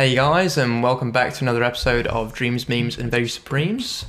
Hey 0.00 0.14
guys, 0.14 0.56
and 0.56 0.82
welcome 0.82 1.12
back 1.12 1.34
to 1.34 1.44
another 1.44 1.62
episode 1.62 2.06
of 2.06 2.32
Dreams, 2.32 2.70
Memes, 2.70 2.96
and 2.96 3.10
Very 3.10 3.28
Supremes. 3.28 4.06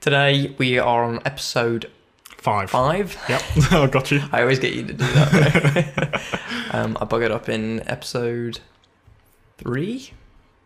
Today 0.00 0.56
we 0.58 0.76
are 0.76 1.04
on 1.04 1.20
episode 1.24 1.88
Five. 2.36 2.70
five. 2.70 3.16
Yep. 3.28 3.42
I 3.70 3.86
got 3.86 4.10
you. 4.10 4.22
I 4.32 4.40
always 4.40 4.58
get 4.58 4.72
you 4.72 4.84
to 4.84 4.92
do 4.92 5.06
that. 5.06 6.20
Um, 6.72 6.98
I 7.00 7.04
buggered 7.04 7.30
up 7.30 7.48
in 7.48 7.88
episode 7.88 8.58
three. 9.56 10.10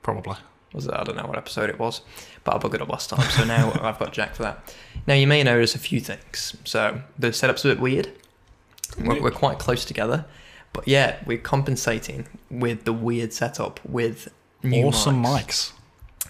Probably. 0.03 0.37
Was 0.73 0.87
it? 0.87 0.95
I 0.95 1.05
don't 1.05 1.19
know 1.19 1.27
what 1.27 1.37
episode 1.37 1.69
it 1.69 1.79
was, 1.79 2.01
but 2.43 2.55
I 2.55 2.59
buggered 2.59 2.81
up 2.81 2.89
last 2.89 3.11
time, 3.11 3.29
so 3.29 3.45
now 3.45 3.71
I've 3.83 3.99
got 3.99 4.15
Jack 4.15 4.35
for 4.35 4.45
that. 4.45 4.75
Now 5.07 5.13
you 5.13 5.27
may 5.27 5.43
notice 5.43 5.75
a 5.75 5.79
few 5.79 6.01
things. 6.01 6.57
So 6.65 7.03
the 7.19 7.35
setup's 7.35 7.67
a 7.67 7.69
bit 7.69 7.81
weird. 7.81 8.11
We're, 8.99 9.21
we're 9.25 9.31
quite 9.31 9.59
close 9.59 9.85
together, 9.85 10.25
but 10.73 10.87
yeah, 10.89 11.17
we're 11.27 11.39
compensating 11.39 12.27
with 12.51 12.85
the 12.85 12.93
weird 12.93 13.33
setup 13.33 13.81
with 13.85 14.29
new 14.63 14.87
awesome 14.87 15.23
mics. 15.23 15.73
mics. 15.73 15.73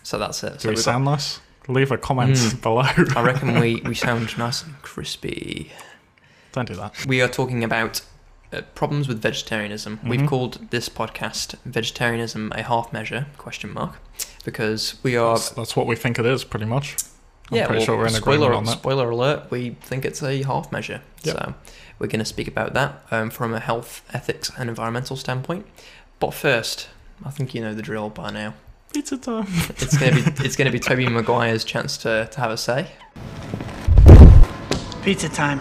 So 0.02 0.18
that's 0.18 0.42
it. 0.42 0.54
Do 0.54 0.58
So 0.60 0.68
we 0.68 0.70
we've 0.70 0.76
got- 0.78 0.84
sound 0.84 1.04
nice? 1.04 1.40
Leave 1.68 1.92
a 1.92 1.98
comment 1.98 2.36
Mm. 2.36 2.62
below. 2.62 2.82
I 3.16 3.22
reckon 3.22 3.60
we, 3.60 3.80
we 3.84 3.94
sound 4.06 4.36
nice 4.38 4.62
and 4.62 4.80
crispy. 4.82 5.70
Don't 6.52 6.66
do 6.66 6.74
that. 6.74 7.06
We 7.06 7.20
are 7.22 7.28
talking 7.28 7.62
about 7.62 8.00
uh, 8.52 8.62
problems 8.74 9.06
with 9.06 9.22
vegetarianism. 9.22 10.00
We've 10.04 10.20
Mhm. 10.22 10.26
called 10.28 10.70
this 10.70 10.88
podcast 10.88 11.54
"Vegetarianism 11.64 12.50
a 12.56 12.62
Half 12.64 12.92
Measure?" 12.92 13.26
question 13.38 13.72
mark 13.72 13.98
because 14.44 14.96
we 15.04 15.16
are. 15.16 15.34
That's, 15.36 15.50
that's 15.50 15.76
what 15.76 15.86
we 15.86 15.94
think 15.94 16.18
it 16.18 16.26
is, 16.26 16.42
pretty 16.42 16.66
much. 16.66 16.96
I'm 17.52 17.58
yeah, 17.58 17.66
pretty 17.66 17.78
well, 17.80 17.86
sure 17.86 17.96
we're 17.98 18.06
in 18.06 18.12
spoiler, 18.14 18.36
agreement 18.46 18.54
on 18.56 18.64
that. 18.64 18.72
spoiler 18.78 19.10
alert. 19.10 19.50
We 19.50 19.76
think 19.82 20.04
it's 20.04 20.22
a 20.22 20.42
half 20.42 20.72
measure. 20.72 21.02
Yep. 21.22 21.36
So 21.36 21.54
we're 22.00 22.08
going 22.08 22.18
to 22.18 22.24
speak 22.24 22.48
about 22.48 22.72
that 22.72 23.04
um, 23.12 23.30
from 23.30 23.52
a 23.54 23.60
health, 23.60 24.02
ethics, 24.12 24.50
and 24.58 24.68
environmental 24.68 25.16
standpoint. 25.16 25.66
But 26.18 26.32
first, 26.34 26.88
I 27.24 27.30
think 27.30 27.54
you 27.54 27.60
know 27.60 27.74
the 27.74 27.82
drill 27.82 28.08
by 28.08 28.30
now. 28.30 28.54
Pizza 28.92 29.18
time. 29.18 29.46
It's 29.68 29.96
gonna 29.96 30.16
be 30.16 30.22
it's 30.44 30.56
gonna 30.56 30.72
be 30.72 30.80
Tobey 30.80 31.06
Maguire's 31.08 31.62
chance 31.62 31.96
to, 31.98 32.28
to 32.32 32.40
have 32.40 32.50
a 32.50 32.56
say. 32.56 32.90
Pizza 35.02 35.28
time. 35.28 35.60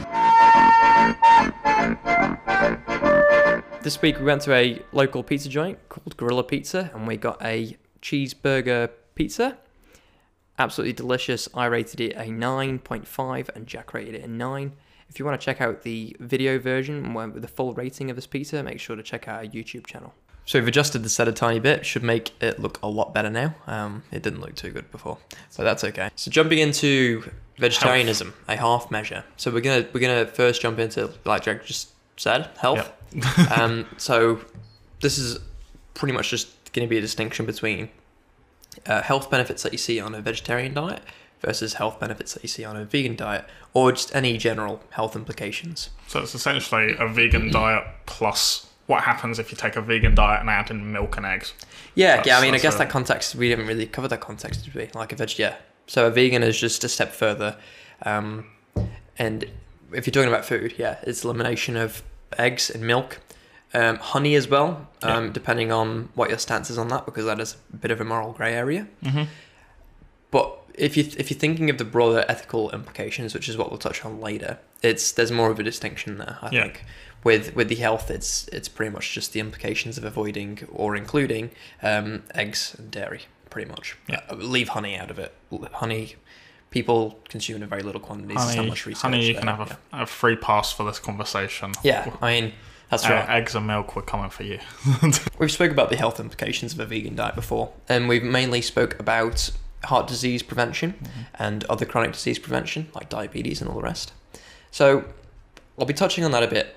This 3.82 4.02
week 4.02 4.17
we 4.20 4.26
went 4.26 4.42
to 4.44 4.54
a 4.54 4.82
local 4.92 5.23
pizza 5.23 5.48
joint 5.48 5.78
called 5.90 6.17
Gorilla 6.17 6.44
Pizza 6.44 6.90
and 6.94 7.08
we 7.08 7.17
got 7.17 7.42
a 7.44 7.78
cheeseburger 8.02 8.90
pizza. 9.16 9.58
Absolutely 10.58 10.94
delicious. 10.94 11.48
I 11.54 11.66
rated 11.66 12.02
it 12.02 12.14
a 12.16 12.23
9.5 12.23 13.50
and 13.56 13.67
Jack 13.67 13.94
rated 13.94 14.16
it 14.16 14.23
a 14.23 14.28
9. 14.28 14.73
If 15.09 15.19
you 15.19 15.25
want 15.25 15.39
to 15.39 15.43
check 15.43 15.61
out 15.61 15.81
the 15.81 16.15
video 16.19 16.59
version 16.59 17.13
with 17.13 17.41
the 17.41 17.47
full 17.47 17.73
rating 17.73 18.09
of 18.09 18.15
this 18.15 18.27
pizza, 18.27 18.61
make 18.63 18.79
sure 18.79 18.95
to 18.95 19.03
check 19.03 19.27
out 19.27 19.39
our 19.39 19.49
YouTube 19.49 19.85
channel. 19.88 20.13
So 20.45 20.57
we've 20.59 20.67
adjusted 20.67 21.03
the 21.03 21.09
set 21.09 21.27
a 21.27 21.31
tiny 21.31 21.59
bit, 21.59 21.85
should 21.85 22.03
make 22.03 22.31
it 22.41 22.59
look 22.59 22.79
a 22.81 22.88
lot 22.88 23.13
better 23.13 23.30
now. 23.30 23.55
Um, 23.67 24.03
it 24.11 24.23
didn't 24.23 24.41
look 24.41 24.55
too 24.55 24.71
good 24.71 24.89
before, 24.91 25.17
so 25.49 25.63
that's 25.63 25.83
okay. 25.83 26.09
So 26.15 26.31
jumping 26.31 26.59
into 26.59 27.30
vegetarianism, 27.57 28.33
a 28.47 28.55
half 28.55 28.89
measure. 28.89 29.23
So 29.37 29.52
we're 29.52 29.61
gonna 29.61 29.87
we're 29.93 29.99
gonna 29.99 30.25
first 30.25 30.61
jump 30.61 30.80
into 30.80 31.11
like 31.25 31.43
Jack 31.43 31.65
just 31.65 31.89
said, 32.17 32.49
health. 32.57 32.91
um, 33.55 33.85
so 33.97 34.41
this 35.02 35.17
is 35.17 35.39
pretty 35.93 36.13
much 36.13 36.30
just 36.30 36.49
going 36.73 36.87
to 36.87 36.89
be 36.89 36.97
a 36.97 37.02
distinction 37.02 37.45
between 37.45 37.89
uh, 38.85 39.02
health 39.02 39.30
benefits 39.30 39.63
that 39.63 39.71
you 39.71 39.77
see 39.77 39.99
on 39.99 40.13
a 40.13 40.21
vegetarian 40.21 40.73
diet 40.73 41.02
versus 41.42 41.76
health 41.76 42.00
benefits 42.00 42.34
that 42.34 42.44
you 42.44 42.50
see 42.50 42.66
on 42.66 42.76
a 42.76 42.83
vegan 42.86 43.16
diet, 43.16 43.45
or 43.73 43.92
just 43.92 44.14
any 44.16 44.38
general 44.38 44.82
health 44.92 45.16
implications. 45.16 45.89
So 46.08 46.20
it's 46.22 46.36
essentially 46.36 46.95
a 47.00 47.08
vegan 47.08 47.52
diet 47.52 47.83
plus 48.05 48.67
what 48.88 49.04
happens 49.04 49.38
if 49.39 49.52
you 49.52 49.58
take 49.58 49.76
a 49.76 49.82
vegan 49.82 50.16
diet 50.16 50.42
and 50.42 50.49
add 50.49 50.72
in 50.72 50.92
milk 50.92 51.16
and 51.17 51.26
eggs. 51.26 51.54
Yeah, 51.95 52.17
That's- 52.17 52.28
yeah. 52.28 52.39
I 52.39 52.42
mean, 52.42 52.55
I 52.55 52.60
guess 52.60 52.76
a- 52.76 52.80
that 52.80 52.89
context 52.89 53.36
we 53.36 53.52
haven't 53.52 53.67
really 53.67 53.86
covered 53.86 54.08
that 54.10 54.20
context, 54.22 54.66
did 54.66 54.73
we? 54.73 54.89
Like 54.95 55.11
a 55.11 55.16
veg, 55.16 55.38
yeah. 55.38 55.55
So 55.88 56.08
a 56.08 56.10
vegan 56.10 56.44
is 56.44 56.60
just 56.60 56.83
a 56.83 56.89
step 56.89 57.11
further, 57.14 57.55
um, 58.04 58.45
and 59.17 59.45
if 59.92 60.05
you're 60.05 60.11
talking 60.11 60.30
about 60.30 60.45
food, 60.45 60.73
yeah, 60.78 60.98
it's 61.04 61.23
elimination 61.23 61.76
of 61.78 62.04
eggs 62.38 62.70
and 62.70 62.86
milk, 62.86 63.20
um, 63.73 63.98
honey 63.98 64.36
as 64.36 64.48
well, 64.48 64.88
um, 65.04 65.32
depending 65.32 65.72
on 65.72 66.10
what 66.16 66.30
your 66.30 66.38
stance 66.38 66.70
is 66.70 66.78
on 66.78 66.88
that, 66.89 67.05
because 67.05 67.26
that 67.26 67.39
is 67.39 67.55
a 67.73 67.78
bit 67.78 67.92
of 67.92 67.99
a 68.02 68.04
moral 68.05 68.33
grey 68.33 68.54
area. 68.54 68.88
Mhm. 69.04 69.28
But 70.32 70.58
if 70.80 70.98
you 70.98 71.04
if 71.17 71.30
you're 71.30 71.40
thinking 71.40 71.70
of 71.70 71.78
the 71.78 71.86
broader 71.86 72.26
ethical 72.28 72.72
implications, 72.72 73.34
which 73.34 73.48
is 73.50 73.58
what 73.58 73.70
we'll 73.70 73.78
touch 73.80 74.04
on 74.06 74.20
later, 74.22 74.58
it's 74.82 75.12
there's 75.12 75.32
more 75.32 75.52
of 75.52 75.60
a 75.60 75.64
distinction 75.64 76.17
there. 76.17 76.38
I 76.42 76.50
Yeah. 76.52 76.64
think 76.64 76.84
with 77.23 77.56
with 77.56 77.70
the 77.70 77.76
health, 77.76 78.10
it's 78.10 78.48
it's 78.50 78.67
pretty 78.70 78.92
much 78.92 79.14
just 79.14 79.34
the 79.34 79.40
implications 79.40 79.98
of 79.98 80.04
avoiding 80.04 80.60
or 80.72 80.95
including 80.95 81.52
um, 81.84 82.23
eggs 82.34 82.76
and 82.78 82.90
dairy, 82.92 83.22
pretty 83.50 83.70
much. 83.70 83.98
Yeah. 84.08 84.22
Uh, 84.30 84.36
leave 84.36 84.70
honey 84.70 84.95
out 84.95 85.12
of 85.12 85.20
it. 85.20 85.34
Honey, 85.73 86.16
people 86.72 87.20
consume 87.30 87.61
in 87.61 87.70
very 87.70 87.84
little 87.84 88.02
quantities. 88.02 88.38
Honey, 88.38 88.70
much 88.70 88.86
research. 88.86 89.02
honey 89.02 89.26
you 89.28 89.34
there, 89.34 89.42
can 89.42 89.50
have 89.56 89.72
a, 89.94 90.04
a 90.04 90.06
free 90.06 90.36
pass 90.36 90.72
for 90.72 90.84
this 90.86 91.00
conversation. 91.00 91.73
yeah. 91.84 92.06
yeah, 92.08 92.16
I 92.22 92.40
mean 92.42 92.54
that's 92.90 93.06
Uh, 93.06 93.10
right. 93.10 93.30
Eggs 93.30 93.54
and 93.56 93.67
milk 93.67 93.96
were 93.96 94.02
coming 94.02 94.30
for 94.30 94.44
you. 94.44 94.60
We've 95.40 95.52
spoke 95.52 95.72
about 95.72 95.90
the 95.90 95.96
health 95.98 96.20
implications 96.20 96.73
of 96.73 96.80
a 96.80 96.86
vegan 96.86 97.16
diet 97.16 97.36
before, 97.36 97.72
and 97.88 98.08
we've 98.10 98.23
mainly 98.23 98.61
spoke 98.61 99.00
about 99.00 99.52
heart 99.86 100.08
disease 100.08 100.44
prevention 100.44 100.94
mm-hmm. 100.94 101.22
and 101.36 101.64
other 101.66 101.86
chronic 101.86 102.14
disease 102.14 102.40
prevention, 102.40 102.90
like 102.94 103.10
diabetes 103.10 103.62
and 103.62 103.70
all 103.70 103.78
the 103.78 103.84
rest. 103.84 104.14
So 104.72 105.06
I'll 105.78 105.86
be 105.86 105.94
touching 105.94 106.23
on 106.23 106.32
that 106.32 106.44
a 106.44 106.48
bit. 106.48 106.76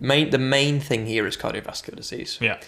Main, 0.00 0.30
the 0.30 0.38
main 0.38 0.80
thing 0.80 1.06
here 1.06 1.26
is 1.26 1.36
cardiovascular 1.36 1.96
disease. 1.96 2.38
Yeah. 2.40 2.60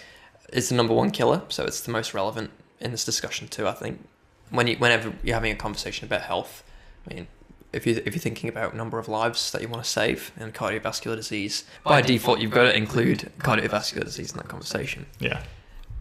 It's 0.51 0.69
the 0.69 0.75
number 0.75 0.93
one 0.93 1.11
killer, 1.11 1.41
so 1.49 1.65
it's 1.65 1.81
the 1.81 1.91
most 1.91 2.13
relevant 2.13 2.51
in 2.79 2.91
this 2.91 3.05
discussion 3.05 3.47
too. 3.47 3.67
I 3.67 3.73
think 3.73 4.07
when 4.49 4.67
you, 4.67 4.75
whenever 4.77 5.13
you're 5.23 5.35
having 5.35 5.51
a 5.51 5.55
conversation 5.55 6.05
about 6.05 6.21
health, 6.21 6.63
I 7.09 7.13
mean, 7.13 7.27
if 7.73 7.87
you 7.87 8.01
if 8.05 8.13
you're 8.13 8.21
thinking 8.21 8.49
about 8.49 8.75
number 8.75 8.99
of 8.99 9.07
lives 9.07 9.51
that 9.51 9.61
you 9.61 9.67
want 9.69 9.83
to 9.83 9.89
save 9.89 10.31
and 10.37 10.53
cardiovascular 10.53 11.15
disease, 11.15 11.63
by 11.83 12.01
default 12.01 12.39
you've 12.39 12.51
got 12.51 12.63
to 12.63 12.75
include 12.75 13.31
cardiovascular 13.39 14.03
disease 14.03 14.31
in 14.31 14.37
that 14.37 14.49
conversation 14.49 15.05
Yeah. 15.19 15.41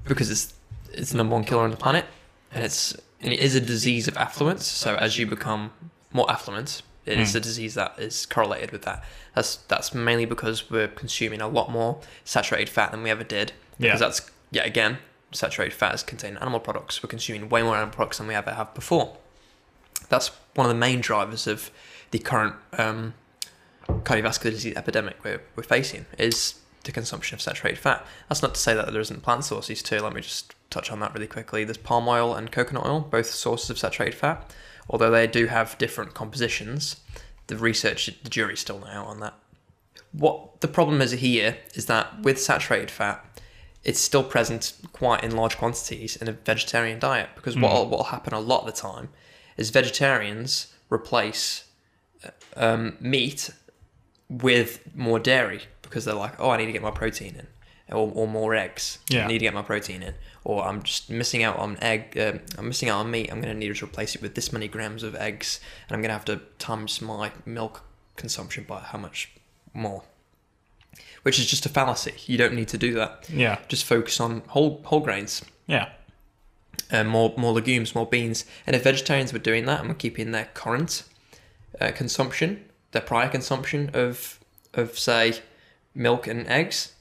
because 0.04 0.30
it's 0.30 0.54
it's 0.92 1.12
the 1.12 1.18
number 1.18 1.34
one 1.34 1.44
killer 1.44 1.62
on 1.62 1.70
the 1.70 1.76
planet, 1.76 2.04
and 2.52 2.64
it's 2.64 2.96
and 3.20 3.32
it 3.32 3.40
is 3.40 3.54
a 3.54 3.60
disease 3.60 4.08
of 4.08 4.16
affluence. 4.16 4.66
So 4.66 4.96
as 4.96 5.18
you 5.18 5.26
become 5.26 5.72
more 6.12 6.30
affluent, 6.30 6.82
it 7.06 7.18
is 7.18 7.32
Mm. 7.32 7.36
a 7.36 7.40
disease 7.40 7.74
that 7.74 7.94
is 7.98 8.26
correlated 8.26 8.70
with 8.72 8.82
that. 8.82 9.02
That's 9.34 9.56
that's 9.68 9.94
mainly 9.94 10.24
because 10.26 10.70
we're 10.70 10.88
consuming 10.88 11.40
a 11.40 11.48
lot 11.48 11.70
more 11.70 12.00
saturated 12.24 12.68
fat 12.68 12.90
than 12.92 13.02
we 13.02 13.10
ever 13.10 13.24
did. 13.24 13.52
Yeah. 13.78 13.88
Because 13.88 14.00
that's 14.00 14.30
yet 14.50 14.66
again 14.66 14.98
saturated 15.32 15.74
fat 15.74 15.94
is 15.94 16.02
contained 16.02 16.36
in 16.36 16.42
animal 16.42 16.60
products. 16.60 17.02
We're 17.02 17.08
consuming 17.08 17.48
way 17.48 17.62
more 17.62 17.76
animal 17.76 17.94
products 17.94 18.18
than 18.18 18.26
we 18.26 18.34
ever 18.34 18.52
have 18.52 18.74
before. 18.74 19.16
That's 20.08 20.28
one 20.54 20.66
of 20.66 20.70
the 20.70 20.78
main 20.78 21.00
drivers 21.00 21.46
of 21.46 21.70
the 22.10 22.18
current 22.18 22.56
um, 22.76 23.14
cardiovascular 23.88 24.50
disease 24.50 24.74
epidemic 24.76 25.22
we're, 25.24 25.40
we're 25.56 25.62
facing 25.62 26.06
is 26.18 26.54
the 26.84 26.92
consumption 26.92 27.34
of 27.34 27.42
saturated 27.42 27.78
fat. 27.78 28.06
That's 28.28 28.42
not 28.42 28.54
to 28.54 28.60
say 28.60 28.74
that 28.74 28.90
there 28.92 29.00
isn't 29.00 29.22
plant 29.22 29.44
sources 29.44 29.82
too. 29.82 29.98
Let 30.00 30.14
me 30.14 30.20
just 30.20 30.54
touch 30.70 30.90
on 30.90 31.00
that 31.00 31.14
really 31.14 31.26
quickly. 31.26 31.64
There's 31.64 31.76
palm 31.76 32.08
oil 32.08 32.34
and 32.34 32.50
coconut 32.50 32.86
oil, 32.86 33.00
both 33.00 33.26
sources 33.26 33.70
of 33.70 33.78
saturated 33.78 34.16
fat. 34.16 34.52
Although 34.88 35.10
they 35.10 35.26
do 35.26 35.46
have 35.46 35.78
different 35.78 36.14
compositions, 36.14 37.00
the 37.46 37.56
research, 37.56 38.10
the 38.22 38.30
jury's 38.30 38.60
still 38.60 38.84
out 38.84 39.06
on 39.06 39.20
that. 39.20 39.34
What 40.12 40.60
the 40.60 40.68
problem 40.68 41.00
is 41.00 41.12
here 41.12 41.58
is 41.74 41.86
that 41.86 42.22
with 42.22 42.40
saturated 42.40 42.90
fat, 42.90 43.24
it's 43.84 44.00
still 44.00 44.24
present 44.24 44.72
quite 44.92 45.24
in 45.24 45.34
large 45.34 45.56
quantities 45.56 46.16
in 46.16 46.28
a 46.28 46.32
vegetarian 46.32 46.98
diet 46.98 47.30
because 47.34 47.56
what 47.56 47.72
what 47.88 47.90
will 47.90 48.04
happen 48.04 48.34
a 48.34 48.40
lot 48.40 48.60
of 48.60 48.66
the 48.66 48.72
time 48.72 49.08
is 49.56 49.70
vegetarians 49.70 50.74
replace 50.90 51.64
uh, 52.24 52.30
um, 52.56 52.96
meat 53.00 53.50
with 54.28 54.94
more 54.94 55.18
dairy 55.18 55.62
because 55.90 56.06
they're 56.06 56.14
like, 56.14 56.38
oh, 56.40 56.48
I 56.50 56.56
need 56.56 56.66
to 56.66 56.72
get 56.72 56.82
my 56.82 56.90
protein 56.92 57.34
in, 57.36 57.46
or, 57.94 58.10
or 58.14 58.26
more 58.26 58.54
eggs. 58.54 58.98
Yeah. 59.10 59.24
I 59.24 59.26
need 59.26 59.40
to 59.40 59.44
get 59.44 59.52
my 59.54 59.62
protein 59.62 60.02
in, 60.02 60.14
or 60.44 60.64
I'm 60.64 60.82
just 60.82 61.10
missing 61.10 61.42
out 61.42 61.58
on 61.58 61.76
egg. 61.82 62.16
Um, 62.18 62.40
I'm 62.56 62.68
missing 62.68 62.88
out 62.88 63.00
on 63.00 63.10
meat. 63.10 63.30
I'm 63.30 63.40
going 63.42 63.52
to 63.52 63.58
need 63.58 63.74
to 63.74 63.84
replace 63.84 64.14
it 64.14 64.22
with 64.22 64.34
this 64.34 64.52
many 64.52 64.68
grams 64.68 65.02
of 65.02 65.14
eggs, 65.16 65.60
and 65.88 65.94
I'm 65.94 66.00
going 66.00 66.08
to 66.10 66.14
have 66.14 66.24
to 66.26 66.40
times 66.58 67.02
my 67.02 67.32
milk 67.44 67.82
consumption 68.16 68.64
by 68.66 68.80
how 68.80 68.98
much 68.98 69.30
more. 69.74 70.04
Which 71.22 71.38
is 71.38 71.46
just 71.46 71.66
a 71.66 71.68
fallacy. 71.68 72.14
You 72.26 72.38
don't 72.38 72.54
need 72.54 72.68
to 72.68 72.78
do 72.78 72.94
that. 72.94 73.28
Yeah. 73.28 73.58
Just 73.68 73.84
focus 73.84 74.20
on 74.20 74.42
whole 74.48 74.80
whole 74.84 75.00
grains 75.00 75.42
Yeah. 75.66 75.90
uh, 76.90 77.04
more 77.04 77.34
more 77.36 77.52
legumes, 77.52 77.94
more 77.94 78.06
beans. 78.06 78.44
And 78.66 78.74
if 78.74 78.84
vegetarians 78.84 79.32
were 79.32 79.38
doing 79.38 79.66
that 79.66 79.80
and 79.80 79.88
were 79.88 79.94
keeping 79.94 80.30
their 80.30 80.46
current 80.54 81.02
uh, 81.80 81.90
consumption, 81.94 82.64
their 82.92 83.02
prior 83.02 83.28
consumption 83.28 83.90
of 83.92 84.38
of 84.72 84.98
say 84.98 85.40
milk 85.94 86.26
and 86.26 86.46
eggs, 86.48 86.94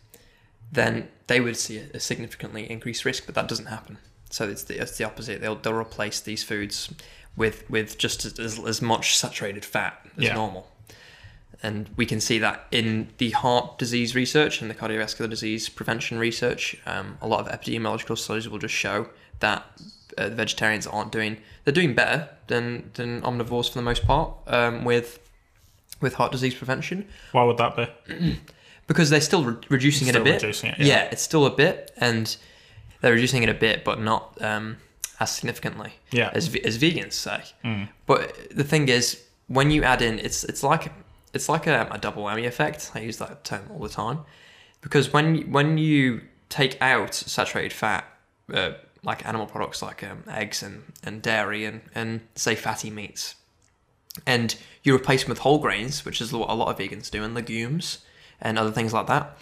then 0.72 1.08
they 1.28 1.40
would 1.40 1.58
see 1.58 1.78
a, 1.94 2.00
significantly 2.00 2.70
increased 2.70 3.06
risk. 3.06 3.26
But 3.26 3.36
that 3.36 3.48
doesn't 3.48 3.68
happen. 3.68 3.98
So 4.30 4.48
it's 4.48 4.64
the 4.64 4.80
it's 4.82 4.98
the 4.98 5.04
opposite. 5.04 5.42
They'll 5.42 5.56
they'll 5.56 5.74
replace 5.74 6.20
these 6.20 6.44
foods 6.44 6.94
with 7.36 7.70
with 7.70 7.98
just 7.98 8.26
as, 8.40 8.60
as 8.60 8.82
much 8.82 9.18
saturated 9.18 9.66
fat 9.66 10.00
as 10.18 10.26
Yeah. 10.26 10.36
normal. 10.36 10.70
And 11.62 11.90
we 11.98 12.06
can 12.06 12.22
see 12.22 12.40
that 12.40 12.68
in 12.72 13.10
the 13.18 13.32
heart 13.32 13.78
disease 13.78 14.16
research 14.16 14.62
and 14.62 14.70
the 14.72 14.76
cardiovascular 14.76 15.30
disease 15.30 15.68
prevention 15.68 16.18
research. 16.18 16.78
Um, 16.86 17.18
a 17.22 17.28
lot 17.28 17.42
of 17.46 17.48
epidemiological 17.52 18.18
studies 18.18 18.48
will 18.48 18.60
just 18.60 18.74
show 18.76 19.10
that 19.42 19.66
uh, 20.18 20.30
vegetarians 20.30 20.86
aren't 20.88 21.12
doing 21.12 21.38
they're 21.64 21.74
doing 21.74 21.94
better 21.94 22.30
than 22.48 22.92
than 22.96 23.22
omnivores 23.22 23.70
for 23.70 23.76
the 23.76 23.82
most 23.84 24.06
part 24.06 24.32
um, 24.48 24.84
with 24.86 25.20
with 26.02 26.14
heart 26.16 26.32
disease 26.32 26.56
prevention 26.56 27.08
Why 27.32 27.44
would 27.44 27.58
that 27.58 27.76
be? 27.76 28.40
because 28.90 29.12
they're 29.12 29.22
still 29.22 29.44
re- 29.46 29.56
reducing 29.70 30.08
it 30.08 30.16
a 30.16 30.20
bit. 30.20 30.42
reducing 30.42 30.72
it, 30.72 30.80
yeah. 30.80 30.86
yeah. 30.86 31.10
it's 31.12 31.22
still 31.22 31.46
a 31.46 31.56
bit, 31.56 31.92
and 31.98 32.36
they're 33.00 33.14
reducing 33.14 33.44
it 33.44 33.50
a 33.50 33.54
bit, 33.54 33.86
but 33.86 34.02
not 34.02 34.36
um, 34.42 34.78
as 35.20 35.32
significantly 35.32 35.94
Yeah. 36.12 36.32
as 36.34 36.54
as 36.56 36.78
vegans 36.80 37.14
say. 37.14 37.44
Mm. 37.64 37.90
But 38.08 38.36
the 38.50 38.64
thing 38.64 38.90
is, 38.90 39.24
when 39.48 39.70
you 39.72 39.84
add 39.84 40.02
in, 40.02 40.18
it's 40.20 40.44
it's 40.44 40.64
like 40.64 40.92
it's 41.34 41.48
like 41.48 41.68
a, 41.68 41.88
a 41.92 42.00
double 42.00 42.24
whammy 42.24 42.46
effect. 42.48 42.92
I 42.96 43.00
use 43.02 43.18
that 43.18 43.44
term 43.44 43.64
all 43.72 43.80
the 43.80 43.90
time 43.90 44.20
because 44.82 45.14
when 45.14 45.52
when 45.52 45.78
you 45.78 46.22
take 46.50 46.82
out 46.82 47.14
saturated 47.14 47.72
fat, 47.74 48.06
uh, 48.52 48.72
like 49.04 49.24
animal 49.26 49.46
products 49.46 49.84
like 49.84 50.04
um, 50.04 50.24
eggs 50.28 50.64
and, 50.64 50.82
and 51.04 51.22
dairy 51.22 51.64
and, 51.64 51.82
and 51.94 52.22
say 52.34 52.56
fatty 52.56 52.90
meats, 52.90 53.36
and 54.26 54.56
you 54.82 54.96
replace 54.96 55.22
them 55.24 55.30
with 55.30 55.40
whole 55.40 55.60
grains, 55.60 56.04
which 56.06 56.20
is 56.22 56.34
what 56.34 56.50
a 56.50 56.56
lot 56.56 56.70
of 56.70 56.78
vegans 56.80 57.12
do, 57.12 57.24
and 57.24 57.36
legumes 57.36 58.00
and 58.42 58.58
other 58.58 58.72
things 58.72 58.94
like 58.94 59.08
that. 59.08 59.38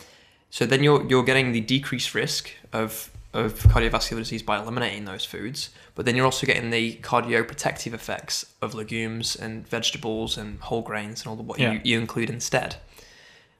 So 0.49 0.65
then 0.65 0.83
you're 0.83 1.05
you're 1.07 1.23
getting 1.23 1.51
the 1.51 1.61
decreased 1.61 2.13
risk 2.13 2.51
of 2.73 3.11
of 3.33 3.53
cardiovascular 3.63 4.17
disease 4.19 4.41
by 4.41 4.57
eliminating 4.57 5.05
those 5.05 5.25
foods, 5.25 5.69
but 5.95 6.05
then 6.05 6.15
you're 6.15 6.25
also 6.25 6.47
getting 6.47 6.69
the 6.71 6.95
cardioprotective 7.03 7.93
effects 7.93 8.45
of 8.61 8.73
legumes 8.73 9.35
and 9.35 9.67
vegetables 9.67 10.37
and 10.37 10.59
whole 10.61 10.81
grains 10.81 11.21
and 11.21 11.27
all 11.29 11.35
the 11.35 11.43
what 11.43 11.59
Yeah. 11.59 11.73
you, 11.73 11.81
you 11.83 11.99
include 11.99 12.29
instead. 12.29 12.77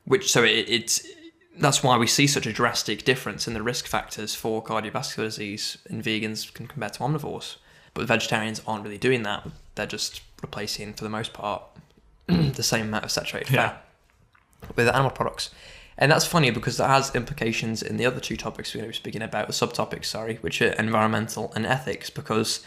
Which 0.06 0.32
so 0.32 0.44
it, 0.44 0.66
it's 0.70 1.06
that's 1.60 1.84
why 1.84 1.98
we 1.98 2.08
see 2.08 2.28
such 2.28 2.46
a 2.46 2.54
drastic 2.54 3.04
difference 3.04 3.48
in 3.48 3.54
the 3.54 3.62
risk 3.64 3.86
factors 3.88 4.34
for 4.36 4.64
cardiovascular 4.64 5.26
disease 5.26 5.78
in 5.90 6.02
vegans 6.02 6.52
can 6.54 6.68
compared 6.68 6.94
to 6.94 7.00
omnivores. 7.00 7.58
But 7.94 8.06
vegetarians 8.08 8.62
aren't 8.68 8.84
really 8.84 9.00
doing 9.00 9.24
that. 9.24 9.48
They're 9.76 9.88
just 9.88 10.22
replacing, 10.42 10.94
for 10.94 11.04
the 11.04 11.10
most 11.10 11.34
part, 11.34 11.64
the 12.28 12.62
same 12.64 12.86
amount 12.88 13.06
of 13.06 13.12
saturated 13.12 13.52
Yeah. 13.52 13.70
fat 13.70 13.87
with 14.76 14.88
animal 14.88 15.12
products. 15.12 15.50
And 15.98 16.12
that's 16.12 16.26
funny 16.26 16.52
because 16.52 16.78
that 16.78 16.90
has 16.90 17.16
implications 17.16 17.82
in 17.82 17.98
the 17.98 18.06
other 18.06 18.20
two 18.20 18.38
topics 18.38 18.74
we're 18.74 18.82
going 18.82 18.92
to 18.92 18.98
be 19.00 19.02
speaking 19.02 19.22
about, 19.24 19.48
the 19.48 19.54
subtopics, 19.54 20.06
sorry, 20.06 20.36
which 20.42 20.62
are 20.62 20.74
environmental 20.74 21.52
and 21.56 21.66
ethics, 21.66 22.10
because 22.12 22.64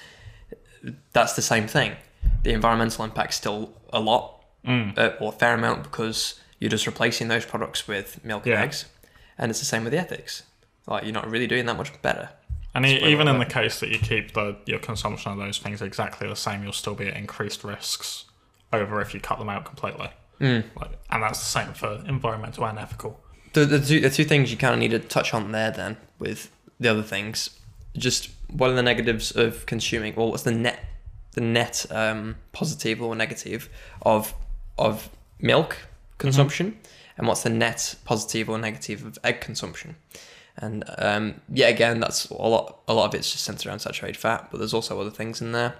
that's 1.13 1.35
the 1.35 1.43
same 1.43 1.67
thing. 1.69 1.93
The 2.43 2.53
environmental 2.53 3.05
impact's 3.05 3.37
still 3.37 3.73
a 3.93 4.01
lot 4.01 4.37
Mm. 4.67 4.99
uh, 4.99 5.13
or 5.21 5.31
a 5.33 5.37
fair 5.37 5.55
amount 5.55 5.85
because 5.85 6.39
you're 6.59 6.69
just 6.69 6.87
replacing 6.87 7.29
those 7.29 7.47
products 7.47 7.89
with 7.89 8.23
milk 8.23 8.45
Yeah. 8.45 8.57
and 8.57 8.65
eggs. 8.65 8.85
And 9.39 9.49
it's 9.51 9.59
the 9.59 9.65
same 9.65 9.85
with 9.85 9.93
the 9.95 9.99
ethics. 9.99 10.43
Like, 10.87 11.05
you're 11.05 11.15
not 11.15 11.31
really 11.31 11.47
doing 11.47 11.65
that 11.65 11.79
much 11.79 11.91
better. 12.03 12.29
And 12.75 12.85
e- 12.85 13.03
even 13.07 13.27
in 13.27 13.39
the 13.39 13.47
case 13.47 13.81
that 13.81 13.89
you 13.89 13.99
keep 13.99 14.35
the 14.35 14.59
your 14.67 14.79
consumption 14.79 15.33
of 15.33 15.39
those 15.39 15.57
things 15.57 15.81
exactly 15.81 16.29
the 16.29 16.37
same, 16.37 16.63
you'll 16.63 16.75
still 16.75 16.95
be 16.95 17.07
at 17.09 17.17
increased 17.17 17.65
risks 17.65 18.27
over 18.71 19.01
if 19.01 19.15
you 19.15 19.21
cut 19.21 19.39
them 19.39 19.49
out 19.49 19.65
completely. 19.65 20.11
Mm. 20.41 20.65
Like, 20.75 20.99
and 21.11 21.23
that's 21.23 21.39
the 21.39 21.45
same 21.45 21.75
for 21.75 22.03
environmental 22.07 22.65
and 22.65 22.79
ethical. 22.79 23.21
The, 23.53 23.65
the, 23.65 23.81
two, 23.81 24.01
the 24.01 24.11
two 24.11 24.25
things 24.25 24.51
you 24.51 24.57
kind 24.57 24.75
of 24.75 24.81
need 24.81 24.93
to 24.93 24.99
touch 24.99 25.35
on 25.35 25.53
there 25.53 25.71
then 25.71 25.97
with 26.19 26.51
the 26.79 26.89
other 26.89 27.03
things 27.03 27.51
just 27.97 28.31
what 28.49 28.71
are 28.71 28.75
the 28.75 28.83
negatives 28.83 29.33
of 29.33 29.67
consuming 29.67 30.15
well 30.15 30.31
what's 30.31 30.45
the 30.45 30.53
net 30.53 30.85
the 31.33 31.41
net 31.41 31.87
um, 31.91 32.37
positive 32.53 33.03
or 33.03 33.15
negative 33.15 33.69
of 34.03 34.35
of 34.79 35.11
milk 35.41 35.77
consumption 36.19 36.79
and 37.19 37.27
what's 37.27 37.43
the 37.43 37.51
net 37.51 37.97
positive 38.05 38.49
or 38.49 38.59
negative 38.59 39.05
of 39.05 39.19
egg 39.25 39.41
consumption 39.41 39.97
and 40.57 40.85
um, 40.99 41.41
yeah 41.53 41.69
again 41.69 42.01
that's 42.01 42.31
a 42.31 42.35
lot 42.35 42.81
a 42.89 42.95
lot 42.95 43.07
of 43.07 43.15
it's 43.15 43.31
just 43.31 43.45
centered 43.45 43.67
around 43.67 43.79
saturated 43.81 44.17
fat 44.17 44.49
but 44.51 44.59
there's 44.59 44.75
also 44.75 45.01
other 45.01 45.11
things 45.11 45.41
in 45.41 45.53
there 45.53 45.75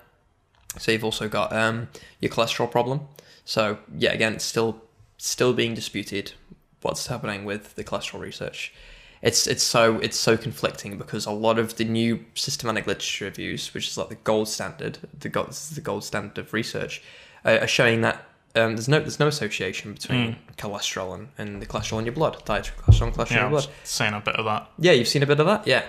so 0.79 0.93
you've 0.93 1.05
also 1.05 1.29
got 1.29 1.53
um, 1.53 1.89
your 2.21 2.31
cholesterol 2.31 2.71
problem 2.71 3.01
so 3.45 3.79
yeah 3.97 4.13
again 4.13 4.35
it's 4.35 4.45
still 4.45 4.83
still 5.19 5.53
being 5.53 5.75
disputed 5.75 6.33
what's 6.83 7.07
happening 7.07 7.45
with 7.45 7.75
the 7.75 7.85
cholesterol 7.85 8.21
research. 8.21 8.73
It's 9.23 9.47
it's 9.47 9.63
so 9.63 9.99
it's 9.99 10.17
so 10.17 10.37
conflicting 10.37 10.97
because 10.97 11.27
a 11.27 11.31
lot 11.31 11.59
of 11.59 11.77
the 11.77 11.85
new 11.85 12.25
systematic 12.35 12.87
literature 12.87 13.27
reviews, 13.27 13.73
which 13.75 13.89
is 13.89 13.99
like 13.99 14.09
the 14.09 14.15
gold 14.15 14.49
standard, 14.49 14.99
the 15.19 15.29
gold 15.29 15.49
this 15.49 15.71
is 15.71 15.75
the 15.75 15.83
gold 15.83 16.05
standard 16.05 16.39
of 16.39 16.55
research, 16.55 17.03
uh, 17.45 17.59
are 17.61 17.67
showing 17.67 18.01
that 18.01 18.25
um, 18.55 18.77
there's 18.77 18.89
no 18.89 18.99
there's 18.99 19.21
no 19.21 19.27
association 19.27 19.93
between 19.93 20.37
cholesterol 20.57 21.15
and, 21.15 21.29
and 21.37 21.61
the 21.61 21.67
cholesterol 21.67 21.99
in 21.99 22.07
your 22.07 22.15
blood, 22.15 22.43
dietary 22.47 22.79
cholesterol 22.79 23.09
and 23.09 23.15
cholesterol 23.15 23.31
in 23.31 23.37
your 23.37 23.51
blood. 23.51 23.69
seeing 23.85 24.15
a 24.15 24.21
bit 24.21 24.37
of 24.37 24.47
that. 24.47 24.71
Yeah, 24.79 24.93
you've 24.93 25.09
seen 25.09 25.23
a 25.23 25.27
bit 25.27 25.39
of 25.39 25.47
that, 25.47 25.67
yeah. 25.67 25.83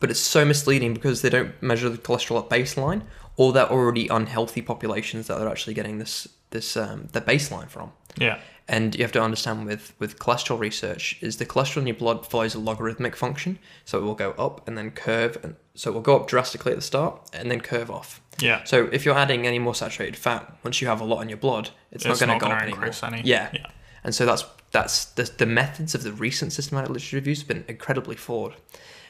But 0.00 0.10
it's 0.10 0.20
so 0.20 0.44
misleading 0.44 0.92
because 0.92 1.22
they 1.22 1.30
don't 1.30 1.62
measure 1.62 1.88
the 1.88 1.98
cholesterol 1.98 2.42
at 2.42 2.50
baseline, 2.50 3.02
or 3.36 3.52
they're 3.52 3.70
already 3.70 4.08
unhealthy 4.08 4.62
populations 4.62 5.26
that 5.26 5.38
they're 5.38 5.48
actually 5.48 5.74
getting 5.74 5.98
this 5.98 6.28
this 6.50 6.76
um, 6.76 7.08
their 7.12 7.22
baseline 7.22 7.68
from. 7.68 7.92
Yeah, 8.16 8.38
And 8.68 8.94
you 8.94 9.02
have 9.02 9.12
to 9.12 9.22
understand 9.22 9.66
with, 9.66 9.92
with 9.98 10.20
cholesterol 10.20 10.58
research 10.58 11.18
is 11.20 11.38
the 11.38 11.44
cholesterol 11.44 11.78
in 11.78 11.88
your 11.88 11.96
blood 11.96 12.24
follows 12.26 12.54
a 12.54 12.60
logarithmic 12.60 13.16
function. 13.16 13.58
So 13.84 13.98
it 13.98 14.02
will 14.02 14.14
go 14.14 14.30
up 14.32 14.66
and 14.68 14.78
then 14.78 14.92
curve. 14.92 15.36
And 15.42 15.56
so 15.74 15.90
it 15.90 15.94
will 15.94 16.00
go 16.00 16.14
up 16.14 16.28
drastically 16.28 16.70
at 16.70 16.76
the 16.76 16.82
start 16.82 17.28
and 17.32 17.50
then 17.50 17.60
curve 17.60 17.90
off. 17.90 18.20
yeah, 18.38 18.62
So 18.62 18.88
if 18.92 19.04
you're 19.04 19.16
adding 19.16 19.48
any 19.48 19.58
more 19.58 19.74
saturated 19.74 20.16
fat, 20.16 20.56
once 20.62 20.80
you 20.80 20.86
have 20.86 21.00
a 21.00 21.04
lot 21.04 21.22
in 21.22 21.28
your 21.28 21.38
blood, 21.38 21.70
it's, 21.90 22.04
not 22.04 22.20
going 22.20 22.38
to 22.38 22.38
go 22.38 22.52
up 22.52 22.62
anymore. 22.62 22.90
any. 23.02 23.22
Yeah. 23.22 23.50
Yeah. 23.52 23.66
And 24.04 24.14
so 24.14 24.24
that's 24.24 24.44
that's 24.70 25.06
the, 25.06 25.24
the 25.24 25.46
methods 25.46 25.94
of 25.94 26.02
the 26.02 26.12
recent 26.12 26.52
systematic 26.52 26.90
literature 26.90 27.16
reviews 27.16 27.40
have 27.40 27.48
been 27.48 27.64
incredibly 27.68 28.16
flawed. 28.16 28.54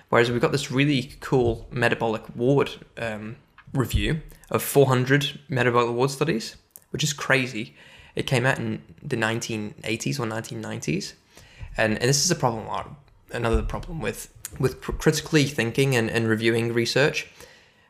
Whereas 0.08 0.30
we've 0.30 0.40
got 0.40 0.52
this 0.52 0.70
really 0.70 1.12
cool 1.20 1.66
metabolic 1.70 2.22
ward 2.36 2.70
um, 2.98 3.36
review 3.74 4.20
of 4.50 4.62
400 4.62 5.40
metabolic 5.48 5.94
ward 5.94 6.10
studies, 6.10 6.56
which 6.90 7.04
is 7.04 7.12
crazy. 7.12 7.74
It 8.14 8.26
came 8.26 8.46
out 8.46 8.58
in 8.58 8.82
the 9.02 9.16
1980s 9.16 10.18
or 10.20 10.26
1990s, 10.26 11.12
and, 11.76 11.98
and 11.98 12.08
this 12.08 12.24
is 12.24 12.30
a 12.30 12.36
problem. 12.36 12.66
uh, 12.70 12.84
Another 13.32 13.62
problem 13.62 14.00
with 14.00 14.30
with 14.60 14.80
cr- 14.80 14.92
critically 14.92 15.44
thinking 15.44 15.96
and, 15.96 16.08
and 16.08 16.28
reviewing 16.28 16.72
research. 16.72 17.26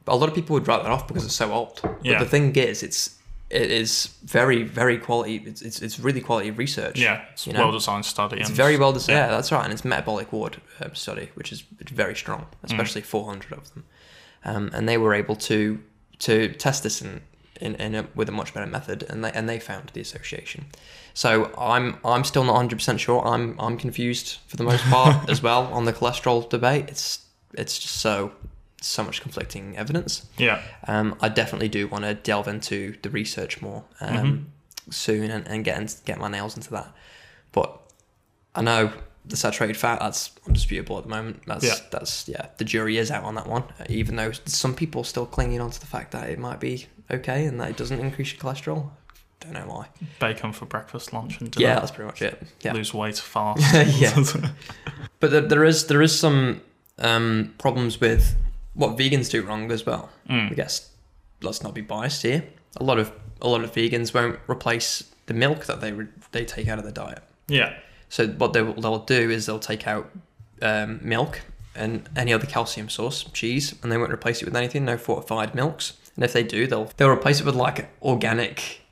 But 0.06 0.14
a 0.14 0.16
lot 0.16 0.28
of 0.30 0.34
people 0.34 0.54
would 0.54 0.66
write 0.66 0.82
that 0.82 0.90
off 0.90 1.06
because 1.06 1.24
it's 1.26 1.34
so 1.34 1.52
old. 1.52 1.80
Yeah. 2.02 2.12
But 2.18 2.24
the 2.24 2.30
thing 2.30 2.56
is, 2.56 2.82
it's 2.82 3.18
it 3.50 3.70
is 3.70 4.06
very 4.24 4.62
very 4.62 4.96
quality. 4.96 5.42
It's 5.44 5.60
it's, 5.60 5.82
it's 5.82 6.00
really 6.00 6.22
quality 6.22 6.50
research. 6.50 6.98
yeah. 6.98 7.24
It's 7.32 7.46
You 7.46 7.52
know? 7.52 7.60
well 7.64 7.72
designed 7.72 8.06
study. 8.06 8.40
It's 8.40 8.48
very 8.48 8.78
well 8.78 8.92
designed. 8.94 9.16
yeah. 9.18 9.26
Yeah. 9.26 9.32
that's 9.32 9.52
right, 9.52 9.64
and 9.64 9.72
it's 9.74 9.84
metabolic 9.84 10.32
ward 10.32 10.56
um, 10.80 10.94
study, 10.94 11.28
which 11.34 11.52
is 11.52 11.60
very 11.92 12.14
strong, 12.16 12.40
Mm. 12.62 12.70
especially 12.70 13.02
400 13.02 13.52
of 13.52 13.74
them, 13.74 13.84
um, 14.44 14.70
and 14.74 14.88
they 14.88 14.98
were 14.98 15.14
able 15.14 15.36
to 15.36 15.80
to 16.20 16.48
test 16.54 16.82
this 16.82 17.02
in 17.02 17.20
in, 17.60 17.74
in 17.76 17.94
a, 17.94 18.06
with 18.14 18.28
a 18.28 18.32
much 18.32 18.52
better 18.54 18.66
method, 18.66 19.04
and 19.08 19.24
they 19.24 19.32
and 19.32 19.48
they 19.48 19.58
found 19.60 19.90
the 19.94 20.00
association. 20.00 20.66
So 21.14 21.52
I'm 21.56 21.98
I'm 22.04 22.24
still 22.24 22.44
not 22.44 22.52
100 22.54 22.76
percent 22.76 23.00
sure. 23.00 23.24
I'm 23.26 23.58
I'm 23.60 23.76
confused 23.78 24.38
for 24.48 24.56
the 24.56 24.64
most 24.64 24.84
part 24.90 25.28
as 25.30 25.42
well 25.42 25.62
on 25.72 25.84
the 25.84 25.92
cholesterol 25.92 26.48
debate. 26.48 26.86
It's 26.88 27.24
it's 27.52 27.78
just 27.78 27.96
so 27.98 28.32
so 28.80 29.02
much 29.02 29.22
conflicting 29.22 29.76
evidence. 29.78 30.26
Yeah, 30.36 30.60
Um, 30.86 31.16
I 31.22 31.30
definitely 31.30 31.68
do 31.70 31.88
want 31.88 32.04
to 32.04 32.12
delve 32.14 32.48
into 32.48 32.96
the 33.02 33.08
research 33.08 33.62
more 33.62 33.84
um, 34.00 34.50
Mhm. 34.88 34.92
soon 34.92 35.30
and, 35.30 35.48
and 35.48 35.64
get 35.64 35.78
in, 35.80 35.88
get 36.04 36.18
my 36.18 36.28
nails 36.28 36.54
into 36.56 36.70
that. 36.72 36.92
But 37.52 37.80
I 38.54 38.60
know 38.60 38.92
the 39.26 39.36
saturated 39.36 39.76
fat 39.76 40.00
that's 40.00 40.30
undisputable 40.46 40.98
at 40.98 41.04
the 41.04 41.10
moment. 41.10 41.42
That's 41.46 41.64
Yeah. 41.64 41.74
that's 41.90 42.28
yeah. 42.28 42.46
The 42.58 42.64
jury 42.64 42.98
is 42.98 43.10
out 43.10 43.24
on 43.24 43.34
that 43.36 43.46
one, 43.46 43.64
even 43.88 44.16
though 44.16 44.32
some 44.44 44.74
people 44.74 45.00
are 45.02 45.04
still 45.06 45.26
clinging 45.26 45.60
on 45.60 45.70
to 45.70 45.80
the 45.80 45.86
fact 45.86 46.12
that 46.12 46.28
it 46.28 46.38
might 46.38 46.60
be 46.60 46.86
okay 47.10 47.46
and 47.46 47.60
that 47.60 47.70
it 47.70 47.76
doesn't 47.76 48.00
increase 48.00 48.32
your 48.32 48.40
cholesterol. 48.40 48.90
Don't 49.40 49.52
know 49.52 49.66
why. 49.66 49.88
bacon 50.20 50.52
for 50.52 50.64
breakfast, 50.66 51.12
lunch, 51.12 51.40
and 51.40 51.50
dinner. 51.50 51.66
Yeah, 51.68 51.74
that's 51.80 51.90
pretty 51.90 52.06
much 52.06 52.22
it. 52.22 52.42
Yeah. 52.60 52.72
Lose 52.72 52.94
weight 52.94 53.18
fast. 53.34 53.60
Yeah. 54.00 54.22
But 55.20 55.30
there, 55.30 55.40
there 55.42 55.64
is 55.64 55.86
there 55.86 56.02
is 56.02 56.18
some 56.18 56.60
um, 56.98 57.54
problems 57.58 58.00
with 58.00 58.36
what 58.74 58.96
vegans 58.98 59.30
do 59.30 59.42
wrong 59.42 59.70
as 59.72 59.86
well. 59.86 60.10
Mm. 60.28 60.50
I 60.52 60.54
guess 60.54 60.90
let's 61.42 61.62
not 61.62 61.72
be 61.74 61.80
biased 61.80 62.22
here. 62.22 62.44
A 62.76 62.84
lot 62.84 62.98
of 62.98 63.10
a 63.40 63.48
lot 63.48 63.62
of 63.64 63.72
vegans 63.72 64.12
won't 64.12 64.38
replace 64.48 65.04
the 65.26 65.34
milk 65.34 65.64
that 65.66 65.80
they 65.80 65.92
re- 65.92 66.08
they 66.32 66.44
take 66.44 66.68
out 66.68 66.78
of 66.78 66.84
their 66.84 66.92
diet. 66.92 67.22
Yeah, 67.48 67.74
So 68.08 68.28
what 68.28 68.52
they 68.52 68.62
will, 68.62 68.74
they'll 68.74 68.98
do 69.00 69.30
is 69.30 69.46
they'll 69.46 69.58
take 69.58 69.86
out 69.86 70.10
um, 70.62 71.00
milk 71.02 71.40
and 71.74 72.08
any 72.16 72.32
other 72.32 72.46
calcium 72.46 72.88
source, 72.88 73.24
cheese, 73.32 73.74
and 73.82 73.90
they 73.90 73.96
won't 73.98 74.12
replace 74.12 74.40
it 74.40 74.44
with 74.44 74.54
anything. 74.56 74.84
No 74.84 74.96
fortified 74.96 75.54
milks. 75.54 75.94
And 76.14 76.24
if 76.24 76.32
they 76.32 76.44
do, 76.44 76.66
they'll 76.68 76.90
they'll 76.96 77.08
replace 77.08 77.40
it 77.40 77.46
with 77.46 77.56
like 77.56 77.88
organic, 78.00 78.82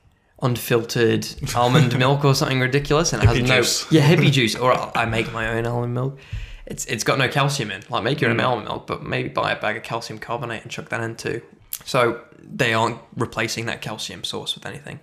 unfiltered 0.43 1.27
almond 1.57 1.97
milk 1.99 2.25
or 2.25 2.35
something 2.35 2.61
ridiculous, 2.61 3.13
and 3.13 3.23
it 3.23 3.29
Hippie 3.29 3.41
has 3.41 3.49
no 3.49 3.57
juice. 3.59 3.93
yeah 3.93 4.03
hippie 4.09 4.33
juice. 4.39 4.57
Or 4.57 4.73
I 4.97 5.05
make 5.05 5.33
my 5.33 5.49
own 5.57 5.67
almond 5.67 5.95
milk. 5.95 6.19
It's 6.67 6.85
it's 6.87 7.05
got 7.05 7.19
no 7.19 7.29
calcium 7.29 7.71
in. 7.71 7.83
Like 7.89 8.03
make 8.03 8.21
your 8.21 8.31
own 8.31 8.37
Mm. 8.39 8.45
almond 8.45 8.69
milk, 8.69 8.87
but 8.87 9.03
maybe 9.05 9.29
buy 9.29 9.53
a 9.53 9.61
bag 9.61 9.77
of 9.77 9.83
calcium 9.83 10.19
carbonate 10.19 10.63
and 10.63 10.71
chuck 10.71 10.89
that 10.91 11.01
in 11.01 11.17
too. 11.17 11.43
So 11.85 12.21
they 12.41 12.73
aren't 12.75 12.99
replacing 13.17 13.67
that 13.67 13.83
calcium 13.83 14.25
source 14.25 14.55
with 14.55 14.67
anything. 14.67 15.01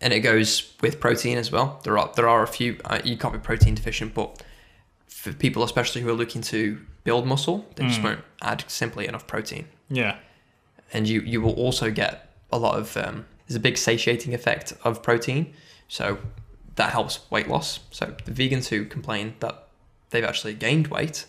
And 0.00 0.12
it 0.12 0.20
goes 0.20 0.72
with 0.80 1.00
protein 1.00 1.38
as 1.38 1.50
well. 1.50 1.80
There 1.84 1.96
are 1.98 2.12
there 2.16 2.28
are 2.28 2.42
a 2.42 2.46
few 2.48 2.78
uh, 2.84 3.00
you 3.04 3.16
can't 3.16 3.32
be 3.32 3.38
protein 3.40 3.74
deficient, 3.74 4.14
but 4.14 4.42
for 5.08 5.32
people 5.32 5.62
especially 5.62 6.02
who 6.02 6.08
are 6.10 6.12
looking 6.22 6.42
to 6.42 6.80
build 7.04 7.26
muscle, 7.26 7.64
they 7.76 7.84
just 7.86 8.00
Mm. 8.00 8.04
won't 8.04 8.20
add 8.42 8.64
simply 8.68 9.06
enough 9.06 9.26
protein, 9.26 9.66
Yeah. 9.88 10.16
and 10.92 11.08
you 11.08 11.20
you 11.22 11.40
will 11.40 11.54
also 11.54 11.90
get 11.90 12.32
a 12.52 12.58
lot 12.58 12.78
of 12.78 12.96
um, 12.96 13.26
there's 13.46 13.56
a 13.56 13.60
big 13.60 13.76
satiating 13.78 14.34
effect 14.34 14.72
of 14.84 15.02
protein, 15.02 15.52
so 15.88 16.18
that 16.76 16.90
helps 16.92 17.20
weight 17.30 17.48
loss. 17.48 17.80
So 17.90 18.14
the 18.24 18.32
vegans 18.32 18.68
who 18.68 18.84
complain 18.84 19.34
that 19.40 19.68
they've 20.10 20.24
actually 20.24 20.54
gained 20.54 20.88
weight, 20.88 21.24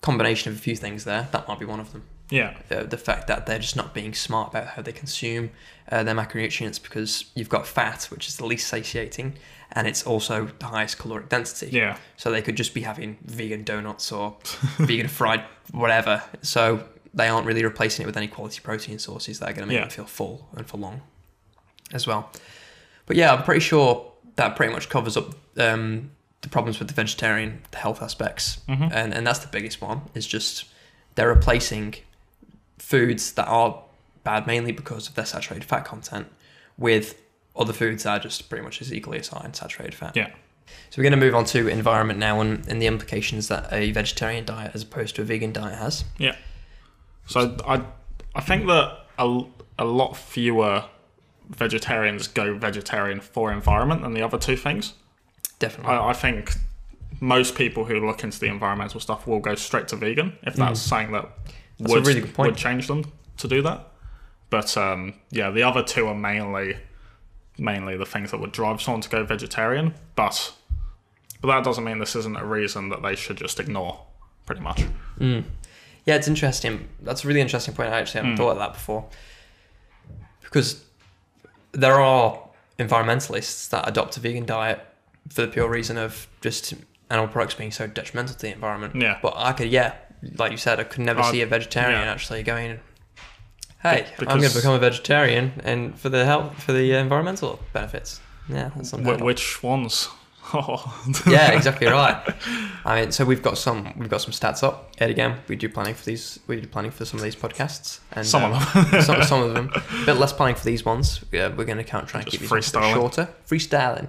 combination 0.00 0.52
of 0.52 0.58
a 0.58 0.60
few 0.60 0.76
things 0.76 1.04
there, 1.04 1.28
that 1.32 1.46
might 1.48 1.58
be 1.58 1.64
one 1.66 1.80
of 1.80 1.92
them 1.92 2.02
Yeah. 2.30 2.56
the, 2.68 2.84
the 2.84 2.96
fact 2.96 3.26
that 3.28 3.46
they're 3.46 3.58
just 3.58 3.76
not 3.76 3.92
being 3.94 4.14
smart 4.14 4.48
about 4.50 4.68
how 4.68 4.82
they 4.82 4.92
consume 4.92 5.50
uh, 5.92 6.02
their 6.02 6.14
macronutrients 6.14 6.82
because 6.82 7.26
you've 7.34 7.48
got 7.50 7.66
fat, 7.66 8.04
which 8.10 8.26
is 8.28 8.36
the 8.38 8.46
least 8.46 8.66
satiating, 8.68 9.34
and 9.72 9.86
it's 9.86 10.02
also 10.04 10.46
the 10.58 10.66
highest 10.66 10.98
caloric 10.98 11.28
density. 11.28 11.70
Yeah. 11.76 11.96
So 12.16 12.30
they 12.30 12.42
could 12.42 12.56
just 12.56 12.72
be 12.74 12.80
having 12.82 13.18
vegan 13.24 13.62
donuts 13.64 14.10
or 14.10 14.36
vegan 14.78 15.08
fried 15.08 15.44
whatever. 15.72 16.22
So 16.42 16.84
they 17.12 17.28
aren't 17.28 17.46
really 17.46 17.62
replacing 17.64 18.04
it 18.04 18.06
with 18.06 18.16
any 18.16 18.26
quality 18.28 18.60
protein 18.60 18.98
sources 18.98 19.38
that 19.40 19.50
are 19.50 19.52
going 19.52 19.66
to 19.68 19.72
make 19.72 19.74
Yeah. 19.76 19.82
them 19.82 19.90
feel 19.90 20.06
full 20.06 20.48
and 20.56 20.66
for 20.66 20.78
long 20.78 21.02
as 21.92 22.06
well. 22.06 22.30
But 23.06 23.16
yeah, 23.16 23.32
I'm 23.34 23.42
pretty 23.42 23.60
sure 23.60 24.10
that 24.36 24.56
pretty 24.56 24.72
much 24.72 24.88
covers 24.88 25.16
up 25.16 25.34
um, 25.58 26.10
the 26.40 26.48
problems 26.48 26.78
with 26.78 26.88
the 26.88 26.94
vegetarian 26.94 27.60
the 27.70 27.78
health 27.78 28.02
aspects, 28.02 28.58
Mhm. 28.68 28.90
and 28.92 29.14
and 29.14 29.26
that's 29.26 29.38
the 29.40 29.46
biggest 29.48 29.80
one. 29.80 30.02
Is 30.14 30.26
just 30.26 30.64
they're 31.14 31.28
replacing 31.28 31.94
foods 32.78 33.32
that 33.32 33.46
are 33.46 33.82
bad 34.24 34.46
mainly 34.46 34.72
because 34.72 35.08
of 35.08 35.14
their 35.14 35.26
saturated 35.26 35.64
fat 35.64 35.84
content 35.84 36.26
with 36.78 37.20
other 37.56 37.72
foods 37.72 38.02
that 38.02 38.10
are 38.18 38.22
just 38.22 38.48
pretty 38.48 38.64
much 38.64 38.80
as 38.80 38.92
equally 38.92 39.18
as 39.18 39.28
high 39.28 39.44
in 39.44 39.54
saturated 39.54 39.94
fat. 39.94 40.16
Yeah. 40.16 40.30
So 40.90 40.98
we're 41.00 41.04
going 41.04 41.20
to 41.20 41.24
move 41.24 41.34
on 41.34 41.44
to 41.46 41.68
environment 41.68 42.18
now 42.18 42.40
and, 42.40 42.66
and 42.68 42.80
the 42.80 42.86
implications 42.86 43.48
that 43.48 43.72
a 43.72 43.92
vegetarian 43.92 44.44
diet 44.44 44.72
as 44.74 44.82
opposed 44.82 45.14
to 45.16 45.22
a 45.22 45.24
vegan 45.24 45.52
diet 45.52 45.78
has. 45.78 46.04
Yeah. 46.18 46.36
So 47.26 47.56
I 47.66 47.82
I 48.34 48.40
think 48.40 48.66
that 48.66 48.98
a, 49.18 49.42
a 49.78 49.84
lot 49.84 50.16
fewer 50.16 50.84
vegetarians 51.48 52.26
go 52.26 52.56
vegetarian 52.56 53.20
for 53.20 53.52
environment 53.52 54.02
than 54.02 54.14
the 54.14 54.22
other 54.22 54.38
two 54.38 54.56
things. 54.56 54.94
Definitely. 55.58 55.92
I, 55.92 56.10
I 56.10 56.12
think 56.14 56.54
most 57.20 57.54
people 57.54 57.84
who 57.84 58.04
look 58.04 58.24
into 58.24 58.40
the 58.40 58.46
environmental 58.46 58.98
stuff 58.98 59.26
will 59.26 59.38
go 59.38 59.54
straight 59.54 59.88
to 59.88 59.96
vegan 59.96 60.36
if 60.42 60.54
that's 60.54 60.80
something 60.80 61.12
that 61.12 61.24
Mm. 61.24 61.30
That's 61.78 61.92
a 61.92 61.94
would, 61.96 62.06
really 62.06 62.20
good 62.20 62.34
point. 62.34 62.50
would 62.52 62.58
change 62.58 62.86
them 62.88 63.04
to 63.38 63.48
do 63.48 63.62
that. 63.62 63.88
But 64.50 64.76
um, 64.76 65.14
yeah, 65.30 65.50
the 65.50 65.62
other 65.62 65.82
two 65.82 66.06
are 66.06 66.14
mainly 66.14 66.76
mainly 67.56 67.96
the 67.96 68.06
things 68.06 68.30
that 68.32 68.40
would 68.40 68.50
drive 68.52 68.82
someone 68.82 69.00
to 69.00 69.08
go 69.08 69.24
vegetarian. 69.24 69.94
But 70.16 70.52
but 71.40 71.48
that 71.48 71.64
doesn't 71.64 71.84
mean 71.84 71.98
this 71.98 72.16
isn't 72.16 72.36
a 72.36 72.44
reason 72.44 72.88
that 72.90 73.02
they 73.02 73.14
should 73.16 73.36
just 73.36 73.58
ignore. 73.60 74.00
Pretty 74.46 74.60
much. 74.60 74.84
Mm. 75.18 75.44
Yeah, 76.04 76.16
it's 76.16 76.28
interesting. 76.28 76.88
That's 77.02 77.24
a 77.24 77.28
really 77.28 77.40
interesting 77.40 77.74
point. 77.74 77.90
I 77.92 77.98
actually 78.00 78.20
haven't 78.20 78.34
Mm. 78.34 78.38
thought 78.38 78.50
of 78.50 78.58
that 78.58 78.72
before. 78.74 79.06
Because 80.42 80.84
there 81.72 81.94
are 82.00 82.40
environmentalists 82.78 83.68
that 83.70 83.88
adopt 83.88 84.16
a 84.16 84.20
vegan 84.20 84.44
diet 84.46 84.80
for 85.30 85.42
the 85.42 85.48
pure 85.48 85.68
reason 85.68 85.96
of 85.96 86.26
just 86.40 86.74
animal 87.10 87.28
products 87.28 87.54
being 87.54 87.70
so 87.70 87.86
detrimental 87.86 88.34
to 88.34 88.40
the 88.42 88.52
environment. 88.52 88.94
Yeah. 88.96 89.18
But 89.22 89.34
I 89.36 89.52
could, 89.52 89.68
yeah, 89.70 89.94
like 90.36 90.50
you 90.50 90.56
said, 90.56 90.80
I 90.80 90.84
could 90.84 91.04
never 91.04 91.22
see 91.24 91.42
a 91.42 91.46
vegetarian 91.46 92.00
yeah. 92.00 92.12
actually 92.12 92.42
going, 92.42 92.80
"Hey, 93.82 94.06
Be- 94.18 94.26
I'm 94.26 94.38
going 94.38 94.50
to 94.50 94.56
become 94.56 94.74
a 94.74 94.78
vegetarian 94.78 95.60
and 95.64 95.98
for 95.98 96.08
the 96.08 96.24
health, 96.24 96.62
for 96.62 96.72
the 96.72 96.92
environmental 96.92 97.60
benefits." 97.72 98.20
Yeah, 98.48 98.70
that's 98.76 98.90
something. 98.90 99.24
which 99.24 99.62
ones? 99.62 100.08
Oh. 100.52 101.02
yeah, 101.26 101.52
exactly 101.56 101.86
right. 101.86 102.22
I 102.84 103.00
mean, 103.00 103.12
so 103.12 103.24
we've 103.24 103.42
got 103.42 103.56
some 103.56 103.94
we've 103.96 104.10
got 104.10 104.20
some 104.20 104.30
stats 104.30 104.62
up. 104.62 104.92
Ed 104.98 105.08
again, 105.08 105.38
we 105.48 105.56
do 105.56 105.70
planning 105.70 105.94
for 105.94 106.04
these. 106.04 106.38
We 106.46 106.60
do 106.60 106.68
planning 106.68 106.90
for 106.90 107.06
some 107.06 107.18
of 107.18 107.24
these 107.24 107.34
podcasts, 107.34 108.00
and 108.12 108.26
Some 108.26 108.44
um, 108.44 108.52
of 108.52 108.90
them. 108.90 109.02
some, 109.02 109.22
some 109.22 109.42
of 109.42 109.54
them. 109.54 109.70
A 109.74 110.04
bit 110.04 110.16
less 110.16 110.34
planning 110.34 110.54
for 110.54 110.64
these 110.66 110.84
ones. 110.84 111.24
Yeah, 111.32 111.48
we're 111.48 111.64
going 111.64 111.78
to 111.78 111.84
count 111.84 112.08
try 112.08 112.20
and 112.20 112.28
keep 112.28 112.40
these 112.40 112.50
ones 112.50 112.74
a 112.74 112.78
bit 112.78 112.92
shorter. 112.92 113.28
Freestyling. 113.48 114.08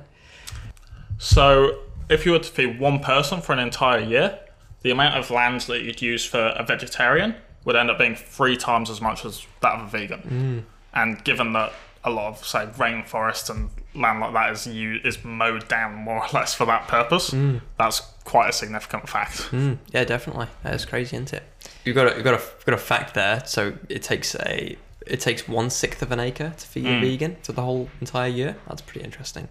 So, 1.17 1.79
if 2.09 2.25
you 2.25 2.33
were 2.33 2.39
to 2.39 2.49
feed 2.49 2.81
one 2.81 2.99
person 2.99 3.39
for 3.39 3.53
an 3.53 3.59
entire 3.59 4.01
year, 4.01 4.37
the 4.85 4.91
amount 4.91 5.15
of 5.15 5.31
land 5.31 5.61
that 5.61 5.81
you'd 5.81 6.01
use 6.01 6.23
for 6.23 6.53
a 6.55 6.63
vegetarian 6.63 7.33
would 7.65 7.75
end 7.75 7.89
up 7.89 7.97
being 7.97 8.15
three 8.15 8.55
times 8.55 8.89
as 8.91 9.01
much 9.01 9.25
as 9.25 9.45
that 9.61 9.73
of 9.79 9.87
a 9.87 9.89
vegan. 9.97 10.65
And 10.93 11.23
given 11.23 11.53
that 11.53 11.73
a 12.03 12.11
lot 12.11 12.27
of, 12.29 12.45
say, 12.45 12.67
rainforest 12.77 13.49
and 13.49 13.69
land 13.95 14.19
like 14.19 14.33
that 14.33 14.51
is 14.51 14.67
u- 14.67 15.01
is 15.03 15.23
mowed 15.23 15.67
down 15.67 15.95
more 15.95 16.19
or 16.23 16.27
less 16.33 16.53
for 16.53 16.65
that 16.67 16.87
purpose, 16.87 17.33
that's 17.79 17.99
quite 18.25 18.49
a 18.49 18.53
significant 18.53 19.09
fact. 19.09 19.37
Mm, 19.51 19.79
yeah, 19.91 20.03
definitely. 20.03 20.47
That 20.63 20.75
is 20.75 20.85
crazy, 20.85 21.15
isn't 21.15 21.33
it? 21.33 21.43
You've 21.83 21.95
got 21.95 22.11
a, 22.11 22.15
you've 22.15 22.23
got 22.23 22.35
a, 22.35 22.43
you've 22.43 22.65
got 22.65 22.75
a 22.75 22.77
fact 22.77 23.15
there. 23.15 23.41
So 23.45 23.73
it 23.89 24.03
takes 24.03 24.35
a 24.35 24.77
it 25.07 25.19
takes 25.19 25.47
one 25.47 25.69
sixth 25.71 26.01
of 26.03 26.11
an 26.11 26.19
acre 26.19 26.53
to 26.57 26.67
feed 26.67 26.85
a 26.85 26.89
Mm. 26.89 27.01
vegan 27.01 27.37
for 27.43 27.53
the 27.53 27.61
whole 27.63 27.89
entire 28.01 28.29
year. 28.29 28.55
That's 28.67 28.81
pretty 28.83 29.03
interesting. 29.03 29.47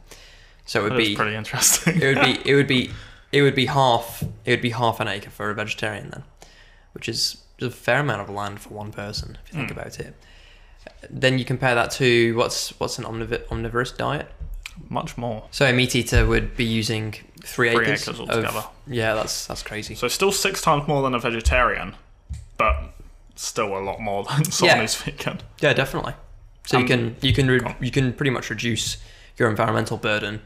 So 0.64 0.80
it 0.80 0.82
would 0.84 0.92
That 0.92 0.98
be 0.98 1.16
pretty 1.16 1.34
interesting. 1.36 2.00
it 2.00 2.06
would 2.14 2.24
be 2.24 2.50
it 2.50 2.54
would 2.54 2.68
be 2.68 2.90
it 3.36 3.42
would 3.42 3.54
be 3.54 3.66
half 3.66 4.22
it 4.44 4.50
would 4.54 4.62
be 4.62 4.70
half 4.70 5.00
an 5.00 5.08
acre 5.08 5.30
for 5.30 5.50
a 5.50 5.54
vegetarian 5.54 6.10
then, 6.10 6.24
which 6.94 7.08
is 7.08 7.20
a 7.60 7.70
fair 7.70 8.00
amount 8.00 8.20
of 8.22 8.28
land 8.40 8.60
for 8.60 8.70
one 8.82 8.90
person 8.92 9.38
if 9.44 9.52
you 9.52 9.58
think 9.60 9.70
Mm. 9.70 9.76
about 9.78 9.98
it. 10.00 10.14
Then 11.08 11.38
you 11.38 11.44
compare 11.44 11.74
that 11.74 11.90
to 11.92 12.36
what's 12.36 12.60
what's 12.80 12.98
an 12.98 13.04
omniv- 13.04 13.42
omnivorous 13.50 13.90
diet. 13.92 14.28
Much 14.88 15.16
more. 15.16 15.44
So 15.50 15.64
a 15.66 15.72
meat 15.72 15.94
eater 15.94 16.26
would 16.26 16.56
be 16.56 16.64
using 16.64 17.12
three, 17.44 17.70
Three 17.72 17.84
acres, 17.86 18.02
acres 18.08 18.20
of 18.20 18.28
altogether. 18.28 18.64
yeah, 18.86 19.14
that's 19.14 19.46
that's 19.46 19.62
crazy. 19.62 19.94
So, 19.94 20.08
still 20.08 20.32
six 20.32 20.60
times 20.60 20.88
more 20.88 21.00
than 21.02 21.14
a 21.14 21.18
vegetarian, 21.20 21.94
but 22.58 22.76
still 23.36 23.76
a 23.76 23.82
lot 23.90 24.00
more 24.00 24.24
than 24.24 24.44
someone 24.50 24.76
Yeah. 24.76 24.80
who's 24.82 24.94
vegan. 24.96 25.40
Yeah, 25.60 25.74
definitely. 25.74 26.14
So 26.66 26.78
you 26.78 26.84
Um, 26.84 26.88
can 26.88 27.16
you 27.20 27.32
can 27.32 27.46
re- 27.48 27.76
you 27.80 27.90
can 27.92 28.12
pretty 28.14 28.30
much 28.30 28.50
reduce 28.50 28.96
your 29.38 29.48
environmental 29.48 29.96
burden 29.96 30.40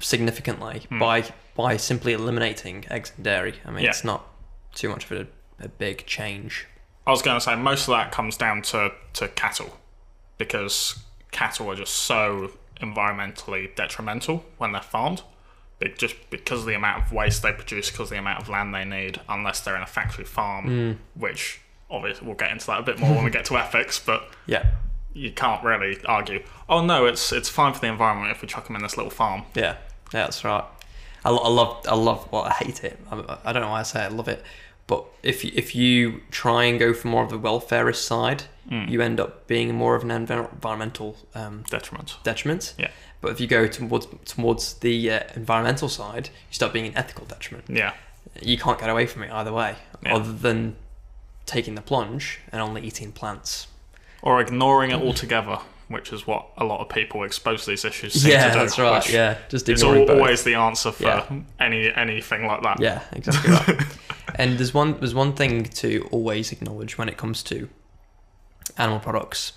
significantly 0.00 0.86
Hmm. 0.88 0.98
by 0.98 1.24
by 1.56 1.76
simply 1.76 2.12
eliminating 2.12 2.84
eggs 2.90 3.12
and 3.14 3.24
dairy. 3.24 3.54
I 3.64 3.70
mean, 3.70 3.84
Yeah. 3.84 3.90
it's 3.90 4.02
not 4.04 4.26
too 4.74 4.88
much 4.88 5.04
of 5.08 5.12
a, 5.12 5.26
a 5.64 5.68
big 5.68 6.04
change. 6.06 6.66
I 7.06 7.10
was 7.12 7.22
going 7.22 7.36
to 7.36 7.40
say 7.40 7.54
most 7.54 7.82
of 7.86 7.92
that 7.94 8.10
comes 8.10 8.36
down 8.36 8.62
to, 8.62 8.90
to 9.14 9.28
cattle 9.28 9.78
because 10.36 10.98
cattle 11.30 11.70
are 11.70 11.76
just 11.76 11.94
so 11.94 12.50
environmentally 12.80 13.74
detrimental 13.74 14.44
when 14.58 14.72
they're 14.72 14.80
farmed. 14.82 15.22
Be- 15.78 15.94
Just 15.96 16.14
because 16.30 16.60
of 16.60 16.66
the 16.66 16.74
amount 16.74 17.04
of 17.04 17.12
waste 17.12 17.42
they 17.42 17.52
produce, 17.52 17.90
because 17.90 18.06
of 18.06 18.10
the 18.10 18.18
amount 18.18 18.42
of 18.42 18.48
land 18.48 18.74
they 18.74 18.84
need, 18.84 19.20
unless 19.28 19.60
they're 19.60 19.76
in 19.76 19.82
a 19.82 19.86
factory 19.86 20.24
farm, 20.24 20.66
Mm. 20.66 20.98
which 21.20 21.60
obviously 21.90 22.26
we'll 22.26 22.36
get 22.36 22.50
into 22.50 22.66
that 22.66 22.80
a 22.80 22.82
bit 22.82 22.98
more 22.98 23.14
when 23.14 23.24
we 23.24 23.30
get 23.30 23.44
to 23.46 23.56
ethics, 23.64 23.98
but 24.00 24.28
Yeah, 24.46 24.66
you 25.14 25.30
can't 25.30 25.62
really 25.64 25.96
argue. 26.06 26.42
Oh 26.68 26.84
no, 26.84 27.06
it's 27.06 27.32
it's 27.32 27.48
fine 27.48 27.72
for 27.72 27.80
the 27.80 27.86
environment 27.86 28.30
if 28.32 28.42
we 28.42 28.48
chuck 28.48 28.66
them 28.66 28.76
in 28.76 28.82
this 28.82 28.96
little 28.96 29.10
farm. 29.10 29.44
yeah, 29.54 29.62
yeah. 30.12 30.24
That's 30.24 30.44
right. 30.44 30.64
I, 31.24 31.30
I 31.30 31.48
love 31.48 31.86
I 31.88 31.94
love 31.94 32.28
well 32.30 32.42
I 32.42 32.50
hate 32.52 32.84
it. 32.84 32.98
I, 33.10 33.38
I 33.46 33.52
don't 33.52 33.62
know 33.62 33.70
why 33.70 33.80
I 33.80 33.84
say 33.84 34.02
I 34.02 34.08
love 34.08 34.28
it, 34.28 34.42
but 34.86 35.04
if 35.22 35.44
you, 35.44 35.52
if 35.54 35.74
you 35.74 36.20
try 36.30 36.64
and 36.64 36.78
go 36.78 36.92
for 36.92 37.08
more 37.08 37.22
of 37.24 37.30
the 37.30 37.38
welfarist 37.38 37.96
side, 38.02 38.44
Mm. 38.70 38.88
you 38.88 39.02
end 39.02 39.20
up 39.20 39.46
being 39.46 39.74
more 39.74 39.94
of 39.94 40.02
an 40.04 40.08
envir- 40.08 40.50
environmental 40.50 41.18
um, 41.34 41.64
Detriment. 41.68 42.16
detriment. 42.22 42.72
Yeah. 42.78 42.88
But 43.20 43.32
if 43.32 43.38
you 43.38 43.46
go 43.46 43.66
towards 43.66 44.06
towards 44.24 44.74
the 44.74 45.10
uh, 45.10 45.20
environmental 45.36 45.90
side, 45.90 46.30
you 46.48 46.54
start 46.54 46.72
being 46.72 46.86
an 46.86 46.96
ethical 46.96 47.26
detriment. 47.26 47.66
Yeah. 47.68 47.92
You 48.40 48.56
can't 48.56 48.78
get 48.80 48.88
away 48.88 49.04
from 49.06 49.22
it 49.22 49.30
either 49.30 49.52
way, 49.52 49.76
Yeah. 50.02 50.14
other 50.16 50.32
than 50.32 50.76
taking 51.44 51.74
the 51.74 51.82
plunge 51.82 52.40
and 52.52 52.62
only 52.62 52.80
eating 52.80 53.12
plants. 53.12 53.66
Or 54.24 54.40
ignoring 54.40 54.90
it 54.90 55.00
altogether, 55.00 55.58
which 55.88 56.12
is 56.12 56.26
what 56.26 56.46
a 56.56 56.64
lot 56.64 56.80
of 56.80 56.88
people 56.88 57.22
exposed 57.24 57.64
to 57.64 57.70
these 57.70 57.84
issues 57.84 58.14
seem 58.14 58.32
yeah, 58.32 58.48
to 58.48 58.52
do. 58.54 58.58
that's 58.58 58.78
right. 58.78 59.08
Yeah, 59.12 59.36
just 59.50 59.68
It's 59.68 59.82
ignoring 59.82 60.00
al- 60.00 60.06
both. 60.08 60.16
always 60.18 60.42
the 60.42 60.54
answer 60.54 60.90
for 60.92 61.04
Yeah. 61.04 61.26
any 61.60 61.92
anything 61.94 62.46
like 62.46 62.62
that. 62.62 62.80
Yeah, 62.80 63.02
exactly 63.12 63.50
right. 63.52 63.82
and 64.36 64.58
there's 64.58 64.72
one 64.74 64.98
there's 64.98 65.14
one 65.14 65.34
thing 65.34 65.64
to 65.64 66.08
always 66.10 66.52
acknowledge 66.52 66.96
when 66.98 67.08
it 67.08 67.16
comes 67.18 67.42
to 67.44 67.68
animal 68.78 68.98
products. 68.98 69.52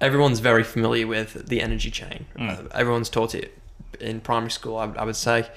Everyone's 0.00 0.40
very 0.40 0.64
familiar 0.64 1.06
with 1.06 1.48
the 1.48 1.62
energy 1.62 1.90
chain. 1.90 2.26
Mm. 2.36 2.50
Uh, 2.66 2.68
everyone's 2.74 3.08
taught 3.08 3.34
it 3.34 3.56
in 4.00 4.20
primary 4.20 4.50
school, 4.50 4.76
I, 4.76 4.84
I 4.96 5.04
would 5.04 5.16
say. 5.16 5.48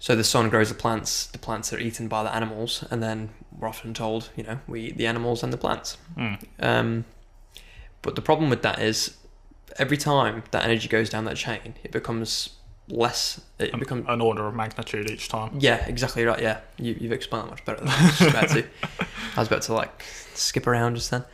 So 0.00 0.14
the 0.16 0.24
sun 0.24 0.48
grows 0.48 0.68
the 0.68 0.74
plants, 0.76 1.26
the 1.26 1.38
plants 1.38 1.72
are 1.72 1.78
eaten 1.78 2.06
by 2.08 2.22
the 2.22 2.32
animals, 2.34 2.84
and 2.90 3.02
then 3.02 3.30
we're 3.56 3.66
often 3.68 3.94
told, 3.94 4.30
you 4.36 4.44
know, 4.44 4.58
we 4.68 4.80
eat 4.82 4.96
the 4.96 5.06
animals 5.08 5.42
and 5.42 5.52
the 5.52 5.56
plants. 5.56 5.96
Mm. 6.16 6.38
Um, 6.60 7.04
but 8.02 8.14
the 8.16 8.22
problem 8.22 8.50
with 8.50 8.62
that 8.62 8.78
is 8.80 9.16
every 9.78 9.96
time 9.96 10.42
that 10.50 10.64
energy 10.64 10.88
goes 10.88 11.08
down 11.10 11.24
that 11.26 11.36
chain, 11.36 11.74
it 11.84 11.92
becomes 11.92 12.50
less. 12.88 13.40
It 13.58 13.72
An, 13.74 13.78
becomes 13.80 14.06
an 14.08 14.20
order 14.20 14.46
of 14.46 14.54
magnitude 14.54 15.10
each 15.10 15.28
time. 15.28 15.56
yeah, 15.60 15.84
exactly 15.86 16.24
right. 16.24 16.40
Yeah, 16.40 16.60
you, 16.78 16.96
you've 16.98 17.12
explained 17.12 17.46
that 17.46 17.50
much 17.50 17.64
better 17.64 17.80
than 17.80 17.88
I 17.88 18.06
was 18.06 18.20
about 18.22 18.48
to. 18.50 18.64
I 19.36 19.40
was 19.40 19.48
about 19.48 19.62
to 19.62 19.74
like 19.74 20.02
skip 20.34 20.66
around 20.66 20.94
just 20.96 21.10
then. 21.10 21.24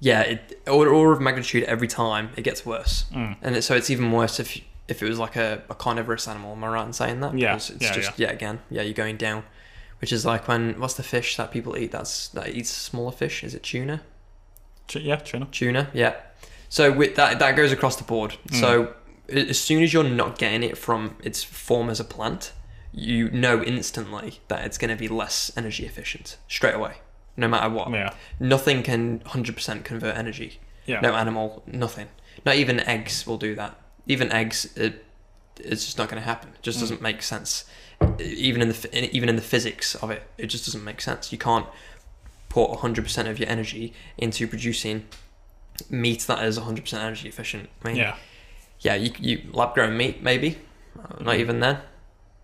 yeah, 0.00 0.20
it, 0.22 0.60
order, 0.66 0.90
order 0.92 1.12
of 1.12 1.20
magnitude 1.20 1.64
every 1.64 1.88
time 1.88 2.30
it 2.36 2.42
gets 2.42 2.64
worse, 2.64 3.04
Mm. 3.12 3.36
and 3.42 3.56
it, 3.56 3.62
so 3.62 3.74
it's 3.74 3.90
even 3.90 4.10
worse 4.12 4.40
if 4.40 4.58
if 4.88 5.02
it 5.02 5.08
was 5.08 5.18
like 5.18 5.36
a, 5.36 5.62
a 5.70 5.74
carnivorous 5.74 6.26
animal. 6.28 6.52
Am 6.52 6.62
I 6.64 6.68
right 6.68 6.86
in 6.86 6.92
saying 6.92 7.20
that? 7.20 7.36
Yeah, 7.38 7.54
Because 7.54 7.70
it's 7.70 7.82
yeah, 7.84 7.92
just 7.94 8.18
yeah. 8.18 8.30
again, 8.30 8.60
yeah, 8.70 8.82
you're 8.82 8.92
going 8.94 9.16
down, 9.16 9.44
which 10.00 10.12
is 10.12 10.24
like 10.26 10.46
when 10.48 10.78
what's 10.80 10.94
the 10.94 11.02
fish 11.02 11.36
that 11.36 11.50
people 11.52 11.76
eat? 11.76 11.90
That's 11.92 12.28
that 12.28 12.50
eats 12.50 12.70
smaller 12.70 13.12
fish. 13.12 13.44
Is 13.44 13.54
it 13.54 13.62
tuna? 13.62 14.02
Yeah, 14.92 15.16
tuna. 15.16 15.46
Tuna, 15.50 15.90
yeah. 15.94 16.14
So 16.68 16.92
with 16.92 17.14
that, 17.16 17.38
that 17.38 17.56
goes 17.56 17.72
across 17.72 17.96
the 17.96 18.04
board. 18.04 18.36
Mm. 18.48 18.60
So 18.60 18.94
as 19.28 19.58
soon 19.58 19.82
as 19.82 19.92
you're 19.92 20.04
not 20.04 20.38
getting 20.38 20.62
it 20.62 20.76
from 20.76 21.16
its 21.22 21.42
form 21.42 21.88
as 21.90 22.00
a 22.00 22.04
plant, 22.04 22.52
you 22.92 23.30
know 23.30 23.62
instantly 23.62 24.40
that 24.48 24.64
it's 24.64 24.78
going 24.78 24.90
to 24.90 24.96
be 24.96 25.08
less 25.08 25.50
energy 25.56 25.84
efficient 25.86 26.36
straight 26.48 26.74
away, 26.74 26.94
no 27.36 27.48
matter 27.48 27.68
what. 27.68 27.90
Yeah, 27.90 28.14
Nothing 28.38 28.82
can 28.82 29.20
100% 29.20 29.84
convert 29.84 30.16
energy. 30.16 30.60
yeah, 30.86 31.00
No 31.00 31.14
animal, 31.14 31.62
nothing. 31.66 32.08
Not 32.44 32.56
even 32.56 32.80
eggs 32.80 33.26
will 33.26 33.38
do 33.38 33.54
that. 33.56 33.76
Even 34.06 34.30
eggs, 34.32 34.76
it, 34.76 35.04
it's 35.58 35.84
just 35.86 35.98
not 35.98 36.08
going 36.08 36.20
to 36.20 36.26
happen. 36.26 36.50
It 36.54 36.62
just 36.62 36.78
Mm. 36.78 36.82
doesn't 36.82 37.02
make 37.02 37.22
sense. 37.22 37.64
Even 38.20 38.60
in 38.60 38.68
the 38.68 39.08
even 39.16 39.28
in 39.28 39.36
the 39.36 39.42
physics 39.42 39.94
of 39.94 40.10
it, 40.10 40.24
it 40.36 40.46
just 40.46 40.66
doesn't 40.66 40.84
make 40.84 41.00
sense. 41.00 41.32
You 41.32 41.38
can't 41.38 41.66
put 42.54 42.70
100% 42.70 43.28
of 43.28 43.40
your 43.40 43.48
energy 43.48 43.92
into 44.16 44.46
producing 44.46 45.04
meat 45.90 46.20
that 46.28 46.44
is 46.44 46.56
100% 46.56 46.94
energy 46.94 47.28
efficient. 47.28 47.68
I 47.82 47.88
mean, 47.88 47.96
yeah, 47.96 48.16
yeah, 48.78 48.94
you, 48.94 49.10
you 49.18 49.42
lab 49.52 49.74
grown 49.74 49.96
meat 49.96 50.22
maybe, 50.22 50.58
uh, 50.96 51.20
not 51.20 51.34
even 51.34 51.58
then, 51.58 51.78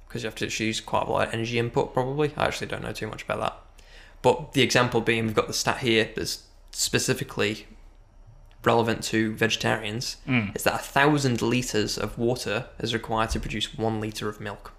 because 0.09 0.25
you 0.25 0.27
have 0.27 0.35
to 0.35 0.65
use 0.65 0.81
quite 0.81 1.07
a 1.07 1.11
lot 1.13 1.29
of 1.29 1.33
energy 1.33 1.61
input 1.61 1.95
probably. 1.95 2.33
I 2.37 2.47
actually 2.47 2.67
don't 2.67 2.83
know 2.83 2.93
too 2.93 3.07
much 3.07 3.23
about 3.23 3.39
that. 3.39 3.85
But 4.21 4.53
the 4.55 4.63
example 4.63 5.01
being, 5.01 5.27
we've 5.27 5.35
got 5.35 5.47
the 5.47 5.53
stat 5.53 5.79
here 5.79 6.11
that's 6.17 6.43
specifically 6.73 7.69
relevant 8.65 9.05
to 9.05 9.33
vegetarians 9.37 10.17
mm. 10.27 10.55
is 10.57 10.65
that 10.65 10.75
a 10.75 10.79
thousand 10.79 11.41
liters 11.41 11.97
of 11.97 12.19
water 12.19 12.67
is 12.81 12.93
required 12.93 13.31
to 13.31 13.39
produce 13.39 13.79
one 13.79 14.01
liter 14.01 14.29
of 14.29 14.41
milk. 14.41 14.73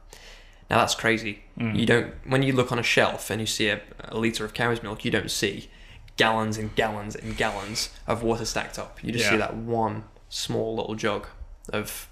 Now 0.72 0.78
that's 0.80 0.96
crazy. 0.96 1.44
Mm. 1.60 1.78
You 1.78 1.86
don't 1.86 2.14
when 2.26 2.42
you 2.44 2.54
look 2.54 2.72
on 2.72 2.80
a 2.80 2.84
shelf 2.84 3.30
and 3.30 3.42
you 3.42 3.46
see 3.46 3.68
a, 3.68 3.82
a 4.06 4.18
liter 4.18 4.46
of 4.46 4.54
cow's 4.54 4.82
milk, 4.82 5.04
you 5.06 5.12
don't 5.12 5.30
see 5.30 5.70
gallons 6.16 6.58
and 6.58 6.74
gallons 6.76 7.14
and 7.16 7.36
gallons 7.36 7.90
of 8.08 8.24
water 8.24 8.46
stacked 8.46 8.80
up. 8.80 9.04
You 9.04 9.12
just 9.12 9.30
see 9.30 9.36
that 9.36 9.54
one 9.56 10.06
small 10.30 10.76
little 10.78 10.96
jug 10.96 11.28
of 11.74 12.08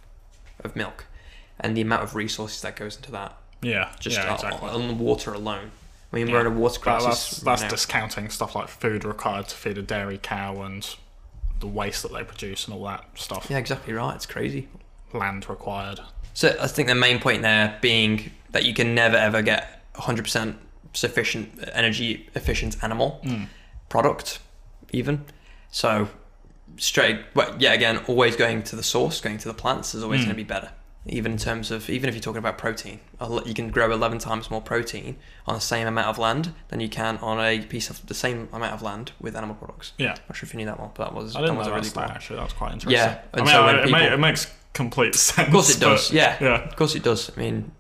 of 0.61 0.75
milk, 0.75 1.05
and 1.57 1.75
the 1.77 1.79
amount 1.81 2.03
of 2.03 2.15
resources 2.15 2.61
that 2.63 2.75
goes 2.75 2.97
into 2.97 3.11
that 3.13 3.37
yeah, 3.61 3.93
just 3.99 4.17
yeah, 4.17 4.27
on- 4.27 4.35
exactly. 4.35 4.69
on 4.69 4.87
the 4.89 4.93
water 4.93 5.33
alone. 5.33 5.71
I 6.11 6.15
mean, 6.17 6.27
Yeah. 6.27 6.33
we're 6.33 6.41
in 6.41 6.47
a 6.47 6.49
water 6.49 6.79
But 6.83 6.99
crisis. 6.99 7.29
that's 7.29 7.43
right 7.43 7.51
that's 7.53 7.61
now. 7.61 7.69
discounting 7.69 8.29
stuff 8.29 8.55
like 8.55 8.67
food 8.67 9.05
required 9.05 9.47
to 9.47 9.55
feed 9.55 9.77
a 9.77 9.81
dairy 9.81 10.19
cow 10.21 10.61
and 10.63 10.85
the 11.61 11.67
waste 11.67 12.01
that 12.03 12.11
they 12.11 12.23
produce 12.25 12.65
and 12.65 12.73
all 12.75 12.83
that 12.85 13.05
stuff. 13.15 13.47
yeah, 13.49 13.57
exactly 13.57 13.93
right. 13.93 14.15
It's 14.15 14.25
crazy. 14.25 14.67
Land 15.13 15.49
required. 15.49 16.01
So 16.39 16.55
I 16.61 16.67
think 16.67 16.87
the 16.87 16.95
main 16.95 17.19
point 17.19 17.41
there 17.41 17.77
being 17.81 18.31
that 18.51 18.63
you 18.63 18.73
can 18.73 18.95
never 18.95 19.17
ever 19.17 19.41
get 19.41 19.81
100% 19.95 20.55
sufficient 20.93 21.59
energy 21.73 22.29
efficient 22.33 22.81
animal 22.81 23.19
Mm. 23.25 23.47
product, 23.89 24.39
even. 24.93 25.25
So 25.69 26.07
straight, 26.77 27.17
well, 27.35 27.53
yet 27.59 27.73
again, 27.75 27.97
always 28.07 28.37
going 28.37 28.63
to 28.63 28.77
the 28.77 28.83
source, 28.83 29.19
going 29.19 29.37
to 29.39 29.49
the 29.49 29.53
plants 29.53 29.93
is 29.93 30.01
always 30.01 30.21
Mm. 30.21 30.25
going 30.27 30.35
to 30.37 30.43
be 30.45 30.47
better. 30.55 30.71
Even 31.11 31.31
in 31.33 31.37
terms 31.37 31.71
of, 31.71 31.89
even 31.89 32.07
if 32.07 32.15
you're 32.15 32.21
talking 32.21 32.39
about 32.39 32.57
protein, 32.57 32.99
you 33.45 33.53
can 33.53 33.69
grow 33.69 33.91
11 33.91 34.19
times 34.19 34.49
more 34.51 34.61
protein 34.61 35.17
on 35.47 35.55
the 35.55 35.61
same 35.61 35.87
amount 35.87 36.07
of 36.07 36.17
land 36.17 36.53
than 36.69 36.79
you 36.79 36.87
can 36.89 37.17
on 37.17 37.39
a 37.39 37.59
piece 37.61 37.89
of 37.89 38.05
the 38.07 38.13
same 38.13 38.47
amount 38.53 38.73
of 38.73 38.81
land 38.81 39.11
with 39.19 39.35
animal 39.35 39.55
products. 39.55 39.93
Yeah. 39.97 40.11
I'm 40.11 40.19
Not 40.29 40.35
sure 40.37 40.47
if 40.47 40.53
you 40.53 40.57
knew 40.59 40.65
that 40.67 40.79
one, 40.79 40.91
but 40.93 41.05
that 41.05 41.13
was, 41.13 41.35
I 41.35 41.39
didn't 41.41 41.55
that 41.55 41.59
was 41.59 41.67
a 41.67 41.71
really 41.73 41.89
good 41.89 41.97
actually. 42.15 42.39
That's 42.39 42.53
quite 42.53 42.73
interesting. 42.73 42.93
Yeah, 42.99 43.19
I 43.33 43.37
and 43.37 43.45
mean, 43.45 43.53
so 43.55 43.61
I- 43.61 43.65
when 43.65 43.75
it, 43.77 43.85
people- 43.85 44.01
it 44.01 44.19
makes 44.19 44.53
complete 44.73 45.15
sense. 45.15 45.47
Of 45.47 45.51
course 45.53 45.75
it 45.75 45.79
does. 45.79 46.11
Yeah. 46.11 46.37
Yeah. 46.39 46.63
Of 46.67 46.75
course 46.75 46.95
it 46.95 47.03
does. 47.03 47.31
I 47.35 47.39
mean, 47.39 47.71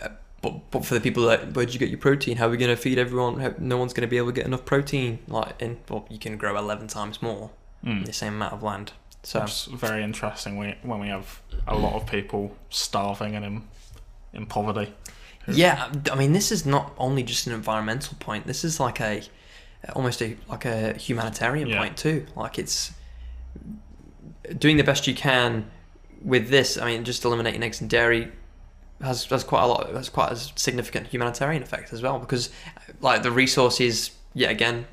uh, 0.00 0.08
but 0.42 0.70
but 0.70 0.84
for 0.84 0.94
the 0.94 1.00
people 1.00 1.24
that 1.24 1.54
where'd 1.54 1.72
you 1.72 1.78
get 1.80 1.88
your 1.88 1.98
protein? 1.98 2.36
How 2.36 2.46
are 2.46 2.50
we 2.50 2.56
going 2.56 2.74
to 2.74 2.80
feed 2.80 2.98
everyone? 2.98 3.40
How, 3.40 3.54
no 3.58 3.76
one's 3.78 3.92
going 3.92 4.06
to 4.06 4.10
be 4.10 4.16
able 4.18 4.28
to 4.28 4.32
get 4.32 4.46
enough 4.46 4.64
protein. 4.64 5.18
Like 5.26 5.60
in 5.60 5.78
well, 5.88 6.06
you 6.10 6.18
can 6.18 6.36
grow 6.36 6.56
eleven 6.56 6.86
times 6.86 7.20
more 7.22 7.50
in 7.82 8.02
Mm. 8.02 8.06
the 8.06 8.12
same 8.12 8.34
amount 8.34 8.52
of 8.52 8.62
land. 8.62 8.92
So 9.26 9.42
It's 9.42 9.64
very 9.64 10.04
interesting 10.04 10.56
when, 10.56 10.76
when 10.82 11.00
we 11.00 11.08
have 11.08 11.42
a 11.66 11.76
lot 11.76 11.94
of 11.94 12.06
people 12.06 12.56
starving 12.70 13.34
and 13.34 13.44
in, 13.44 13.62
in 14.32 14.46
poverty. 14.46 14.94
yeah, 15.48 15.90
I 16.12 16.14
mean, 16.14 16.32
this 16.32 16.52
is 16.52 16.64
not 16.64 16.92
only 16.96 17.24
just 17.24 17.44
an 17.48 17.52
environmental 17.52 18.16
point. 18.20 18.46
This 18.46 18.62
is 18.62 18.78
like 18.78 19.00
a 19.00 19.22
almost 19.94 20.22
a 20.22 20.36
like 20.48 20.64
a 20.64 20.92
humanitarian 20.94 21.68
Yeah. 21.68 21.78
point 21.78 21.96
too. 21.96 22.24
Like 22.36 22.56
it's 22.56 22.92
doing 24.58 24.76
the 24.76 24.84
best 24.84 25.08
you 25.08 25.14
can 25.14 25.70
with 26.22 26.48
this. 26.50 26.78
I 26.78 26.84
mean, 26.86 27.02
just 27.04 27.24
eliminating 27.24 27.64
eggs 27.64 27.80
and 27.80 27.90
dairy 27.90 28.30
has 29.02 29.24
has 29.24 29.42
quite 29.42 29.64
a 29.64 29.66
lot. 29.66 29.90
Has 29.90 30.08
quite 30.08 30.30
a 30.30 30.36
significant 30.36 31.08
humanitarian 31.08 31.64
effect 31.64 31.92
as 31.92 32.00
well 32.00 32.20
because, 32.20 32.50
like, 33.00 33.24
the 33.24 33.32
resources. 33.32 34.12
Yet 34.34 34.50
again, 34.52 34.86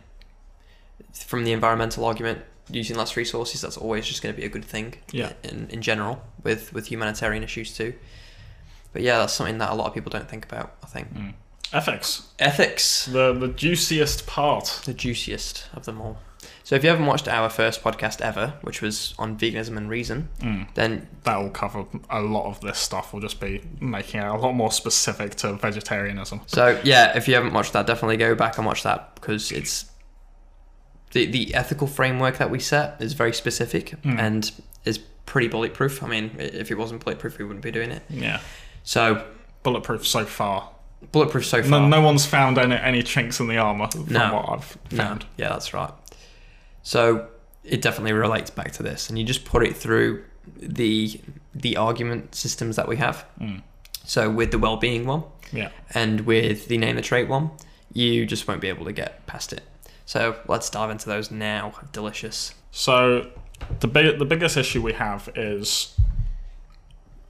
from 1.13 1.43
the 1.43 1.51
environmental 1.51 2.05
argument, 2.05 2.39
using 2.73 2.95
less 2.97 3.15
resources 3.17 3.61
that's 3.61 3.77
always 3.77 4.05
just 4.05 4.21
going 4.21 4.33
to 4.35 4.39
be 4.41 4.45
a 4.45 4.49
good 4.49 4.65
thing. 4.65 4.95
Yeah. 5.11 5.33
In 5.43 5.67
in 5.69 5.81
general, 5.81 6.21
with 6.43 6.73
with 6.73 6.87
humanitarian 6.87 7.43
issues 7.43 7.75
too. 7.75 7.93
But 8.93 9.01
yeah, 9.01 9.17
that's 9.19 9.33
something 9.33 9.57
that 9.59 9.71
a 9.71 9.75
lot 9.75 9.87
of 9.87 9.93
people 9.93 10.11
don't 10.11 10.29
think 10.29 10.45
about. 10.45 10.75
I 10.83 10.87
think 10.87 11.13
Mm. 11.13 11.33
Ethics, 11.71 12.27
ethics, 12.39 13.05
the 13.07 13.33
the 13.33 13.47
juiciest 13.47 14.27
part. 14.27 14.81
the 14.85 14.93
juiciest 14.93 15.67
of 15.73 15.85
them 15.85 15.99
all. 16.01 16.17
So 16.65 16.75
if 16.75 16.83
you 16.83 16.89
haven't 16.89 17.05
watched 17.07 17.27
our 17.27 17.49
first 17.49 17.81
podcast 17.83 18.21
ever, 18.21 18.53
which 18.61 18.81
was 18.81 19.13
on 19.17 19.37
veganism 19.37 19.75
and 19.77 19.89
reason, 19.89 20.29
Mm. 20.39 20.67
then 20.75 21.07
That 21.23 21.37
will 21.37 21.49
cover 21.49 21.85
a 22.09 22.21
lot 22.21 22.45
of 22.45 22.59
this 22.61 22.77
stuff. 22.77 23.11
We'll 23.13 23.21
just 23.21 23.39
be 23.39 23.61
making 23.79 24.21
it 24.21 24.27
a 24.27 24.35
lot 24.35 24.53
more 24.53 24.71
specific 24.71 25.35
to 25.37 25.53
vegetarianism. 25.53 26.41
So 26.47 26.79
yeah, 26.83 27.17
if 27.17 27.27
you 27.27 27.33
haven't 27.35 27.53
watched 27.53 27.73
that, 27.73 27.87
definitely 27.87 28.17
go 28.17 28.35
back 28.35 28.57
and 28.57 28.65
watch 28.67 28.83
that 28.83 29.15
because 29.15 29.51
it's 29.51 29.85
the 31.13 31.25
the 31.25 31.53
ethical 31.55 31.87
framework 31.87 32.37
that 32.37 32.49
we 32.51 32.59
set 32.59 32.97
is 33.01 33.13
very 33.13 33.33
specific 33.33 33.95
Mm. 34.03 34.19
and 34.19 34.51
is 34.85 34.97
pretty 35.25 35.47
bulletproof. 35.47 36.03
I 36.03 36.07
mean, 36.07 36.31
if 36.37 36.69
it 36.69 36.75
wasn't 36.77 37.03
bulletproof, 37.03 37.37
we 37.39 37.45
wouldn't 37.45 37.63
be 37.63 37.71
doing 37.71 37.91
it. 37.91 38.03
Yeah, 38.09 38.39
So 38.83 39.23
bulletproof 39.63 40.05
so 40.05 40.25
far. 40.25 40.69
bulletproof 41.11 41.45
so 41.45 41.63
far. 41.63 41.87
no 41.87 42.01
one's 42.01 42.25
found 42.25 42.57
any, 42.57 42.75
any 42.75 43.01
chinks 43.03 43.39
in 43.39 43.47
the 43.47 43.57
armor 43.57 43.87
from 43.91 44.05
No. 44.09 44.33
what 44.35 44.49
I've 44.49 44.77
No. 44.91 44.97
found. 45.03 45.25
Yeah, 45.37 45.49
that's 45.49 45.73
right. 45.73 45.91
So 46.81 47.27
it 47.63 47.81
definitely 47.81 48.13
relates 48.13 48.49
back 48.49 48.71
to 48.73 48.83
this, 48.83 49.09
and 49.09 49.17
you 49.17 49.23
just 49.25 49.45
put 49.45 49.63
it 49.65 49.75
through 49.77 50.23
the 50.57 51.19
the 51.55 51.77
argument 51.77 52.35
systems 52.35 52.75
that 52.75 52.87
we 52.87 52.97
have. 52.97 53.23
Mm. 53.39 53.61
So 54.05 54.29
with 54.29 54.51
the 54.51 54.57
well-being 54.59 55.05
one, 55.05 55.23
Yeah. 55.53 55.69
and 55.93 56.21
with 56.21 56.67
the 56.67 56.77
name 56.77 56.95
the 56.97 57.01
trait 57.01 57.27
one, 57.29 57.51
you 57.93 58.25
just 58.25 58.47
won't 58.47 58.59
be 58.59 58.67
able 58.69 58.85
to 58.85 58.91
get 58.91 59.25
past 59.27 59.53
it. 59.53 59.61
So 60.05 60.35
let's 60.47 60.69
dive 60.69 60.89
into 60.91 61.07
those 61.07 61.31
now. 61.31 61.73
Delicious. 61.91 62.53
So 62.71 63.29
the 63.79 63.87
big, 63.87 64.19
the 64.19 64.25
biggest 64.25 64.57
issue 64.57 64.81
we 64.81 64.93
have 64.93 65.29
is 65.35 65.95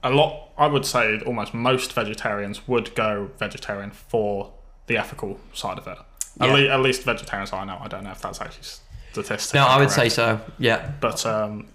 a 0.02 0.10
lot. 0.10 0.48
I 0.58 0.66
would 0.66 0.84
say 0.86 1.20
almost 1.20 1.54
most 1.54 1.92
vegetarians 1.92 2.66
would 2.68 2.94
go 2.94 3.30
vegetarian 3.38 3.90
for 3.90 4.52
the 4.86 4.96
ethical 4.98 5.38
side 5.52 5.78
of 5.78 5.86
it. 5.86 5.98
At, 6.40 6.48
Yeah. 6.48 6.52
le- 6.54 6.68
at 6.74 6.80
least 6.80 7.02
vegetarians 7.04 7.52
I 7.52 7.64
know. 7.64 7.78
I 7.80 7.88
don't 7.88 8.04
know 8.04 8.10
if 8.10 8.20
that's 8.20 8.40
actually 8.40 8.64
statistically. 9.12 9.60
No, 9.60 9.66
I 9.66 9.78
would 9.78 9.90
say 9.90 10.08
so. 10.08 10.40
Yeah. 10.58 10.90
But 11.00 11.24
um, 11.26 11.68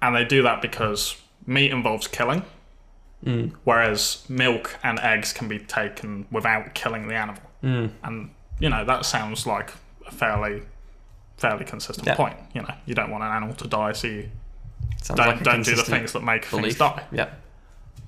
and 0.00 0.14
they 0.14 0.24
do 0.24 0.42
that 0.42 0.62
because 0.62 1.16
meat 1.46 1.70
involves 1.72 2.06
killing, 2.08 2.42
Mm. 3.24 3.52
whereas 3.64 4.24
milk 4.28 4.76
and 4.84 4.98
eggs 5.00 5.32
can 5.32 5.48
be 5.48 5.58
taken 5.58 6.26
without 6.30 6.74
killing 6.74 7.08
the 7.08 7.14
animal. 7.14 7.42
Mm. 7.64 7.90
And 8.04 8.30
you 8.60 8.68
know 8.68 8.84
that 8.84 9.04
sounds 9.04 9.46
like 9.46 9.72
a 10.06 10.12
fairly 10.12 10.62
fairly 11.38 11.64
consistent 11.64 12.06
Yeah. 12.06 12.14
point. 12.14 12.36
You 12.54 12.62
know, 12.62 12.74
you 12.86 12.94
don't 12.94 13.10
want 13.10 13.22
an 13.24 13.30
animal 13.30 13.54
to 13.56 13.68
die, 13.68 13.92
so 13.92 14.06
you 14.06 14.30
Sounds 15.02 15.18
don't 15.18 15.28
like 15.28 15.42
don't 15.42 15.62
do 15.64 15.74
the 15.76 15.82
things 15.82 16.12
that 16.12 16.22
make 16.22 16.44
things 16.46 16.76
die. 16.76 17.02
Yeah. 17.12 17.28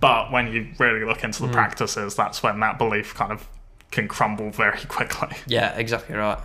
But 0.01 0.31
when 0.33 0.51
you 0.53 0.69
really 0.79 1.05
look 1.05 1.23
into 1.25 1.43
the 1.43 1.49
Mm. 1.49 1.53
practices, 1.53 2.15
that's 2.15 2.43
when 2.43 2.59
that 2.61 2.79
belief 2.79 3.15
kind 3.15 3.33
of 3.33 3.47
can 3.91 4.09
crumble 4.09 4.51
very 4.51 4.79
quickly. 4.89 5.37
Yeah, 5.47 5.75
exactly 5.77 6.17
right. 6.17 6.39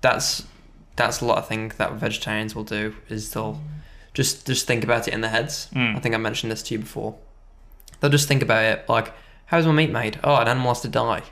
That's 0.00 0.44
that's 0.96 1.20
a 1.20 1.24
lot 1.24 1.38
of 1.38 1.46
things 1.46 1.76
that 1.76 1.92
vegetarians 1.92 2.54
will 2.56 2.64
do 2.64 2.96
is 3.08 3.32
they'll 3.32 3.60
just 4.14 4.46
just 4.46 4.66
think 4.66 4.82
about 4.84 5.06
it 5.08 5.14
in 5.14 5.20
their 5.20 5.30
heads. 5.30 5.68
Mm. 5.74 5.96
I 5.96 6.00
think 6.00 6.14
I 6.14 6.18
mentioned 6.18 6.50
this 6.50 6.62
to 6.64 6.74
you 6.74 6.80
before. 6.80 7.16
They'll 8.00 8.10
just 8.10 8.28
think 8.28 8.42
about 8.42 8.64
it 8.64 8.88
like, 8.88 9.12
how's 9.46 9.66
my 9.66 9.72
meat 9.72 9.90
made? 9.90 10.18
Oh, 10.24 10.36
an 10.36 10.48
animal 10.48 10.70
has 10.70 10.80
to 10.82 10.88
die. 10.88 11.22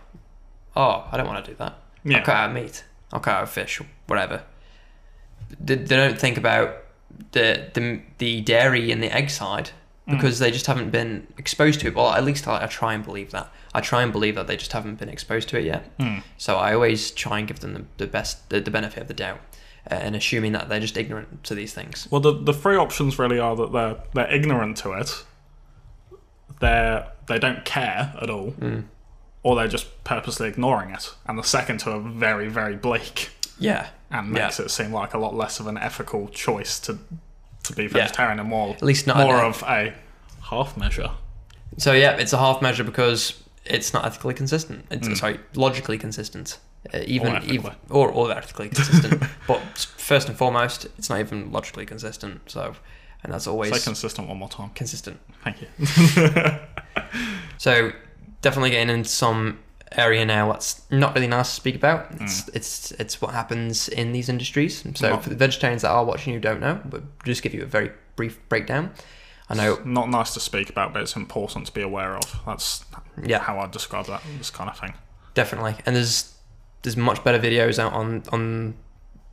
Oh, 0.77 1.09
I 1.11 1.17
don't 1.17 1.27
want 1.27 1.45
to 1.45 1.51
do 1.51 1.57
that. 1.59 1.75
Yeah. 2.05 2.19
I'll 2.19 2.25
cut 2.25 2.37
out 2.37 2.53
meat. 2.53 2.85
I'll 3.13 3.21
cut 3.21 3.35
out 3.35 3.49
fish 3.49 3.81
or 3.81 3.87
whatever. 4.07 4.43
They, 5.61 5.77
they 5.77 5.97
don't 5.97 6.19
think 6.19 6.37
about 6.39 6.77
the, 7.33 7.71
the 7.75 8.01
the 8.19 8.41
dairy 8.43 8.91
and 8.93 9.03
the 9.03 9.15
egg 9.15 9.31
side 9.31 9.71
Mm. 10.09 10.13
because 10.13 10.39
they 10.39 10.53
just 10.53 10.67
haven't 10.69 10.91
been 10.91 11.27
exposed 11.37 11.81
to 11.81 11.89
it. 11.89 11.95
Well, 11.97 12.11
at 12.13 12.25
least 12.25 12.47
I, 12.47 12.63
I 12.63 12.67
try 12.69 12.95
and 12.95 13.05
believe 13.05 13.33
that. 13.33 13.51
I 13.75 13.81
try 13.81 14.05
and 14.05 14.13
believe 14.13 14.37
that 14.37 14.47
they 14.47 14.57
just 14.57 14.71
haven't 14.71 15.01
been 15.01 15.09
exposed 15.09 15.49
to 15.49 15.59
it 15.59 15.65
yet. 15.65 15.99
Mm. 15.99 16.23
So 16.37 16.55
I 16.55 16.75
always 16.75 17.11
try 17.11 17.41
and 17.41 17.49
give 17.49 17.59
them 17.59 17.75
the, 17.75 17.85
the 17.97 18.07
best, 18.07 18.49
the, 18.51 18.61
the 18.61 18.71
benefit 18.71 19.01
of 19.01 19.09
the 19.09 19.15
doubt. 19.15 19.41
uh, 19.91 19.95
and 19.95 20.15
assuming 20.15 20.53
that 20.53 20.69
they're 20.69 20.79
just 20.79 20.97
ignorant 20.97 21.43
to 21.43 21.57
these 21.57 21.75
things. 21.75 22.07
Well, 22.09 22.21
the 22.21 22.33
the 22.41 22.53
three 22.53 22.77
options 22.77 23.19
really 23.19 23.41
are 23.41 23.57
that 23.57 23.73
they're 23.73 23.97
they're 24.15 24.33
ignorant 24.33 24.77
to 24.79 24.93
it, 24.93 25.11
they're 26.61 27.09
they 27.27 27.39
don't 27.41 27.65
care 27.65 28.15
at 28.23 28.31
all, 28.31 28.55
or 29.47 29.55
they're 29.55 29.69
just 29.79 29.87
purposely 30.03 30.49
ignoring 30.49 30.91
it. 30.91 31.15
And 31.27 31.39
the 31.39 31.43
second 31.45 31.79
two 31.81 31.91
are 31.91 32.01
very 32.01 32.49
very 32.49 32.77
bleak 32.77 33.31
Yeah, 33.59 33.87
and 34.11 34.37
Yeah. 34.37 34.45
makes 34.47 34.59
it 34.61 34.71
seem 34.71 34.93
like 34.93 35.15
a 35.15 35.19
lot 35.19 35.35
less 35.35 35.61
of 35.61 35.67
an 35.69 35.79
ethical 35.79 36.29
choice 36.29 36.81
to 36.81 36.99
to 37.63 37.73
be 37.73 37.87
vegetarian 37.87 38.39
and 38.41 38.49
more 38.49 38.75
at 38.75 38.83
least 38.83 39.07
not 39.07 39.17
more 39.19 39.43
of 39.43 39.63
a 39.63 39.93
half 40.51 40.77
measure. 40.77 41.11
So 41.79 41.93
yeah, 41.93 42.13
it's 42.23 42.33
a 42.33 42.39
half 42.39 42.61
measure 42.63 42.85
because 42.85 43.21
it's 43.65 43.93
not 43.95 44.05
ethically 44.05 44.35
consistent. 44.35 44.85
It's 44.91 45.09
Mm. 45.09 45.17
sorry, 45.17 45.41
logically 45.55 45.99
consistent. 45.99 46.59
Uh, 46.95 46.99
even 47.07 47.33
Or 47.33 47.37
ethically. 47.37 47.73
or, 47.91 48.09
or 48.11 48.31
ethically 48.31 48.69
consistent. 48.69 49.21
but 49.49 49.61
first 49.97 50.29
and 50.29 50.37
foremost, 50.39 50.87
it's 50.99 51.09
not 51.11 51.19
even 51.21 51.51
logically 51.51 51.85
consistent. 51.87 52.43
So, 52.47 52.77
and 53.25 53.33
that's 53.33 53.47
always 53.49 53.73
Say 53.75 53.81
consistent 53.91 54.29
one 54.29 54.39
more 54.39 54.49
time. 54.49 54.71
consistent. 54.75 55.19
Thank 55.45 55.57
you. 55.63 55.69
So 57.59 57.91
definitely 58.43 58.71
getting 58.71 58.95
into 58.95 59.09
some 59.09 59.59
area 59.93 60.27
now 60.27 60.51
that's 60.53 60.83
not 60.91 61.15
really 61.15 61.27
nice 61.29 61.49
to 61.51 61.55
speak 61.55 61.75
about. 61.77 62.09
It's 62.21 62.49
it's 62.49 62.91
it's 62.93 63.21
what 63.23 63.33
happens 63.33 63.89
in 63.89 64.13
these 64.13 64.29
industries. 64.29 64.83
So 64.95 65.11
Not- 65.11 65.23
for 65.23 65.31
the 65.31 65.37
vegetarians 65.37 65.83
that 65.83 65.91
are 65.91 66.05
watching 66.05 66.35
who 66.35 66.41
don't 66.41 66.61
know, 66.61 66.81
but 66.85 67.03
just 67.25 67.43
give 67.43 67.55
you 67.55 67.63
a 67.63 67.67
very 67.67 67.93
brief 68.17 68.39
breakdown. 68.49 68.93
I 69.49 69.55
know 69.55 69.81
Not 69.85 70.11
nice 70.11 70.35
to 70.35 70.41
speak 70.41 70.69
about, 70.71 70.93
but 70.93 71.03
it's 71.03 71.15
important 71.15 71.67
to 71.67 71.73
be 71.73 71.83
aware 71.83 72.17
of. 72.17 72.41
That's 72.45 72.85
Yeah. 73.23 73.39
how 73.39 73.59
I 73.61 73.67
describe 73.69 74.07
that 74.07 74.23
this 74.39 74.51
kind 74.51 74.69
of 74.69 74.79
thing. 74.79 74.95
definitely, 75.35 75.77
and 75.87 75.95
there's 75.95 76.33
there's 76.83 76.97
much 76.97 77.23
better 77.25 77.39
videos 77.39 77.79
out 77.79 77.93
on 77.93 78.23
on 78.33 78.75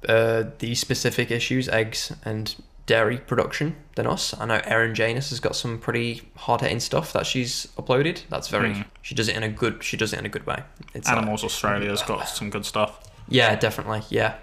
uh, 0.08 0.44
these 0.60 0.80
specific 0.80 1.32
issues, 1.32 1.68
eggs 1.70 2.12
and 2.26 2.56
dairy 2.86 3.18
production 3.18 3.76
than 3.96 4.06
us. 4.08 4.34
I 4.40 4.46
know 4.46 4.60
Erin 4.66 4.94
Janus 4.96 5.30
has 5.30 5.40
got 5.40 5.56
some 5.56 5.80
pretty 5.80 6.22
hard 6.36 6.62
hitting 6.62 6.80
stuff 6.80 7.14
that 7.14 7.26
she's 7.26 7.68
uploaded. 7.78 8.22
That's 8.30 8.48
very 8.50 8.72
Mm. 8.72 8.86
she 9.02 9.16
does 9.16 9.30
it 9.30 9.36
in 9.38 9.44
a 9.44 9.50
good 9.50 9.84
she 9.84 9.96
does 9.98 10.12
it 10.14 10.20
in 10.20 10.26
a 10.26 10.30
good 10.30 10.46
way. 10.46 10.64
It's 10.94 11.08
like- 11.08 11.18
Animals 11.18 11.44
Australia's 11.44 12.02
got 12.02 12.28
some 12.40 12.50
good 12.50 12.66
stuff. 12.66 13.00
Yeah, 13.30 13.56
definitely. 13.56 14.02
Yeah. 14.10 14.36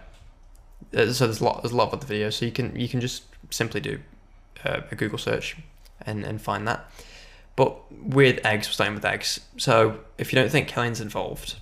Uh, 0.96 1.12
So 1.12 1.26
there's 1.26 1.40
a 1.40 1.44
lot. 1.44 1.62
There's 1.62 1.72
a 1.72 1.76
lot 1.76 1.88
of 1.92 1.94
other 2.02 2.06
videos. 2.14 2.34
So 2.34 2.46
you 2.46 2.52
can 2.52 2.74
you 2.78 2.88
can 2.88 3.00
just 3.00 3.24
simply 3.50 3.80
do 3.80 4.00
uh, 4.64 4.80
a 4.90 4.94
Google 4.96 5.18
search 5.18 5.56
and 6.00 6.24
and 6.24 6.40
find 6.40 6.66
that. 6.66 6.90
But 7.56 7.92
with 7.92 8.40
eggs, 8.46 8.68
we're 8.68 8.72
starting 8.72 8.94
with 8.94 9.04
eggs. 9.04 9.40
So 9.58 10.00
if 10.16 10.32
you 10.32 10.38
don't 10.40 10.50
think 10.50 10.66
killing's 10.68 11.00
involved, 11.00 11.56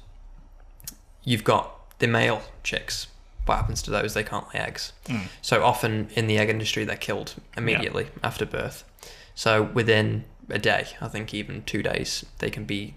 you've 1.24 1.42
got 1.44 1.98
the 1.98 2.06
male 2.06 2.42
chicks. 2.62 3.08
What 3.48 3.56
happens 3.56 3.82
to 3.82 3.90
those? 3.90 4.14
They 4.14 4.24
can't 4.24 4.46
lay 4.54 4.60
eggs. 4.60 4.92
Mm. 5.06 5.22
So 5.42 5.64
often 5.64 6.08
in 6.14 6.26
the 6.26 6.38
egg 6.38 6.50
industry, 6.50 6.84
they're 6.84 6.96
killed 6.96 7.34
immediately 7.56 8.08
after 8.22 8.44
birth. 8.44 8.84
So 9.34 9.62
within 9.62 10.24
a 10.50 10.58
day, 10.58 10.88
I 11.00 11.08
think 11.08 11.32
even 11.34 11.62
two 11.64 11.82
days, 11.82 12.24
they 12.38 12.50
can 12.50 12.64
be 12.64 12.94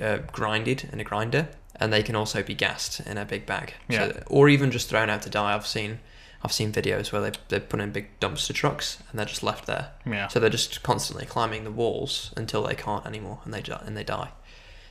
uh, 0.00 0.18
grinded 0.32 0.88
in 0.92 1.00
a 1.00 1.04
grinder, 1.04 1.48
and 1.76 1.92
they 1.92 2.02
can 2.02 2.14
also 2.16 2.42
be 2.42 2.54
gassed 2.54 3.00
in 3.00 3.18
a 3.18 3.24
big 3.24 3.46
bag, 3.46 3.74
Yeah. 3.88 4.08
so, 4.12 4.22
or 4.28 4.48
even 4.48 4.70
just 4.70 4.88
thrown 4.88 5.10
out 5.10 5.22
to 5.22 5.30
die. 5.30 5.54
I've 5.54 5.66
seen, 5.66 6.00
I've 6.42 6.52
seen 6.52 6.72
videos 6.72 7.12
where 7.12 7.22
they 7.22 7.32
they 7.48 7.60
put 7.60 7.80
in 7.80 7.92
big 7.92 8.18
dumpster 8.20 8.54
trucks 8.54 8.98
and 9.10 9.18
they're 9.18 9.26
just 9.26 9.42
left 9.42 9.66
there. 9.66 9.90
Yeah. 10.06 10.28
So 10.28 10.40
they're 10.40 10.50
just 10.50 10.82
constantly 10.82 11.26
climbing 11.26 11.64
the 11.64 11.70
walls 11.70 12.32
until 12.36 12.62
they 12.62 12.74
can't 12.74 13.04
anymore, 13.06 13.40
and 13.44 13.52
they 13.52 13.62
and 13.84 13.96
they 13.96 14.04
die. 14.04 14.30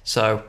So 0.03 0.43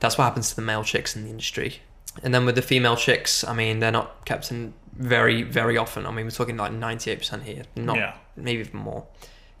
that's 0.00 0.18
what 0.18 0.24
happens 0.24 0.50
to 0.50 0.56
the 0.56 0.62
male 0.62 0.84
chicks 0.84 1.16
in 1.16 1.24
the 1.24 1.30
industry. 1.30 1.80
And 2.22 2.32
then 2.34 2.46
with 2.46 2.54
the 2.54 2.62
female 2.62 2.96
chicks, 2.96 3.42
I 3.44 3.52
mean, 3.54 3.80
they're 3.80 3.90
not 3.90 4.24
kept 4.24 4.50
in 4.50 4.72
very, 4.94 5.42
very 5.42 5.76
often. 5.76 6.06
I 6.06 6.10
mean, 6.12 6.24
we're 6.26 6.30
talking 6.30 6.56
like 6.56 6.72
ninety-eight 6.72 7.18
percent 7.18 7.42
here, 7.42 7.64
not 7.76 7.96
yeah. 7.96 8.14
maybe 8.36 8.60
even 8.60 8.78
more, 8.80 9.06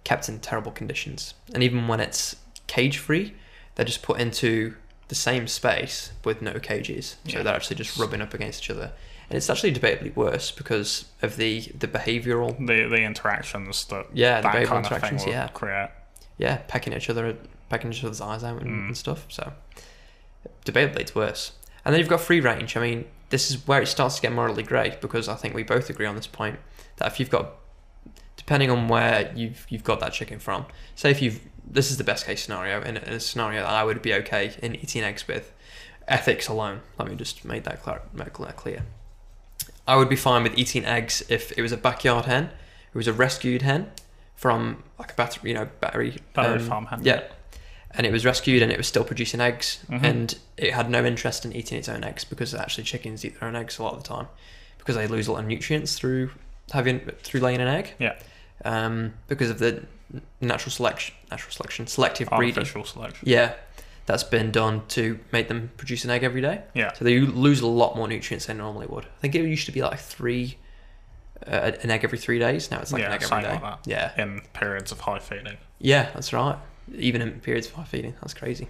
kept 0.04 0.28
in 0.28 0.38
terrible 0.38 0.70
conditions. 0.70 1.34
And 1.52 1.62
even 1.62 1.88
when 1.88 2.00
it's 2.00 2.36
cage-free, 2.68 3.34
they're 3.74 3.84
just 3.84 4.02
put 4.02 4.20
into 4.20 4.76
the 5.08 5.14
same 5.14 5.46
space 5.48 6.12
with 6.24 6.40
no 6.40 6.54
cages, 6.60 7.16
so 7.28 7.38
Yeah. 7.38 7.42
they're 7.42 7.54
actually 7.54 7.76
just 7.76 7.98
rubbing 7.98 8.22
up 8.22 8.32
against 8.32 8.62
each 8.62 8.70
other. 8.70 8.92
And 9.28 9.36
it's 9.36 9.50
actually 9.50 9.72
debatably 9.72 10.14
worse 10.14 10.50
because 10.52 11.06
of 11.22 11.36
the 11.36 11.60
the 11.78 11.88
behavioural, 11.88 12.56
The 12.64 12.88
the 12.88 13.02
interactions 13.02 13.84
that 13.86 14.06
yeah, 14.14 14.40
the 14.40 14.48
behavioural 14.48 14.78
interactions, 14.84 15.26
yeah, 15.26 15.48
create. 15.48 15.88
yeah, 16.38 16.58
pecking 16.68 16.92
each 16.92 17.10
other, 17.10 17.36
pecking 17.68 17.90
each 17.92 18.04
other's 18.04 18.20
eyes 18.20 18.44
out 18.44 18.60
and, 18.62 18.70
Mm. 18.70 18.86
and 18.88 18.96
stuff. 18.96 19.26
So 19.28 19.52
debatably, 20.64 21.00
it's 21.00 21.14
worse. 21.14 21.52
And 21.84 21.92
then 21.92 22.00
you've 22.00 22.08
got 22.08 22.20
free 22.20 22.40
range. 22.40 22.76
I 22.76 22.80
mean, 22.80 23.04
this 23.30 23.50
is 23.50 23.66
where 23.66 23.82
it 23.82 23.86
starts 23.86 24.16
to 24.16 24.22
get 24.22 24.32
morally 24.32 24.62
grey 24.62 24.96
because 25.00 25.28
I 25.28 25.34
think 25.34 25.54
we 25.54 25.62
both 25.62 25.90
agree 25.90 26.06
on 26.06 26.16
this 26.16 26.26
point 26.26 26.58
that 26.96 27.06
if 27.06 27.20
you've 27.20 27.30
got, 27.30 27.56
depending 28.36 28.70
on 28.70 28.88
where 28.88 29.32
you've 29.34 29.66
you've 29.68 29.84
got 29.84 30.00
that 30.00 30.12
chicken 30.12 30.38
from, 30.38 30.66
say 30.94 31.10
if 31.10 31.20
you've 31.20 31.40
this 31.66 31.90
is 31.90 31.96
the 31.96 32.04
best 32.04 32.26
case 32.26 32.42
scenario 32.42 32.82
in 32.82 32.96
a, 32.96 33.00
in 33.00 33.12
a 33.14 33.20
scenario 33.20 33.62
that 33.62 33.70
I 33.70 33.84
would 33.84 34.02
be 34.02 34.14
okay 34.14 34.54
in 34.62 34.74
eating 34.76 35.02
eggs 35.02 35.26
with, 35.26 35.52
ethics 36.06 36.48
alone. 36.48 36.80
Let 36.98 37.08
me 37.08 37.16
just 37.16 37.44
make 37.44 37.64
that 37.64 37.82
clear. 37.82 38.02
Make 38.12 38.36
that 38.38 38.56
clear. 38.56 38.84
I 39.86 39.96
would 39.96 40.08
be 40.08 40.16
fine 40.16 40.42
with 40.42 40.56
eating 40.56 40.84
eggs 40.84 41.22
if 41.28 41.56
it 41.56 41.62
was 41.62 41.72
a 41.72 41.76
backyard 41.76 42.24
hen, 42.24 42.44
it 42.92 42.96
was 42.96 43.06
a 43.06 43.12
rescued 43.12 43.62
hen 43.62 43.90
from 44.34 44.82
like 44.98 45.12
a 45.12 45.14
battery, 45.14 45.50
you 45.50 45.54
know, 45.54 45.68
battery 45.80 46.16
Battery 46.32 46.60
um, 46.60 46.68
farm 46.68 46.86
hen. 46.86 47.00
Yeah, 47.02 47.22
and 47.96 48.06
it 48.06 48.12
was 48.12 48.24
rescued 48.24 48.62
and 48.62 48.70
it 48.72 48.76
was 48.78 48.86
still 48.86 49.04
producing 49.04 49.40
eggs, 49.40 49.78
Mhm. 49.88 50.02
and 50.04 50.38
it 50.56 50.72
had 50.74 50.90
no 50.90 51.04
interest 51.04 51.44
in 51.44 51.52
eating 51.52 51.78
its 51.78 51.88
own 51.88 52.02
eggs 52.04 52.24
because 52.24 52.54
actually 52.54 52.84
chickens 52.84 53.24
eat 53.24 53.38
their 53.38 53.48
own 53.48 53.56
eggs 53.56 53.78
a 53.78 53.82
lot 53.82 53.94
of 53.94 54.02
the 54.02 54.08
time 54.08 54.28
because 54.78 54.96
they 54.96 55.06
lose 55.06 55.26
a 55.28 55.32
lot 55.32 55.40
of 55.40 55.46
nutrients 55.46 55.96
through 55.98 56.30
having 56.72 57.00
through 57.22 57.40
laying 57.40 57.60
an 57.60 57.68
egg. 57.68 57.94
Yeah. 57.98 58.14
Um, 58.64 59.14
because 59.28 59.50
of 59.50 59.58
the 59.58 59.84
natural 60.40 60.70
selection, 60.72 61.14
natural 61.30 61.52
selection, 61.52 61.86
selective 61.86 62.28
breeding. 62.30 62.58
Artificial 62.58 62.84
selection. 62.84 63.28
Yeah, 63.28 63.52
that's 64.06 64.24
been 64.24 64.50
done 64.50 64.82
to 64.88 65.18
make 65.32 65.48
them 65.48 65.70
produce 65.76 66.04
an 66.04 66.10
egg 66.10 66.22
every 66.22 66.40
day. 66.40 66.62
Yeah. 66.74 66.92
So 66.94 67.04
they 67.04 67.18
lose 67.20 67.60
a 67.60 67.66
lot 67.66 67.96
more 67.96 68.06
nutrients 68.08 68.46
than 68.46 68.56
they 68.58 68.62
normally 68.62 68.86
would. 68.86 69.04
I 69.04 69.20
think 69.20 69.34
it 69.34 69.42
used 69.44 69.66
to 69.66 69.72
be 69.72 69.82
like 69.82 69.98
three, 69.98 70.56
uh, 71.46 71.72
an 71.82 71.90
egg 71.90 72.04
every 72.04 72.18
three 72.18 72.38
days. 72.38 72.70
Now 72.70 72.80
it's 72.80 72.92
like 72.92 73.00
Yeah, 73.02 73.08
an 73.08 73.12
egg 73.14 73.22
every 73.24 73.42
day. 73.42 73.58
like. 73.60 73.78
Yeah, 73.86 74.12
In 74.16 74.40
periods 74.52 74.92
of 74.92 75.00
high 75.00 75.18
feeding. 75.18 75.56
yeah, 75.78 76.10
that's 76.14 76.32
right. 76.32 76.56
Even 76.96 77.22
in 77.22 77.40
periods 77.40 77.66
of 77.68 77.74
high 77.74 77.84
feeding, 77.84 78.14
that's 78.20 78.34
crazy. 78.34 78.68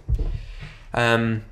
Um, 0.93 1.43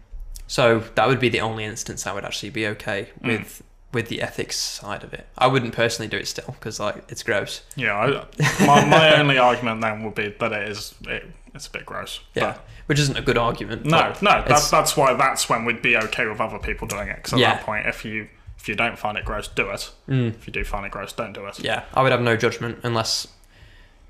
so 0.48 0.80
that 0.96 1.08
would 1.08 1.20
be 1.20 1.30
the 1.30 1.42
only 1.42 1.64
instance 1.64 2.06
I 2.08 2.14
would 2.14 2.26
actually 2.26 2.50
be 2.52 2.68
okay 2.68 3.10
Mm. 3.22 3.28
with 3.28 3.64
with 3.92 4.08
the 4.10 4.24
ethics 4.24 4.58
side 4.58 5.04
of 5.04 5.14
it. 5.14 5.28
I 5.38 5.46
wouldn't 5.46 5.76
personally 5.76 6.10
do 6.10 6.18
it 6.18 6.28
still 6.28 6.56
because 6.60 6.80
like 6.80 7.04
it's 7.10 7.22
gross. 7.22 7.62
Yeah, 7.76 7.96
I, 7.96 8.66
my, 8.66 8.86
my 8.86 9.16
only 9.20 9.38
argument 9.38 9.82
then 9.82 10.04
would 10.04 10.16
be 10.16 10.30
that 10.40 10.52
it 10.52 10.68
is 10.70 10.96
it, 11.08 11.26
it's 11.54 11.68
a 11.68 11.72
bit 11.72 11.86
gross. 11.86 12.20
Yeah, 12.34 12.58
which 12.88 12.98
isn't 13.00 13.18
a 13.18 13.22
good 13.22 13.38
argument. 13.38 13.86
No, 13.86 14.14
no, 14.22 14.44
that's 14.48 14.72
that's 14.72 14.98
why 14.98 15.14
that's 15.14 15.48
when 15.48 15.64
we'd 15.66 15.82
be 15.84 15.96
okay 15.96 16.26
with 16.26 16.42
other 16.42 16.58
people 16.60 16.88
doing 16.88 17.08
it. 17.10 17.18
Because 17.18 17.34
at 17.34 17.40
Yeah. 17.40 17.54
that 17.56 17.64
point, 17.66 17.86
if 17.86 18.04
you 18.04 18.28
if 18.58 18.68
you 18.68 18.74
don't 18.76 18.98
find 18.98 19.18
it 19.18 19.26
gross, 19.26 19.48
do 19.48 19.70
it. 19.70 19.92
Mm. 20.10 20.30
If 20.36 20.48
you 20.48 20.54
do 20.54 20.64
find 20.64 20.86
it 20.86 20.92
gross, 20.92 21.14
don't 21.14 21.34
do 21.34 21.46
it. 21.46 21.60
Yeah, 21.60 21.84
I 21.94 22.02
would 22.02 22.12
have 22.12 22.22
no 22.22 22.36
judgment 22.36 22.80
unless 22.84 23.28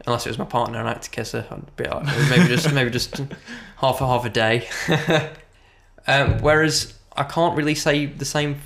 unless 0.05 0.25
it 0.25 0.29
was 0.29 0.37
my 0.37 0.45
partner 0.45 0.79
and 0.79 0.87
I 0.87 0.93
had 0.93 1.01
to 1.03 1.09
kiss 1.09 1.31
her. 1.31 1.45
I'd 1.49 1.75
be 1.75 1.85
like, 1.85 2.05
maybe 2.29 2.47
just 2.47 2.73
maybe 2.73 2.89
just 2.89 3.17
half 3.77 4.01
a 4.01 4.07
half 4.07 4.25
a 4.25 4.29
day. 4.29 4.67
um, 6.07 6.39
whereas 6.39 6.97
I 7.15 7.23
can't 7.23 7.55
really 7.55 7.75
say 7.75 8.05
the 8.05 8.25
same. 8.25 8.57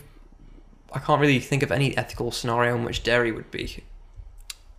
I 0.94 1.00
can't 1.00 1.20
really 1.22 1.40
think 1.40 1.64
of 1.64 1.72
any 1.72 1.96
ethical 1.98 2.32
scenario 2.32 2.76
in 2.76 2.84
which 2.84 3.04
dairy 3.04 3.32
would 3.32 3.52
be. 3.52 3.84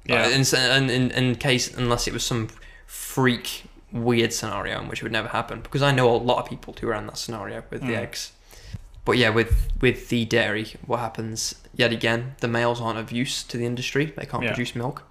Yeah. 0.07 0.25
Uh, 0.25 0.29
in, 0.31 0.89
in, 0.91 1.11
in, 1.11 1.35
case 1.35 1.73
unless 1.77 2.07
it 2.07 2.15
was 2.15 2.25
some 2.25 2.49
freak 2.87 3.65
weird 3.93 4.33
scenario 4.33 4.81
in 4.81 4.89
which 4.89 5.01
it 5.01 5.03
would 5.03 5.13
never 5.13 5.29
happen 5.29 5.61
because 5.61 5.83
I 5.83 5.93
know 5.93 6.15
a 6.15 6.17
lot 6.17 6.39
of 6.39 6.49
people 6.49 6.75
who 6.81 6.89
are 6.89 6.95
in 6.95 7.07
that 7.07 7.19
scenario 7.19 7.63
with 7.71 7.83
the 7.83 7.89
Mm. 7.93 7.99
eggs. 7.99 8.33
But 9.05 9.17
yeah, 9.17 9.31
with 9.31 9.69
with 9.81 10.09
the 10.09 10.25
dairy, 10.27 10.75
what 10.87 11.01
happens 11.01 11.55
yet 11.75 11.93
again? 11.93 12.35
The 12.41 12.49
males 12.49 12.81
aren't 12.81 12.99
of 12.99 13.11
use 13.13 13.43
to 13.45 13.57
the 13.57 13.65
industry; 13.65 14.13
they 14.17 14.27
can't 14.27 14.43
Yeah. 14.43 14.51
produce 14.51 14.75
milk, 14.75 15.03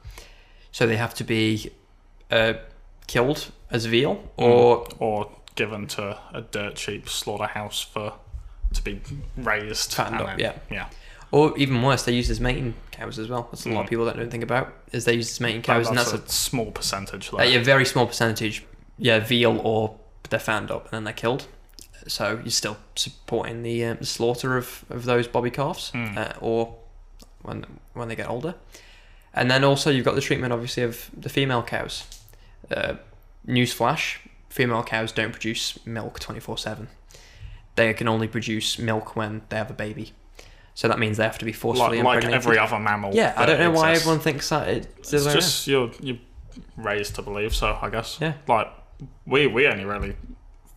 so 0.72 0.86
they 0.88 0.98
have 0.98 1.14
to 1.16 1.24
be 1.24 1.72
uh, 2.32 2.54
killed 3.08 3.52
as 3.72 3.86
veal, 3.86 4.16
Mm. 4.38 4.44
or 4.46 4.88
or 5.00 5.32
given 5.56 5.88
to 5.88 6.18
a 6.34 6.42
dirt 6.42 6.76
cheap 6.76 7.10
slaughterhouse 7.10 7.82
for 7.82 8.14
to 8.74 8.82
be 8.84 9.02
raised. 9.38 9.94
Fattened 9.94 10.22
up, 10.22 10.40
yeah. 10.40 10.54
yeah. 10.70 10.88
or 11.32 11.58
even 11.58 11.82
worse, 11.82 12.04
they 12.04 12.14
use 12.14 12.30
as 12.30 12.40
mating 12.40 12.74
cows 12.92 13.18
as 13.20 13.28
well. 13.28 13.48
That's 13.52 13.66
a 13.66 13.70
lot 13.70 13.82
of 13.82 13.86
Mm. 13.88 13.90
people 13.90 14.06
that 14.06 14.16
don't 14.18 14.30
think 14.30 14.44
about 14.44 14.74
is 14.92 15.06
they 15.06 15.14
use 15.16 15.32
as 15.32 15.40
mating 15.40 15.62
That- 15.62 15.68
cows, 15.68 15.88
and 15.88 15.98
that's, 15.98 16.12
that's 16.12 16.32
a, 16.32 16.36
small 16.36 16.72
percentage. 16.72 17.32
a, 17.32 17.36
Like, 17.38 17.54
a 17.56 17.60
very 17.64 17.86
small 17.86 18.06
percentage. 18.08 18.64
Yeah, 18.98 19.20
veal 19.20 19.60
or 19.64 19.98
they're 20.30 20.40
fanned 20.40 20.70
up 20.72 20.84
and 20.86 20.92
then 20.94 21.04
they're 21.06 21.14
killed. 21.14 21.48
So 22.08 22.40
you're 22.44 22.52
still 22.52 22.78
supporting 22.96 23.64
the, 23.64 23.84
uh, 23.86 23.94
the 23.96 24.06
slaughter 24.06 24.56
of, 24.58 24.86
of 24.90 25.04
those 25.06 25.28
bobby 25.28 25.50
calves, 25.52 25.92
Mm. 25.94 26.18
uh, 26.18 26.34
or 26.40 26.76
when 27.42 27.66
when 27.94 28.08
they 28.10 28.16
get 28.16 28.30
older. 28.30 28.56
And 29.38 29.50
then 29.52 29.64
also 29.64 29.90
you've 29.90 30.06
got 30.06 30.16
the 30.16 30.22
treatment, 30.22 30.54
obviously, 30.54 30.84
of 30.84 31.10
the 31.16 31.30
female 31.30 31.64
cows. 31.64 32.06
Uh, 32.70 32.96
newsflash: 33.48 34.18
female 34.50 34.84
cows 34.84 35.12
don't 35.12 35.32
produce 35.32 35.80
milk 35.86 36.20
twenty 36.20 36.40
four 36.40 36.58
seven. 36.58 36.88
They 37.76 37.94
can 37.94 38.08
only 38.08 38.28
produce 38.28 38.80
milk 38.80 39.16
when 39.16 39.44
they 39.50 39.58
have 39.58 39.70
a 39.70 39.74
baby. 39.74 40.14
So 40.74 40.88
that 40.88 41.00
means 41.00 41.18
they 41.18 41.24
have 41.24 41.40
to 41.40 41.46
be 41.46 41.52
like, 41.52 41.60
forcefully 41.60 42.02
like 42.02 42.18
impregnated. 42.18 42.34
every 42.34 42.58
other 42.60 42.78
mammal. 42.78 43.14
yeah, 43.14 43.34
I 43.36 43.46
don't 43.46 43.60
know 43.60 43.72
why 43.72 43.94
everyone 43.94 44.20
thinks 44.20 44.50
that 44.50 44.68
it's, 44.68 45.14
It's 45.14 45.26
just 45.26 45.68
you're 45.68 45.92
you're 46.02 46.20
raised 46.76 47.16
to 47.16 47.22
believe 47.22 47.56
so, 47.56 47.78
I 47.82 47.90
guess. 47.90 48.18
Yeah. 48.22 48.34
Like 48.48 48.68
we 49.26 49.48
we 49.48 49.68
only 49.68 49.86
really 49.86 50.16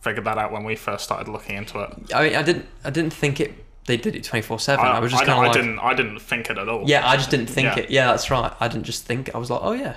figured 0.01 0.25
that 0.25 0.37
out 0.37 0.51
when 0.51 0.63
we 0.63 0.75
first 0.75 1.03
started 1.03 1.27
looking 1.27 1.55
into 1.55 1.79
it. 1.81 2.13
I 2.13 2.23
mean, 2.27 2.35
I 2.35 2.41
didn't, 2.41 2.65
I 2.83 2.89
didn't 2.89 3.13
think 3.13 3.39
it. 3.39 3.60
They 3.85 3.97
did 3.97 4.15
it 4.15 4.23
twenty 4.23 4.43
four 4.43 4.59
seven. 4.59 4.85
I 4.85 4.99
was 4.99 5.11
just 5.11 5.25
kind 5.25 5.39
of 5.39 5.43
I 5.43 5.47
like, 5.47 5.53
didn't 5.55 5.79
I 5.79 5.93
didn't 5.93 6.19
think 6.19 6.49
it 6.49 6.57
at 6.57 6.69
all. 6.69 6.83
yeah, 6.87 7.07
I 7.07 7.15
just 7.17 7.29
didn't 7.31 7.47
think 7.47 7.75
Yeah. 7.75 7.83
it. 7.83 7.89
Yeah, 7.89 8.07
that's 8.07 8.29
right. 8.29 8.53
I 8.59 8.67
didn't 8.67 8.85
just 8.85 9.05
think. 9.05 9.29
it. 9.29 9.35
I 9.35 9.37
was 9.37 9.49
like, 9.49 9.61
oh 9.63 9.71
yeah. 9.73 9.95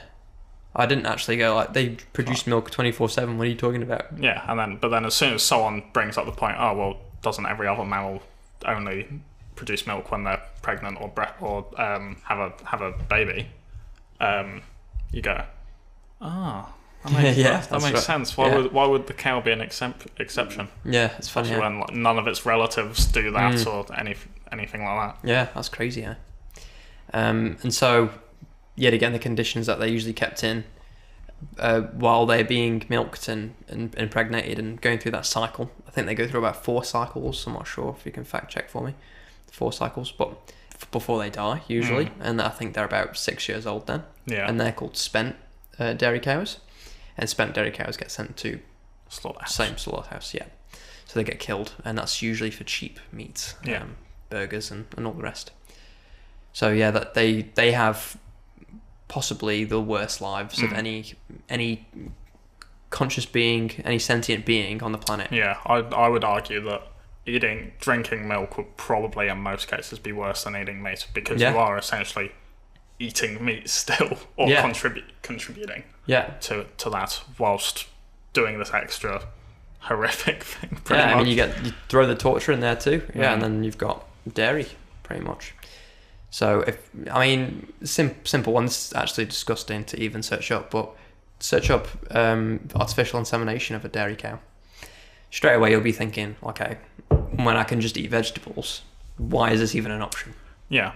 I 0.77 0.87
didn't 0.87 1.07
actually 1.07 1.37
go 1.37 1.55
like 1.55 1.73
they 1.73 1.91
produce 2.13 2.47
milk 2.47 2.71
twenty 2.71 2.91
four 2.93 3.09
seven. 3.09 3.39
What 3.39 3.47
are 3.47 3.51
you 3.51 3.57
talking 3.57 3.83
about? 3.83 4.07
Yeah, 4.19 4.43
and 4.49 4.59
then 4.59 4.79
but 4.81 4.89
then 4.89 5.05
as 5.05 5.15
soon 5.15 5.35
as 5.35 5.43
someone 5.45 5.85
brings 5.93 6.19
up 6.19 6.27
the 6.27 6.33
point, 6.33 6.57
oh 6.59 6.75
well, 6.77 6.97
doesn't 7.23 7.47
every 7.47 7.69
other 7.69 7.85
mammal 7.85 8.23
only 8.65 9.07
produce 9.55 9.87
milk 9.87 10.11
when 10.11 10.25
they're 10.25 10.43
pregnant 10.63 11.01
or 11.01 11.09
bre- 11.09 11.37
or 11.41 11.65
um, 11.81 12.17
have 12.25 12.39
a 12.41 12.53
have 12.67 12.81
a 12.81 12.91
baby? 13.09 13.49
Um, 14.19 14.63
you 15.13 15.23
go, 15.23 15.45
ah, 16.21 16.74
that 17.05 17.13
makes, 17.13 17.37
Yeah, 17.39 17.61
that, 17.61 17.69
that 17.71 17.83
makes 17.83 17.95
right. 17.95 18.03
sense. 18.03 18.37
Why 18.37 18.49
Yeah. 18.49 18.57
would 18.59 18.73
why 18.73 18.87
would 18.87 19.07
the 19.07 19.15
cow 19.15 19.41
be 19.41 19.51
an 19.53 19.61
exempt, 19.61 20.07
exception? 20.19 20.69
Yeah, 20.85 21.13
it's 21.19 21.29
funny. 21.29 21.51
Yeah. 21.51 21.61
When 21.61 21.81
like, 21.81 21.93
none 21.95 22.19
of 22.19 22.27
its 22.27 22.45
relatives 22.47 23.07
do 23.07 23.31
that 23.33 23.55
Mm. 23.55 23.67
or 23.91 23.95
any 23.99 24.17
anything 24.53 24.85
like 24.85 25.15
that. 25.23 25.29
Yeah, 25.29 25.49
that's 25.55 25.69
crazy. 25.69 26.03
Yeah. 26.03 26.15
Um, 27.13 27.59
and 27.63 27.73
so, 27.73 28.11
yet 28.77 28.95
again, 28.95 29.13
the 29.13 29.19
conditions 29.19 29.67
that 29.67 29.79
they're 29.79 29.89
usually 29.89 30.13
kept 30.13 30.43
in 30.43 30.65
uh, 31.59 31.83
while 31.83 32.27
they're 32.27 32.45
being 32.45 32.85
milked 32.89 33.29
and, 33.29 33.55
and 33.69 33.95
impregnated 33.97 34.59
and 34.59 34.81
going 34.81 34.99
through 34.99 35.13
that 35.13 35.27
cycle. 35.27 35.71
I 35.87 35.91
think 35.91 36.07
they 36.07 36.15
go 36.15 36.27
through 36.27 36.41
about 36.41 36.65
four 36.65 36.85
cycles. 36.85 37.47
I'm 37.47 37.53
not 37.53 37.67
sure 37.67 37.95
if 37.99 38.07
you 38.07 38.13
can 38.13 38.25
fact 38.25 38.51
check 38.51 38.69
for 38.69 38.83
me. 38.85 38.95
Four 39.53 39.73
cycles, 39.73 40.11
but 40.11 40.31
f- 40.75 40.91
before 40.91 41.19
they 41.21 41.31
die, 41.31 41.63
usually. 41.69 42.11
And 42.21 42.41
I 42.43 42.49
think 42.49 42.75
they're 42.75 42.85
about 42.85 43.17
six 43.17 43.49
years 43.49 43.67
old 43.67 43.87
then. 43.87 44.03
Yeah, 44.27 44.49
And 44.49 44.61
they're 44.61 44.73
called 44.73 44.97
spent 44.97 45.37
uh, 45.79 45.93
dairy 45.93 46.19
cows. 46.21 46.59
And 47.17 47.29
spent 47.29 47.55
dairy 47.55 47.71
cows 47.71 47.97
get 47.97 48.11
sent 48.11 48.37
to 48.39 48.61
slaughterhouse. 49.09 49.55
same 49.55 49.77
slaughterhouse, 49.79 50.35
yeah. 50.35 50.47
So 51.07 51.21
they 51.21 51.25
get 51.25 51.39
killed, 51.39 51.75
and 51.85 51.97
that's 51.97 52.23
usually 52.23 52.51
for 52.51 52.65
cheap 52.65 52.99
meat, 53.13 53.55
Yeah. 53.65 53.83
um, 53.83 53.97
burgers, 54.31 54.71
and, 54.71 54.87
and 54.97 55.07
all 55.07 55.13
the 55.13 55.23
rest. 55.23 55.53
So 56.53 56.71
yeah, 56.71 56.91
that 56.91 57.15
they 57.15 57.43
they 57.43 57.73
have 57.73 58.17
possibly 59.09 59.65
the 59.65 59.81
worst 59.81 60.21
lives 60.21 60.61
of 60.63 60.71
Mm. 60.71 60.77
any 60.79 61.15
any 61.49 61.87
conscious 62.91 63.27
being, 63.27 63.71
any 63.85 63.99
sentient 63.99 64.45
being 64.47 64.83
on 64.83 64.93
the 64.93 64.99
planet. 64.99 65.31
Yeah, 65.33 65.59
I 65.67 65.77
I 65.79 66.09
would 66.09 66.25
argue 66.25 66.61
that 66.63 66.83
eating 67.27 67.73
drinking 67.81 68.27
milk 68.29 68.57
would 68.57 68.77
probably 68.77 69.29
in 69.29 69.39
most 69.39 69.69
cases 69.69 69.99
be 69.99 70.13
worse 70.13 70.45
than 70.45 70.57
eating 70.57 70.83
meat 70.83 71.07
because 71.15 71.41
Yeah. 71.41 71.53
you 71.53 71.59
are 71.59 71.79
essentially 71.79 72.33
eating 72.99 73.45
meat 73.45 73.69
still 73.69 74.19
or 74.37 74.49
Yeah. 74.49 74.63
contribute 74.63 75.11
contributing 75.23 75.85
Yeah, 76.07 76.35
to 76.43 76.67
to 76.79 76.91
that 76.91 77.23
whilst 77.39 77.87
doing 78.33 78.59
this 78.59 78.73
extra 78.73 79.23
horrific 79.81 80.43
thing. 80.53 80.79
Pretty 80.85 81.01
yeah. 81.03 81.11
I 81.13 81.15
much. 81.15 81.19
mean, 81.25 81.29
you 81.31 81.37
get 81.37 81.65
you 81.65 81.73
throw 81.89 82.07
the 82.07 82.15
torture 82.15 82.53
in 82.53 82.61
there 82.61 82.77
too. 82.77 83.03
Yeah, 83.15 83.33
and 83.33 83.41
Mm. 83.41 83.45
then 83.45 83.65
you've 83.65 83.79
got 83.79 84.05
dairy, 84.33 84.67
pretty 85.03 85.25
much. 85.25 85.55
So 86.31 86.61
if 86.61 86.91
I 87.11 87.27
mean, 87.27 87.73
sim- 87.85 88.17
simple 88.25 88.53
ones 88.53 88.93
actually 88.97 89.25
disgusting 89.27 89.85
to 89.85 90.01
even 90.01 90.23
search 90.23 90.51
up, 90.51 90.71
but 90.71 90.91
search 91.41 91.71
up 91.71 91.87
um, 92.15 92.61
artificial 92.75 93.19
insemination 93.19 93.77
of 93.77 93.85
a 93.85 93.89
dairy 93.89 94.17
cow. 94.17 94.39
Straight 95.31 95.55
away, 95.55 95.71
you'll 95.73 95.81
be 95.81 95.93
thinking, 95.93 96.37
okay, 96.45 96.79
when 97.09 97.57
I 97.57 97.65
can 97.65 97.81
just 97.81 97.97
eat 97.97 98.09
vegetables, 98.11 98.83
why 99.17 99.51
is 99.53 99.61
this 99.61 99.75
even 99.75 99.91
an 99.91 100.01
option? 100.03 100.35
yeah, 100.69 100.93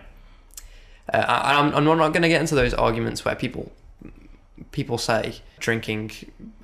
Uh, 1.12 1.18
I, 1.26 1.58
I'm, 1.58 1.74
I'm 1.74 1.84
not 1.84 2.12
going 2.12 2.22
to 2.22 2.28
get 2.28 2.40
into 2.40 2.54
those 2.54 2.72
arguments 2.74 3.24
where 3.24 3.34
people 3.34 3.72
people 4.72 4.98
say 4.98 5.36
drinking 5.58 6.10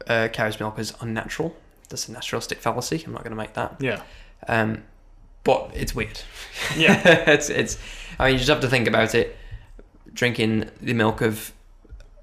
uh, 0.07 0.29
cow's 0.33 0.59
milk 0.61 0.79
is 0.79 0.95
unnatural. 1.01 1.57
That's 1.89 2.09
a 2.09 2.13
naturalistic 2.13 2.59
fallacy. 2.61 3.03
I'm 3.07 3.13
not 3.13 3.23
going 3.23 3.31
to 3.33 3.37
make 3.37 3.55
that. 3.55 3.77
yeah, 3.81 4.03
Um, 4.49 4.85
but 5.45 5.71
it's 5.75 5.95
weird. 5.95 6.21
yeah, 6.77 7.01
it's 7.31 7.51
it's. 7.51 7.79
I 8.19 8.25
mean, 8.27 8.33
you 8.35 8.39
just 8.39 8.49
have 8.51 8.61
to 8.61 8.69
think 8.69 8.89
about 8.89 9.15
it. 9.15 9.37
Drinking 10.13 10.71
the 10.81 10.95
milk 10.95 11.21
of 11.21 11.53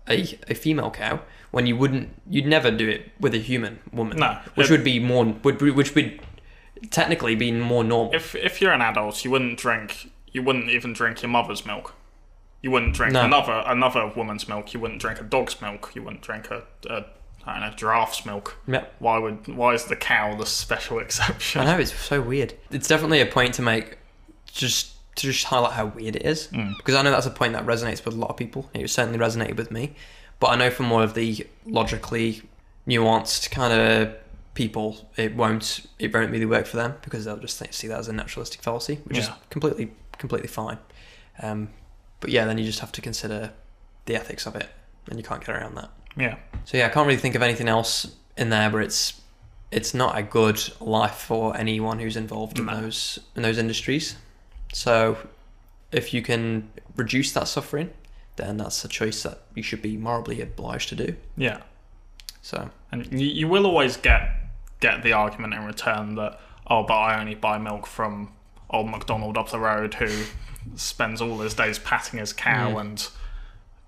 a 0.10 0.38
a 0.48 0.54
female 0.56 0.92
cow 0.92 1.20
when 1.52 1.68
you 1.68 1.76
wouldn't, 1.76 2.10
you'd 2.30 2.46
never 2.46 2.72
do 2.72 2.88
it 2.88 3.12
with 3.20 3.34
a 3.34 3.38
human 3.40 3.80
woman. 3.92 4.18
No, 4.18 4.40
which 4.56 4.68
it- 4.70 4.72
would 4.72 4.84
be 4.84 5.00
more 5.00 5.26
would 5.44 5.58
be- 5.58 5.72
which 5.72 5.94
would 5.96 6.22
technically 6.90 7.36
be 7.36 7.52
more 7.52 7.84
normal. 7.84 8.14
If 8.16 8.34
if 8.36 8.62
you're 8.62 8.72
an 8.72 8.82
adult, 8.82 9.24
you 9.26 9.32
wouldn't 9.32 9.58
drink. 9.60 10.10
You 10.32 10.42
wouldn't 10.42 10.70
even 10.70 10.94
drink 10.94 11.22
your 11.22 11.30
mother's 11.30 11.66
milk. 11.66 11.94
You 12.62 12.72
wouldn't 12.72 12.94
drink 12.94 13.14
No. 13.14 13.24
another 13.26 13.64
another 13.66 14.08
woman's 14.16 14.48
milk. 14.48 14.74
You 14.74 14.80
wouldn't 14.80 15.02
drink 15.02 15.20
a 15.20 15.24
dog's 15.24 15.60
milk. 15.62 15.92
You 15.96 16.04
wouldn't 16.04 16.22
drink 16.22 16.50
a, 16.52 16.64
a 16.90 17.06
I 17.46 17.60
don't 17.60 17.70
know 17.72 17.76
giraffe's 17.76 18.24
milk. 18.26 18.58
yeah. 18.68 18.86
Why 19.00 19.18
would 19.18 19.48
why 19.48 19.74
is 19.74 19.86
the 19.86 19.96
cow 19.96 20.36
the 20.36 20.46
special 20.46 21.00
exception? 21.06 21.62
I 21.62 21.66
know 21.66 21.80
it's 21.80 21.94
so 21.94 22.22
weird. 22.22 22.54
It's 22.70 22.88
definitely 22.88 23.20
a 23.22 23.26
point 23.26 23.56
to 23.56 23.62
make, 23.64 23.98
just 24.46 24.94
to 25.16 25.28
just 25.28 25.46
highlight 25.46 25.74
how 25.74 25.88
weird 25.88 26.16
it 26.16 26.26
is, 26.26 26.48
Mm. 26.50 26.78
because 26.78 26.96
I 26.96 27.02
know 27.02 27.12
that's 27.12 27.26
a 27.26 27.32
point 27.32 27.54
that 27.54 27.66
resonates 27.66 28.06
with 28.06 28.14
a 28.14 28.18
lot 28.18 28.30
of 28.30 28.38
people. 28.38 28.70
It 28.74 28.88
certainly 28.90 29.18
resonated 29.20 29.58
with 29.58 29.72
me, 29.72 29.96
but 30.40 30.48
I 30.52 30.56
know 30.56 30.70
for 30.70 30.84
more 30.84 31.04
of 31.04 31.16
the 31.16 31.46
logically 31.66 32.44
nuanced 32.88 33.50
kind 33.52 33.74
of 33.74 34.14
people, 34.54 35.10
it 35.18 35.36
won't 35.36 35.86
it 35.98 36.14
won't 36.14 36.30
really 36.32 36.46
work 36.46 36.66
for 36.68 36.78
them 36.78 36.96
because 37.02 37.26
they'll 37.26 37.38
just 37.38 37.58
think, 37.58 37.74
see 37.74 37.88
that 37.88 38.00
as 38.00 38.08
a 38.08 38.14
naturalistic 38.14 38.62
fallacy, 38.62 39.00
which 39.06 39.18
is 39.18 39.30
completely 39.50 39.92
completely 40.20 40.48
fine. 40.48 40.78
Um, 41.42 41.70
but 42.22 42.30
yeah, 42.30 42.46
then 42.46 42.58
you 42.58 42.64
just 42.64 42.80
have 42.80 42.92
to 42.94 43.02
consider 43.02 43.52
the 44.06 44.16
ethics 44.16 44.46
of 44.46 44.56
it, 44.56 44.70
and 45.10 45.18
you 45.20 45.24
can't 45.24 45.46
get 45.46 45.54
around 45.56 45.76
that. 45.76 45.90
Yeah, 46.18 46.36
So 46.66 46.78
yeah, 46.78 46.86
I 46.88 46.90
can't 46.90 47.06
really 47.08 47.20
think 47.20 47.36
of 47.36 47.42
anything 47.42 47.68
else 47.68 48.16
in 48.38 48.50
there 48.50 48.70
where 48.70 48.82
it's 48.82 49.20
it's 49.72 49.94
not 49.94 50.18
a 50.18 50.24
good 50.24 50.62
life 50.82 51.16
for 51.16 51.56
anyone 51.56 52.00
who's 52.00 52.18
involved 52.18 52.60
in 52.60 52.66
No. 52.66 52.82
those 52.82 53.20
in 53.36 53.42
those 53.44 53.58
industries. 53.58 54.16
So 54.74 55.18
if 55.92 56.14
you 56.14 56.22
can 56.22 56.70
reduce 56.96 57.32
that 57.34 57.48
suffering, 57.48 57.90
then 58.36 58.58
that's 58.58 58.84
a 58.86 58.88
choice 58.88 59.24
that 59.24 59.42
you 59.56 59.64
should 59.64 59.82
be 59.82 59.98
morally 59.98 60.42
obliged 60.42 60.90
to 60.90 60.96
do. 60.96 61.16
yeah. 61.38 61.60
So 62.42 62.70
And 62.92 63.06
you, 63.20 63.28
you 63.28 63.48
will 63.48 63.66
always 63.66 63.98
get 63.98 64.30
get 64.80 65.04
the 65.04 65.14
argument 65.14 65.54
in 65.54 65.64
return 65.66 66.16
that 66.16 66.40
oh, 66.68 66.84
but 66.84 66.96
I 66.98 67.20
only 67.20 67.36
buy 67.36 67.58
milk 67.58 67.86
from 67.88 68.32
old 68.72 68.90
MacDonald 68.90 69.38
up 69.38 69.50
the 69.50 69.60
road 69.60 69.96
who 69.96 70.26
spends 70.76 71.22
all 71.22 71.40
his 71.40 71.54
days 71.54 71.80
patting 71.80 72.20
his 72.20 72.34
cow 72.34 72.72
Mm. 72.74 72.82
and 72.82 73.08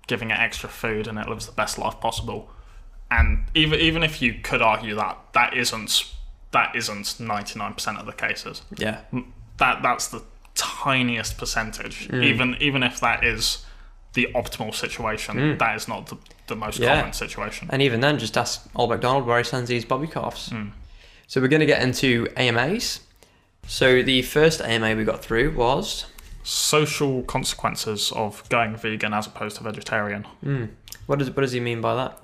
giving 0.06 0.30
it 0.30 0.38
extra 0.38 0.68
food 0.68 1.06
and 1.06 1.18
it 1.18 1.28
lives 1.28 1.46
the 1.46 1.52
best 1.52 1.78
life 1.78 1.98
possible. 2.00 2.50
And 3.10 3.44
even 3.54 3.78
even 3.80 4.02
if 4.02 4.20
you 4.20 4.34
could 4.42 4.60
argue 4.62 4.94
that 4.96 5.18
that 5.32 5.54
isn't 5.56 6.12
that 6.52 6.74
isn't 6.76 7.18
ninety 7.20 7.58
nine 7.58 7.74
percent 7.74 7.98
of 7.98 8.06
the 8.06 8.12
cases. 8.12 8.62
yeah, 8.76 9.00
That 9.58 9.82
that's 9.82 10.08
the 10.08 10.22
tiniest 10.54 11.36
percentage. 11.38 12.08
Mm. 12.08 12.24
Even 12.24 12.56
even 12.60 12.82
if 12.82 13.00
that 13.00 13.24
is 13.24 13.64
the 14.14 14.28
optimal 14.34 14.72
situation, 14.74 15.36
Mm. 15.36 15.58
that 15.58 15.74
is 15.76 15.88
not 15.88 16.06
the, 16.06 16.16
the 16.46 16.54
most 16.56 16.78
Yeah. 16.78 16.96
common 17.00 17.12
situation. 17.12 17.68
and 17.72 17.82
even 17.82 18.00
then, 18.00 18.18
just 18.18 18.36
ask 18.38 18.64
Old 18.76 18.90
MacDonald 18.90 19.26
where 19.26 19.38
he 19.38 19.44
sends 19.44 19.68
these 19.68 19.84
bobby 19.84 20.06
calves. 20.06 20.50
Mm. 20.50 20.70
So 21.26 21.40
we're 21.40 21.48
going 21.48 21.60
to 21.60 21.66
get 21.66 21.82
into 21.82 22.28
AMAs. 22.36 23.00
So 23.66 24.02
the 24.02 24.22
first 24.22 24.60
AMA 24.60 24.94
we 24.96 25.04
got 25.04 25.22
through 25.24 25.54
was 25.54 26.06
social 26.42 27.22
consequences 27.22 28.12
of 28.12 28.46
going 28.50 28.76
vegan 28.76 29.14
as 29.14 29.26
opposed 29.26 29.56
to 29.56 29.64
vegetarian. 29.64 30.26
mm, 30.44 30.68
what 31.06 31.18
does 31.18 31.30
what 31.30 31.40
does 31.40 31.52
he 31.52 31.60
mean 31.60 31.80
by 31.80 31.94
that? 31.94 32.18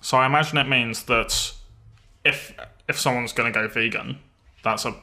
So 0.00 0.16
I 0.16 0.26
imagine 0.26 0.58
it 0.58 0.68
means 0.68 1.04
that 1.04 1.52
if 2.24 2.54
if 2.88 2.98
someone's 2.98 3.32
going 3.32 3.52
to 3.52 3.58
go 3.58 3.68
vegan, 3.68 4.18
that's 4.62 4.84
a 4.84 4.94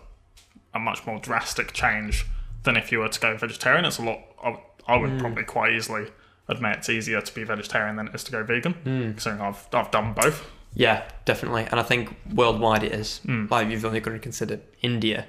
a 0.73 0.79
much 0.79 1.05
more 1.05 1.19
drastic 1.19 1.71
change 1.73 2.25
than 2.63 2.75
if 2.75 2.91
you 2.91 2.99
were 2.99 3.07
to 3.07 3.19
go 3.19 3.37
vegetarian. 3.37 3.85
It's 3.85 3.97
a 3.99 4.01
lot. 4.03 4.19
I, 4.43 4.57
I 4.87 4.97
would 4.97 5.19
probably 5.19 5.43
quite 5.43 5.71
easily 5.73 6.07
admit 6.47 6.77
it's 6.77 6.89
easier 6.89 7.21
to 7.21 7.33
be 7.33 7.43
vegetarian 7.43 7.95
than 7.95 8.07
it 8.09 8.15
is 8.15 8.23
to 8.25 8.31
go 8.31 8.43
vegan, 8.43 8.73
considering 8.83 9.41
I've 9.41 9.67
I've 9.73 9.91
done 9.91 10.13
both. 10.13 10.45
Yeah, 10.73 11.03
definitely. 11.23 11.63
And 11.71 11.79
I 11.79 11.83
think 11.83 12.15
worldwide 12.33 12.83
it 12.83 12.91
is. 12.91 13.21
Mm. 13.25 13.49
Like 13.49 13.69
you've 13.69 13.85
only 13.85 14.01
got 14.01 14.11
to 14.11 14.19
consider 14.19 14.59
India. 14.81 15.25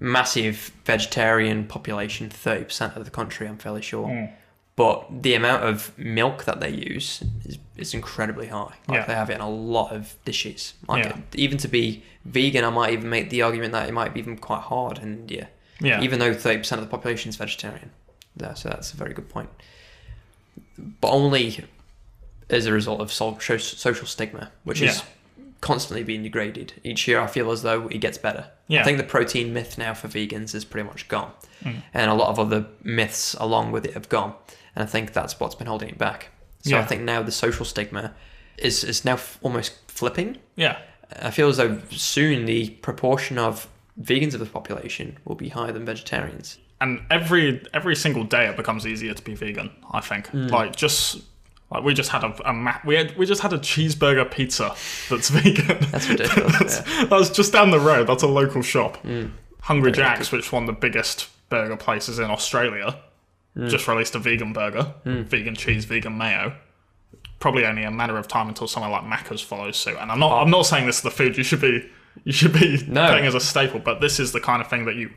Massive 0.00 0.72
vegetarian 0.84 1.66
population, 1.66 2.28
30% 2.28 2.96
of 2.96 3.04
the 3.04 3.10
country, 3.10 3.46
I'm 3.46 3.58
fairly 3.58 3.82
sure. 3.82 4.08
Mm. 4.08 4.32
But 4.76 5.22
the 5.22 5.34
amount 5.34 5.62
of 5.62 5.96
milk 5.96 6.44
that 6.46 6.58
they 6.60 6.70
use 6.70 7.22
is, 7.44 7.58
is 7.76 7.94
incredibly 7.94 8.48
high. 8.48 8.74
Like 8.88 9.00
Yeah. 9.00 9.06
they 9.06 9.14
have 9.14 9.30
it 9.30 9.34
in 9.34 9.40
a 9.40 9.48
lot 9.48 9.92
of 9.92 10.16
dishes. 10.24 10.74
Like 10.88 11.04
Yeah. 11.04 11.16
even 11.34 11.58
to 11.58 11.68
be 11.68 12.02
vegan, 12.24 12.64
I 12.64 12.70
might 12.70 12.92
even 12.92 13.08
make 13.08 13.30
the 13.30 13.42
argument 13.42 13.72
that 13.72 13.88
it 13.88 13.92
might 13.92 14.12
be 14.14 14.18
even 14.20 14.36
quite 14.36 14.62
hard 14.62 14.98
in 14.98 15.04
India. 15.14 15.48
Yeah, 15.80 16.02
Even 16.02 16.18
though 16.18 16.34
30% 16.34 16.80
of 16.80 16.86
the 16.88 16.90
population 16.90 17.28
is 17.28 17.36
vegetarian. 17.36 17.90
Yeah, 18.36 18.54
so 18.54 18.68
that's 18.68 18.92
a 18.92 18.96
very 18.96 19.12
good 19.14 19.28
point. 19.28 19.50
But 20.78 21.10
only 21.10 21.64
as 22.50 22.66
a 22.66 22.72
result 22.72 23.00
of 23.00 23.12
so- 23.12 23.38
so- 23.40 23.58
social 23.58 24.06
stigma, 24.06 24.50
which 24.64 24.82
is. 24.82 25.02
Constantly 25.64 26.04
being 26.04 26.22
degraded. 26.22 26.74
Each 26.84 27.08
year, 27.08 27.18
I 27.20 27.26
feel 27.26 27.50
as 27.50 27.62
though 27.62 27.88
it 27.88 27.98
gets 27.98 28.18
better. 28.18 28.44
Yeah. 28.68 28.80
I 28.82 28.84
think 28.84 28.98
the 28.98 29.04
protein 29.16 29.52
myth 29.52 29.78
now 29.78 29.94
for 29.94 30.08
vegans 30.08 30.54
is 30.54 30.64
pretty 30.64 30.86
much 30.86 31.08
gone, 31.08 31.32
Mm. 31.64 31.82
and 31.94 32.10
a 32.10 32.14
lot 32.14 32.28
of 32.28 32.38
other 32.38 32.66
myths 32.82 33.34
along 33.40 33.72
with 33.72 33.84
it 33.86 33.94
have 33.94 34.08
gone. 34.08 34.34
And 34.76 34.82
I 34.82 34.86
think 34.86 35.12
that's 35.12 35.40
what's 35.40 35.54
been 35.54 35.66
holding 35.66 35.88
it 35.88 35.98
back. 35.98 36.28
So 36.60 36.78
I 36.78 36.84
think 36.84 37.02
now 37.02 37.22
the 37.22 37.32
social 37.32 37.64
stigma 37.64 38.12
is 38.58 38.84
is 38.84 39.04
now 39.04 39.14
f- 39.14 39.38
almost 39.42 39.72
flipping. 39.88 40.38
Yeah. 40.56 40.76
I 41.28 41.30
feel 41.30 41.48
as 41.48 41.56
though 41.58 41.78
soon 41.90 42.46
the 42.46 42.70
proportion 42.88 43.36
of 43.38 43.68
vegans 44.00 44.34
of 44.34 44.40
the 44.40 44.46
population 44.46 45.18
will 45.24 45.36
be 45.36 45.48
higher 45.50 45.72
than 45.72 45.84
vegetarians. 45.84 46.58
and 46.80 47.00
every 47.10 47.62
every 47.72 47.96
single 47.96 48.24
day 48.24 48.44
it 48.50 48.56
becomes 48.56 48.84
easier 48.86 49.14
to 49.14 49.22
be 49.30 49.34
vegan. 49.34 49.70
I 49.98 50.00
think 50.00 50.24
like 50.58 50.74
just 50.84 51.22
like 51.70 51.82
we 51.82 51.94
just 51.94 52.10
had 52.10 52.22
a, 52.24 52.48
a 52.48 52.52
ma- 52.52 52.78
we 52.84 52.94
had 52.94 53.16
we 53.16 53.26
just 53.26 53.40
had 53.42 53.52
a 53.52 53.58
cheeseburger 53.58 54.30
pizza 54.30 54.74
that's 55.10 55.28
vegan. 55.36 55.78
That's 55.90 56.08
ridiculous. 56.08 56.52
That's- 56.80 56.84
that 57.08 57.10
was 57.10 57.30
just 57.30 57.52
down 57.52 57.70
the 57.70 57.80
road. 57.80 58.06
That's 58.06 58.22
a 58.22 58.28
local 58.28 58.62
shop. 58.62 59.02
Mm. 59.02 59.30
Hungry 59.62 59.90
Very 59.92 60.04
Jack's, 60.04 60.30
which 60.30 60.52
one 60.52 60.64
of 60.64 60.66
the 60.66 60.72
biggest 60.80 61.28
burger 61.48 61.76
places 61.76 62.18
in 62.18 62.30
Australia, 62.30 62.98
Mm. 63.56 63.68
just 63.68 63.86
released 63.86 64.16
a 64.16 64.18
vegan 64.18 64.52
burger, 64.52 64.92
vegan 65.04 65.54
cheese, 65.54 65.84
vegan 65.84 66.18
mayo. 66.18 66.54
Probably 67.38 67.64
only 67.64 67.84
a 67.84 67.90
matter 67.90 68.16
of 68.18 68.26
time 68.26 68.48
until 68.48 68.66
somewhere 68.66 68.90
like 68.90 69.02
Macca's 69.04 69.40
follows 69.40 69.76
suit. 69.76 69.96
And 70.00 70.10
I'm 70.10 70.18
not 70.18 70.42
I'm 70.42 70.50
not 70.50 70.62
saying 70.66 70.86
this 70.86 70.96
is 70.96 71.02
the 71.02 71.10
food 71.12 71.36
you 71.38 71.44
should 71.44 71.60
be 71.60 71.88
you 72.24 72.32
should 72.32 72.52
be 72.52 72.82
No. 72.88 73.06
putting 73.08 73.26
as 73.26 73.34
a 73.36 73.40
staple, 73.40 73.78
but 73.80 74.00
this 74.00 74.18
is 74.18 74.32
the 74.32 74.40
kind 74.40 74.60
of 74.60 74.68
thing 74.68 74.86
that 74.86 74.96
you 74.96 75.10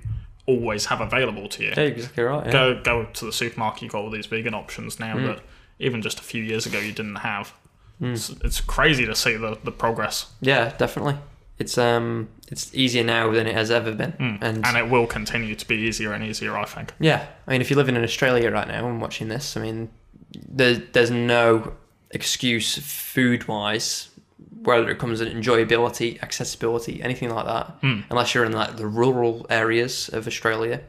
always 0.45 0.85
have 0.85 1.01
available 1.01 1.47
to 1.49 1.63
you 1.63 1.69
Yeah, 1.69 1.79
exactly 1.81 2.23
right. 2.23 2.45
Yeah. 2.45 2.51
go 2.51 2.81
go 2.83 3.05
to 3.05 3.25
the 3.25 3.33
supermarket. 3.33 3.81
You've 3.83 3.91
got 3.93 4.03
all 4.03 4.09
these 4.11 4.27
vegan 4.27 4.53
options 4.53 4.99
now 4.99 5.15
Mm. 5.15 5.27
that 5.27 5.39
even 5.79 6.01
just 6.01 6.19
a 6.19 6.23
few 6.23 6.43
years 6.43 6.65
ago 6.65 6.79
you 6.79 6.91
didn't 6.91 7.17
have. 7.17 7.53
It's, 7.99 8.29
it's 8.29 8.61
crazy 8.61 9.05
to 9.07 9.15
see 9.15 9.35
the, 9.37 9.57
the 9.63 9.71
progress, 9.71 10.27
Yeah, 10.39 10.73
definitely. 10.77 11.15
It's 11.59 11.75
um, 11.79 12.29
it's 12.51 12.73
easier 12.75 13.03
now 13.03 13.31
than 13.31 13.47
it 13.47 13.55
has 13.55 13.71
ever 13.71 13.91
been, 13.91 14.13
and, 14.19 14.39
Mm. 14.63 14.67
and 14.67 14.77
it 14.77 14.89
will 14.91 15.07
continue 15.07 15.55
to 15.55 15.67
be 15.67 15.75
easier 15.75 16.13
and 16.13 16.23
easier. 16.23 16.55
I 16.55 16.65
think. 16.65 16.93
yeah, 16.99 17.25
I 17.47 17.51
mean, 17.51 17.61
if 17.61 17.69
you're 17.71 17.77
living 17.77 17.95
in 17.95 18.03
Australia 18.03 18.51
right 18.51 18.67
now 18.67 18.87
and 18.87 19.01
watching 19.01 19.27
this, 19.29 19.57
I 19.57 19.61
mean, 19.61 19.89
there's 20.47 20.79
there's 20.93 21.09
no 21.09 21.73
excuse 22.11 22.77
food 22.77 23.47
wise, 23.47 24.09
whether 24.61 24.87
it 24.91 24.99
comes 24.99 25.19
in 25.19 25.27
enjoyability, 25.35 26.21
accessibility, 26.21 27.01
anything 27.01 27.29
like 27.33 27.45
that, 27.47 27.81
Mm. 27.81 28.03
unless 28.11 28.35
you're 28.35 28.45
in 28.45 28.51
like 28.51 28.77
the 28.77 28.85
rural 28.87 29.47
areas 29.49 30.07
of 30.09 30.27
Australia, 30.27 30.81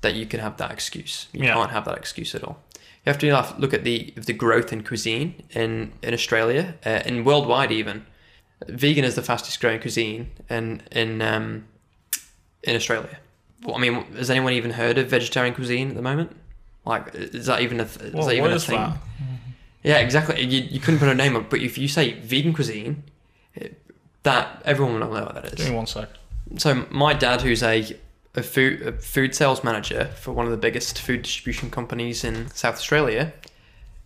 that 0.00 0.14
you 0.14 0.26
can 0.26 0.40
have 0.40 0.56
that 0.56 0.72
excuse. 0.72 1.28
You 1.32 1.44
Yeah. 1.44 1.54
can't 1.54 1.70
have 1.70 1.84
that 1.84 1.96
excuse 1.96 2.34
at 2.34 2.42
all. 2.42 2.58
You 3.06 3.12
have 3.12 3.18
to 3.18 3.54
look 3.58 3.72
at 3.72 3.84
the 3.84 4.12
the 4.16 4.32
growth 4.32 4.72
in 4.72 4.82
cuisine 4.82 5.42
in 5.50 5.92
in 6.02 6.12
Australia 6.12 6.74
uh, 6.84 6.88
and 7.06 7.24
worldwide 7.24 7.72
even. 7.72 8.06
Vegan 8.68 9.04
is 9.04 9.14
the 9.14 9.22
fastest 9.22 9.58
growing 9.60 9.80
cuisine 9.80 10.30
in 10.50 10.82
in 10.92 11.22
um, 11.22 11.64
in 12.62 12.76
Australia. 12.76 13.18
Well, 13.64 13.76
I 13.76 13.78
mean, 13.78 13.94
has 14.16 14.30
anyone 14.30 14.52
even 14.52 14.72
heard 14.72 14.98
of 14.98 15.08
vegetarian 15.08 15.54
cuisine 15.54 15.90
at 15.90 15.96
the 15.96 16.02
moment? 16.02 16.36
Like, 16.84 17.14
is 17.14 17.46
that 17.46 17.60
even 17.60 17.80
a 17.80 17.84
th- 17.84 18.14
is 18.14 18.26
that 18.26 18.32
even 18.32 18.42
what 18.42 18.52
a 18.52 18.56
is 18.56 18.66
thing? 18.66 18.78
that? 18.78 18.98
Yeah, 19.82 19.98
exactly. 19.98 20.42
You, 20.44 20.62
you 20.62 20.80
couldn't 20.80 21.00
put 21.00 21.08
a 21.08 21.14
name 21.14 21.36
on, 21.36 21.46
but 21.48 21.60
if 21.60 21.78
you 21.78 21.88
say 21.88 22.12
vegan 22.12 22.52
cuisine, 22.52 23.02
it, 23.54 23.80
that 24.24 24.62
everyone 24.64 24.94
will 25.00 25.00
know 25.08 25.24
what 25.24 25.34
that 25.34 25.46
is. 25.46 25.54
Give 25.54 25.70
me 25.70 25.76
one 25.76 25.86
sec. 25.86 26.08
So 26.58 26.86
my 26.90 27.14
dad, 27.14 27.40
who's 27.42 27.62
a 27.62 27.96
a 28.34 28.42
food 28.42 28.82
a 28.82 28.92
food 28.92 29.34
sales 29.34 29.64
manager 29.64 30.06
for 30.16 30.32
one 30.32 30.46
of 30.46 30.52
the 30.52 30.58
biggest 30.58 31.00
food 31.00 31.22
distribution 31.22 31.70
companies 31.70 32.24
in 32.24 32.48
South 32.50 32.74
Australia, 32.74 33.32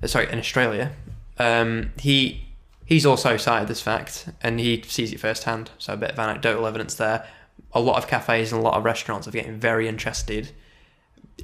uh, 0.02 0.06
sorry, 0.06 0.30
in 0.32 0.38
Australia, 0.38 0.92
um, 1.38 1.92
he 1.98 2.46
he's 2.86 3.06
also 3.06 3.36
cited 3.36 3.68
this 3.68 3.80
fact 3.80 4.28
and 4.42 4.60
he 4.60 4.82
sees 4.82 5.12
it 5.12 5.20
firsthand. 5.20 5.70
So 5.78 5.92
a 5.92 5.96
bit 5.96 6.12
of 6.12 6.18
anecdotal 6.18 6.66
evidence 6.66 6.94
there. 6.94 7.26
A 7.72 7.80
lot 7.80 7.98
of 7.98 8.08
cafes 8.08 8.52
and 8.52 8.60
a 8.60 8.62
lot 8.62 8.74
of 8.74 8.84
restaurants 8.84 9.26
are 9.26 9.32
getting 9.32 9.58
very 9.58 9.88
interested 9.88 10.52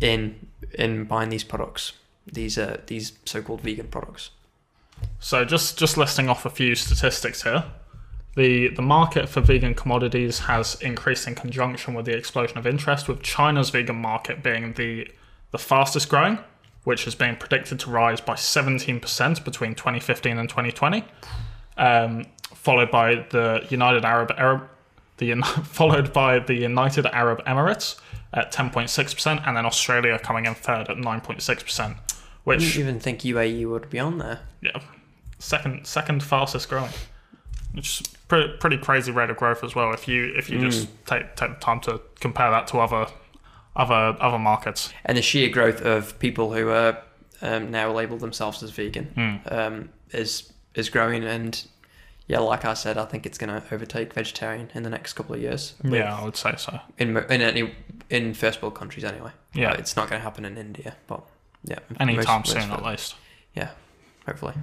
in 0.01 0.49
in 0.75 1.05
buying 1.05 1.31
these 1.31 1.45
products, 1.45 1.93
these 2.27 2.57
uh, 2.57 2.81
these 2.87 3.13
so-called 3.25 3.61
vegan 3.61 3.89
products. 3.89 4.31
So 5.19 5.45
just 5.45 5.79
just 5.79 5.97
listing 5.97 6.29
off 6.29 6.47
a 6.47 6.51
few 6.51 6.75
statistics 6.75 7.43
here. 7.43 7.65
The 8.37 8.69
the 8.69 8.83
market 8.83 9.29
for 9.29 9.41
vegan 9.41 9.75
commodities 9.75 10.41
has 10.41 10.77
increased 10.81 11.27
in 11.27 11.35
conjunction 11.35 11.95
with 11.95 12.07
the 12.07 12.17
explosion 12.17 12.59
of 12.59 12.67
interest, 12.67 13.09
with 13.09 13.23
China's 13.23 13.71
vegan 13.71 13.97
market 13.97 14.43
being 14.43 14.75
the 14.75 15.09
the 15.51 15.59
fastest 15.59 16.09
growing, 16.09 16.39
which 16.85 17.05
has 17.05 17.15
been 17.15 17.37
predicted 17.37 17.81
to 17.81 17.91
rise 17.91 18.21
by 18.21 18.35
17% 18.35 19.45
between 19.45 19.75
2015 19.75 20.39
and 20.39 20.49
2020. 20.49 21.05
Um, 21.77 22.27
followed 22.55 22.91
by 22.91 23.27
the 23.31 23.67
United 23.71 24.05
Arab 24.05 24.31
Arab 24.37 24.69
the 25.19 25.35
followed 25.65 26.13
by 26.13 26.39
the 26.39 26.55
United 26.55 27.07
Arab 27.07 27.45
Emirates 27.45 27.99
at 28.33 28.53
10.6% 28.53 29.47
and 29.47 29.57
then 29.57 29.67
Australia 29.67 30.19
coming 30.19 30.47
in 30.47 30.55
third 30.55 30.89
at 30.89 30.97
9.6%, 30.97 31.81
I 31.81 31.97
which 32.45 32.61
didn't 32.61 32.81
even 32.81 33.01
think 33.01 33.21
UAE 33.21 33.69
would 33.69 33.91
be 33.91 33.99
on 33.99 34.19
there. 34.19 34.41
yeah, 34.61 34.81
second 35.39 35.87
second 35.87 36.23
fastest 36.23 36.69
growing, 36.69 36.93
which 37.73 38.03
pretty, 38.31 38.57
pretty 38.57 38.79
crazy 38.79 39.13
rate 39.13 39.29
of 39.29 39.37
growth 39.37 39.63
as 39.63 39.75
well. 39.75 39.93
If 39.93 40.09
you 40.09 40.33
if 40.37 40.49
you 40.49 40.59
just 40.61 40.89
take 41.07 41.37
take 41.37 41.51
the 41.51 41.61
time 41.61 41.81
to 41.81 42.01
compare 42.21 42.51
that 42.51 42.67
to 42.69 42.79
other 42.79 43.07
other 43.77 44.17
other 44.21 44.39
markets, 44.39 44.91
and 45.05 45.19
the 45.19 45.23
sheer 45.23 45.51
growth 45.51 45.83
of 45.83 46.19
people 46.19 46.53
who 46.55 46.71
are 46.71 46.99
um, 47.43 47.71
now 47.71 47.93
label 47.93 48.17
themselves 48.17 48.63
as 48.63 48.71
vegan 48.71 49.07
Hmm. 49.15 49.55
um, 49.55 49.89
is 50.13 50.53
is 50.75 50.89
growing 50.89 51.25
and 51.25 51.63
yeah 52.27 52.39
like 52.39 52.65
I 52.65 52.75
said 52.75 52.97
I 52.97 53.05
think 53.05 53.27
it's 53.27 53.39
going 53.39 53.51
to 53.61 53.75
overtake 53.75 54.13
vegetarian 54.15 54.71
in 54.75 54.83
the 54.85 54.91
next 54.91 55.13
couple 55.15 55.35
of 55.35 55.41
years 55.41 55.75
yeah, 55.83 56.17
I 56.17 56.25
would 56.25 56.37
say 56.37 56.55
so. 56.57 56.79
in 56.99 57.17
in 57.17 57.43
any 57.43 57.75
in 58.09 58.35
first 58.35 58.63
world 58.63 58.75
countries 58.77 59.05
anyway 59.05 59.33
Yeah. 59.53 59.73
It's 59.73 59.97
not 59.97 60.09
going 60.09 60.21
to 60.21 60.25
happen 60.25 60.45
in 60.45 60.57
India 60.57 60.95
but 61.09 61.23
yeah 61.65 61.79
Anytime 61.99 62.45
soon, 62.45 62.71
at 62.71 62.85
least. 62.85 63.17
yeah 63.55 63.71
hopefully 64.27 64.55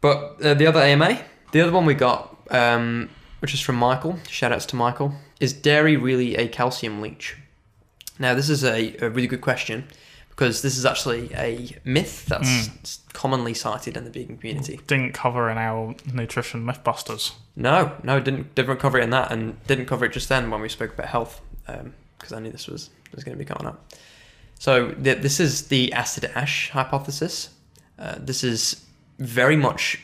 but 0.00 0.36
uh, 0.44 0.54
the 0.54 0.66
other 0.66 0.80
AMA 0.80 1.20
the 1.52 1.60
other 1.60 1.72
one 1.72 1.86
we 1.86 1.94
got 1.94 2.36
um, 2.50 3.08
which 3.40 3.54
is 3.54 3.60
from 3.60 3.76
Michael 3.76 4.18
shout 4.28 4.52
outs 4.52 4.66
to 4.66 4.76
Michael 4.76 5.14
is 5.40 5.52
dairy 5.52 5.96
really 5.96 6.36
a 6.36 6.48
calcium 6.48 7.00
leach 7.00 7.36
now 8.18 8.34
this 8.34 8.48
is 8.50 8.64
a, 8.64 8.96
a 9.04 9.08
really 9.10 9.26
good 9.28 9.40
question 9.40 9.84
because 10.30 10.62
this 10.62 10.78
is 10.78 10.86
actually 10.86 11.30
a 11.34 11.76
myth 11.84 12.24
that's 12.26 12.48
s- 12.68 13.00
commonly 13.12 13.52
cited 13.52 13.94
in 13.94 14.04
the 14.04 14.10
vegan 14.10 14.38
community. 14.38 14.80
Didn't 14.86 15.12
cover 15.12 15.50
in 15.50 15.58
our 15.58 15.94
nutrition 16.14 16.64
mythbusters. 16.64 17.32
No, 17.56 17.92
no, 18.02 18.20
didn't 18.20 18.54
didn't 18.54 18.78
cover 18.78 18.98
it 18.98 19.04
in 19.04 19.10
that, 19.10 19.30
and 19.30 19.62
didn't 19.66 19.84
cover 19.84 20.06
it 20.06 20.12
just 20.12 20.30
then 20.30 20.50
when 20.50 20.62
we 20.62 20.70
spoke 20.70 20.94
about 20.94 21.08
health, 21.08 21.42
because 21.66 22.32
I 22.32 22.38
knew 22.40 22.50
this 22.50 22.68
was 22.68 22.88
was 23.14 23.22
going 23.22 23.36
to 23.36 23.38
be 23.38 23.46
coming 23.46 23.66
up. 23.66 23.84
So 24.58 24.92
th- 24.92 25.18
this 25.20 25.40
is 25.40 25.68
the 25.68 25.92
acid 25.92 26.30
ash 26.34 26.70
hypothesis. 26.70 27.50
Uh, 27.98 28.14
this 28.18 28.42
is 28.42 28.86
very 29.18 29.56
much 29.56 30.00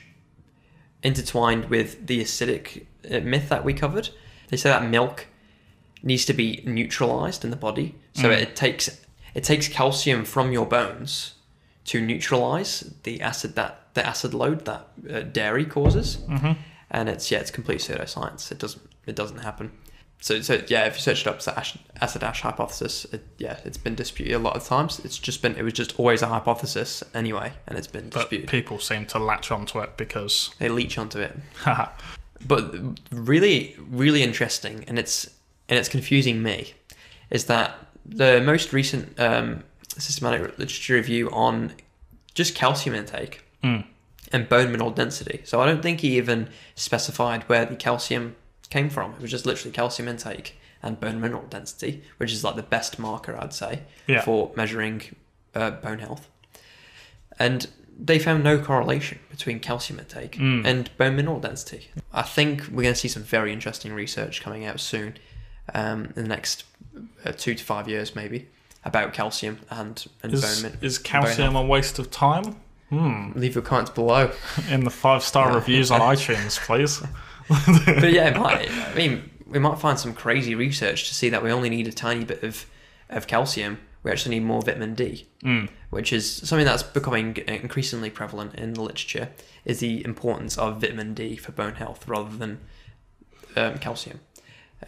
intertwined 1.10 1.64
with 1.70 2.06
the 2.06 2.18
acidic 2.26 2.66
uh, 3.10 3.20
myth 3.32 3.48
that 3.48 3.64
we 3.64 3.72
covered. 3.72 4.06
They 4.48 4.56
say 4.56 4.70
that 4.70 4.84
milk 4.98 5.26
needs 6.02 6.24
to 6.26 6.34
be 6.34 6.62
neutralized 6.66 7.44
in 7.44 7.50
the 7.50 7.56
body, 7.68 7.88
so 8.20 8.28
Mm. 8.28 8.42
it 8.42 8.56
takes 8.64 8.84
it 9.38 9.44
takes 9.44 9.68
calcium 9.68 10.24
from 10.24 10.46
your 10.52 10.66
bones 10.66 11.34
to 11.90 12.00
neutralize 12.00 12.74
the 13.02 13.20
acid 13.30 13.54
that 13.54 13.72
the 13.94 14.04
acid 14.12 14.32
load 14.34 14.64
that 14.64 14.82
uh, 15.10 15.20
dairy 15.38 15.64
causes 15.64 16.08
hmm 16.28 16.52
and 16.90 17.08
it's 17.08 17.30
yeah, 17.32 17.40
it's 17.42 17.50
complete 17.50 17.80
pseudoscience. 17.80 18.52
It 18.52 18.58
doesn't 18.58 18.82
it 19.06 19.16
doesn't 19.16 19.38
happen. 19.48 19.66
So 20.20 20.40
so 20.40 20.60
yeah, 20.68 20.86
if 20.86 20.94
you 20.96 21.00
search 21.02 21.20
it 21.22 21.26
up, 21.26 21.36
it's 21.36 21.44
the 21.44 21.58
ash, 21.58 21.76
acid 22.00 22.22
ash 22.24 22.40
hypothesis. 22.40 23.04
It, 23.12 23.22
yeah, 23.38 23.58
it's 23.64 23.76
been 23.76 23.94
disputed 23.94 24.34
a 24.34 24.38
lot 24.38 24.56
of 24.56 24.64
times. 24.64 24.98
It's 25.04 25.18
just 25.18 25.42
been 25.42 25.54
it 25.56 25.62
was 25.62 25.72
just 25.74 25.98
always 26.00 26.22
a 26.22 26.26
hypothesis 26.26 27.02
anyway, 27.14 27.52
and 27.68 27.76
it's 27.78 27.86
been 27.86 28.08
But 28.08 28.20
disputed. 28.20 28.48
people 28.48 28.78
seem 28.78 29.06
to 29.06 29.18
latch 29.18 29.50
onto 29.50 29.78
it 29.80 29.96
because, 29.96 30.54
they 30.58 30.68
leech 30.68 30.98
onto 30.98 31.20
it, 31.20 31.36
but 32.46 32.74
really 33.12 33.76
really 33.90 34.22
interesting, 34.22 34.84
and 34.88 34.98
it's 34.98 35.28
and 35.68 35.78
it's 35.78 35.88
confusing 35.88 36.42
me, 36.42 36.72
is 37.30 37.44
that 37.46 37.74
the 38.04 38.40
most 38.40 38.72
recent 38.72 39.18
um, 39.20 39.64
systematic 39.98 40.40
literature 40.58 40.94
review 40.94 41.30
on 41.30 41.72
just 42.34 42.54
calcium 42.54 42.94
intake 42.94 43.42
Mm. 43.64 43.84
and 44.32 44.48
bone 44.48 44.70
mineral 44.70 44.90
density. 44.90 45.40
So 45.44 45.60
I 45.60 45.66
don't 45.66 45.82
think 45.82 46.00
he 46.00 46.16
even 46.18 46.48
specified 46.74 47.42
where 47.48 47.64
the 47.64 47.74
calcium 47.74 48.36
came 48.70 48.88
from. 48.90 49.12
It 49.12 49.22
was 49.22 49.30
just 49.30 49.46
literally 49.46 49.72
calcium 49.72 50.08
intake 50.08 50.58
and 50.82 51.00
bone 51.00 51.20
mineral 51.20 51.44
density, 51.48 52.02
which 52.18 52.32
is 52.32 52.44
like 52.44 52.56
the 52.56 52.62
best 52.62 52.98
marker 52.98 53.36
I'd 53.40 53.52
say 53.54 53.80
Yeah. 54.06 54.20
for 54.22 54.52
measuring 54.56 55.02
uh, 55.54 55.70
bone 55.70 55.98
health. 56.00 56.28
And 57.38 57.66
they 57.98 58.18
found 58.18 58.44
no 58.44 58.58
correlation 58.58 59.18
between 59.30 59.58
calcium 59.60 59.98
intake 59.98 60.32
Mm. 60.36 60.66
and 60.66 60.96
bone 60.98 61.16
mineral 61.16 61.40
density. 61.40 61.88
I 62.12 62.22
think 62.22 62.62
we're 62.70 62.82
going 62.82 62.94
to 62.94 63.00
see 63.00 63.08
some 63.08 63.22
very 63.22 63.52
interesting 63.52 63.92
research 63.94 64.42
coming 64.42 64.64
out 64.66 64.80
soon, 64.80 65.16
um, 65.74 66.12
in 66.16 66.22
the 66.24 66.28
next 66.28 66.64
uh, 67.24 67.32
two 67.32 67.54
to 67.54 67.64
five 67.64 67.88
years 67.88 68.14
maybe, 68.14 68.48
about 68.84 69.12
calcium 69.14 69.60
and 69.70 70.06
and 70.22 70.32
is, 70.34 70.42
bone. 70.62 70.70
Min- 70.72 70.78
is 70.82 70.98
calcium 70.98 71.56
a 71.56 71.64
waste 71.64 71.98
of 71.98 72.10
time? 72.10 72.56
Hmm. 72.90 73.32
Leave 73.34 73.54
your 73.56 73.62
comments 73.64 73.90
below. 73.90 74.30
In 74.70 74.84
the 74.84 74.90
five 74.90 75.22
star 75.24 75.54
reviews 75.54 75.90
on 75.90 76.00
iTunes, 76.14 76.58
please. 76.58 77.02
but 77.86 78.12
yeah, 78.12 78.28
it 78.28 78.36
might. 78.36 78.70
I 78.70 78.94
mean, 78.94 79.30
we 79.46 79.58
might 79.58 79.78
find 79.78 79.98
some 79.98 80.14
crazy 80.14 80.54
research 80.54 81.08
to 81.08 81.14
see 81.14 81.28
that 81.30 81.42
we 81.42 81.50
only 81.52 81.68
need 81.70 81.86
a 81.86 81.92
tiny 81.92 82.24
bit 82.24 82.42
of, 82.42 82.66
of 83.08 83.26
calcium. 83.26 83.78
We 84.02 84.10
actually 84.12 84.38
need 84.38 84.44
more 84.46 84.62
vitamin 84.62 84.94
D, 84.94 85.26
Mm. 85.42 85.68
which 85.90 86.12
is 86.12 86.30
something 86.48 86.64
that's 86.64 86.82
becoming 86.82 87.36
increasingly 87.48 88.10
prevalent 88.10 88.54
in 88.54 88.74
the 88.74 88.82
literature. 88.82 89.30
Is 89.64 89.80
the 89.80 90.04
importance 90.04 90.56
of 90.58 90.80
vitamin 90.80 91.12
D 91.14 91.36
for 91.36 91.50
bone 91.52 91.74
health 91.74 92.06
rather 92.06 92.36
than 92.36 92.60
um, 93.56 93.78
calcium, 93.78 94.20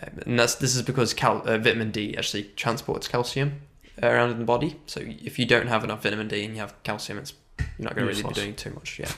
um, 0.00 0.20
and 0.26 0.38
that's 0.38 0.54
this 0.54 0.76
is 0.76 0.82
because 0.82 1.14
cal- 1.14 1.42
uh, 1.48 1.58
vitamin 1.58 1.90
D 1.90 2.16
actually 2.16 2.44
transports 2.56 3.08
calcium 3.08 3.60
around 4.00 4.30
in 4.30 4.38
the 4.38 4.44
body. 4.44 4.76
So 4.86 5.00
if 5.04 5.36
you 5.38 5.46
don't 5.46 5.66
have 5.66 5.82
enough 5.82 6.02
vitamin 6.04 6.28
D 6.28 6.44
and 6.44 6.54
you 6.54 6.60
have 6.60 6.80
calcium, 6.84 7.18
it's 7.18 7.32
you're 7.58 7.84
not 7.84 7.94
going 7.94 8.06
to 8.08 8.12
really 8.14 8.22
be 8.28 8.34
doing 8.34 8.54
too 8.54 8.70
much. 8.70 8.98
Yeah. 8.98 9.10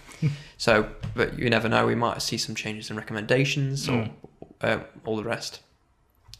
so, 0.59 0.88
but 1.14 1.38
you 1.38 1.49
never 1.51 1.68
know. 1.68 1.86
We 1.86 1.95
might 1.95 2.20
see 2.22 2.36
some 2.38 2.55
changes 2.55 2.91
in 2.91 2.97
recommendations 2.97 3.88
or 3.88 3.93
Mm. 3.93 4.11
uh, 4.62 4.78
all 5.05 5.16
the 5.16 5.24
rest. 5.24 5.61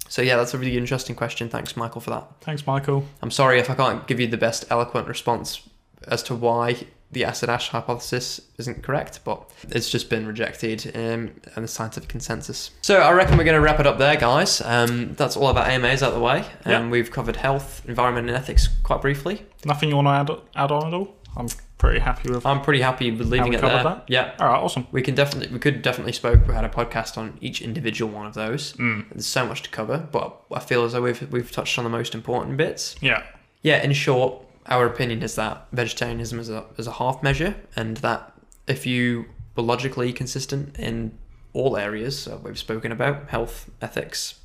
So 0.09 0.23
yeah, 0.23 0.37
that's 0.37 0.55
a 0.55 0.59
really 0.59 0.77
interesting 0.77 1.15
question. 1.15 1.49
Thanks, 1.49 1.77
Michael, 1.77 2.01
for 2.01 2.11
that. 2.11 2.27
Thanks, 2.41 2.67
Michael. 2.67 3.05
I'm 3.23 3.31
sorry 3.31 3.61
if 3.61 3.71
I 3.71 3.75
can't 3.75 4.07
give 4.07 4.19
you 4.21 4.27
the 4.27 4.37
best 4.37 4.65
eloquent 4.71 5.07
response 5.07 5.63
as 6.09 6.23
to 6.25 6.35
why 6.35 6.77
the 7.13 7.25
acid 7.25 7.49
ash 7.49 7.69
hypothesis 7.71 8.41
isn't 8.59 8.83
correct, 8.83 9.21
but 9.25 9.51
it's 9.71 9.91
just 9.91 10.09
been 10.11 10.27
rejected 10.27 10.91
um, 10.95 11.33
and 11.57 11.65
the 11.65 11.69
scientific 11.69 12.09
consensus. 12.09 12.71
So 12.83 13.01
I 13.01 13.13
reckon 13.13 13.37
we're 13.37 13.45
going 13.45 13.57
to 13.57 13.61
wrap 13.61 13.81
it 13.81 13.87
up 13.87 13.99
there, 13.99 14.17
guys. 14.17 14.61
Um, 14.61 15.15
that's 15.15 15.37
all 15.37 15.49
about 15.49 15.69
AMAs 15.69 16.03
out 16.03 16.09
of 16.11 16.15
the 16.15 16.21
way. 16.21 16.41
Um, 16.65 16.71
Yeah. 16.73 16.89
We've 16.89 17.11
covered 17.11 17.37
health, 17.37 17.83
environment, 17.89 18.29
and 18.29 18.37
ethics 18.37 18.69
quite 18.85 19.01
briefly. 19.01 19.45
Nothing 19.65 19.89
you 19.91 19.97
want 19.97 20.07
to 20.29 20.35
add, 20.35 20.41
add 20.65 20.71
on 20.73 20.87
at 20.89 20.95
all? 20.95 21.15
I'm 21.37 21.49
pretty 21.81 21.99
happy 21.99 22.31
with. 22.31 22.45
I'm 22.45 22.61
pretty 22.61 22.83
happy 22.83 23.11
with 23.11 23.27
leaving 23.27 23.55
it 23.55 23.63
there. 23.63 23.83
that? 23.83 24.05
Yeah. 24.07 24.35
All 24.39 24.49
right, 24.49 24.59
awesome. 24.59 24.87
We 24.93 25.01
can 25.01 25.15
definitely, 25.15 25.53
we 25.53 25.59
could 25.59 25.81
definitely 25.81 26.13
spoke. 26.13 26.47
We 26.47 26.55
had 26.55 26.65
a 26.65 26.69
podcast 26.69 27.17
on 27.17 27.39
each 27.41 27.63
individual 27.63 28.13
one 28.13 28.27
of 28.27 28.35
those. 28.35 28.75
Mm. 28.75 29.09
There's 29.09 29.27
so 29.27 29.47
much 29.47 29.63
to 29.63 29.71
cover, 29.71 30.07
but 30.13 30.41
I 30.53 30.61
feel 30.61 30.85
as 30.85 30.93
though 30.93 31.03
we've 31.03 31.33
we've 31.33 31.51
touched 31.51 31.79
on 31.79 31.85
the 31.85 31.91
most 31.91 32.15
important 32.15 32.59
bits. 32.59 32.97
Yeah. 33.01 33.25
Yeah, 33.63 33.83
in 33.83 33.93
short, 33.95 34.43
our 34.67 34.87
opinion 34.87 35.23
is 35.23 35.35
that 35.37 35.67
vegetarianism 35.73 36.39
is 36.39 36.51
a 36.51 36.67
is 36.77 36.87
a 36.87 36.93
half 36.93 37.23
measure, 37.23 37.57
and 37.75 37.97
that 37.99 38.33
if 38.67 38.87
you 38.87 39.25
were 39.57 39.63
logically 39.63 40.13
consistent 40.13 40.79
in 40.79 41.19
all 41.55 41.77
areas 41.77 42.27
that 42.27 42.43
we've 42.43 42.59
spoken 42.59 42.93
about 42.93 43.31
health, 43.31 43.71
ethics, 43.81 44.39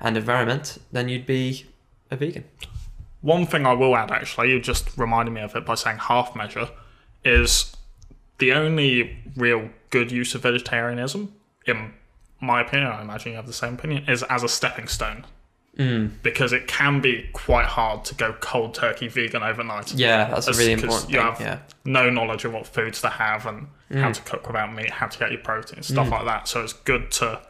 and 0.00 0.16
environment, 0.16 0.78
then 0.90 1.08
you'd 1.08 1.26
be 1.26 1.66
a 2.10 2.16
vegan. 2.16 2.44
One 3.22 3.46
thing 3.46 3.66
I 3.66 3.72
will 3.72 3.96
add, 3.96 4.10
actually, 4.10 4.50
you 4.52 4.60
just 4.60 4.96
reminded 4.98 5.32
me 5.32 5.40
of 5.40 5.54
it 5.56 5.64
by 5.64 5.74
saying 5.76 5.98
half 5.98 6.34
measure, 6.36 6.68
is 7.24 7.74
the 8.38 8.52
only 8.52 9.16
real 9.36 9.70
good 9.90 10.10
use 10.12 10.34
of 10.34 10.42
vegetarianism, 10.42 11.32
in 11.66 11.92
my 12.40 12.60
opinion, 12.60 12.90
I 12.90 13.00
imagine 13.02 13.30
you 13.32 13.36
have 13.36 13.46
the 13.46 13.52
same 13.52 13.74
opinion, 13.74 14.04
is 14.08 14.24
as 14.24 14.42
a 14.42 14.48
stepping 14.48 14.88
stone. 14.88 15.24
Mm. 15.78 16.10
Because 16.22 16.52
it 16.52 16.66
can 16.66 17.00
be 17.00 17.30
quite 17.32 17.64
hard 17.64 18.04
to 18.06 18.14
go 18.14 18.34
cold 18.40 18.74
turkey 18.74 19.08
vegan 19.08 19.42
overnight. 19.42 19.94
Yeah, 19.94 20.28
that's 20.28 20.46
a 20.48 20.52
really 20.52 20.72
important 20.72 21.08
you 21.08 21.16
thing. 21.16 21.24
have- 21.26 21.40
Yeah, 21.40 21.58
No 21.86 22.10
knowledge 22.10 22.44
of 22.44 22.52
what 22.52 22.66
foods 22.66 23.00
to 23.00 23.08
have 23.08 23.46
and 23.46 23.68
how 23.90 24.10
Mm. 24.10 24.14
to 24.14 24.20
cook 24.22 24.46
without 24.46 24.74
meat, 24.74 24.90
how 24.90 25.06
to 25.06 25.18
get 25.18 25.30
your 25.32 25.40
protein, 25.40 25.82
stuff 25.82 26.10
like 26.10 26.26
that. 26.26 26.46
So 26.46 26.62
it's 26.62 26.74
good 26.74 27.10
to, 27.12 27.40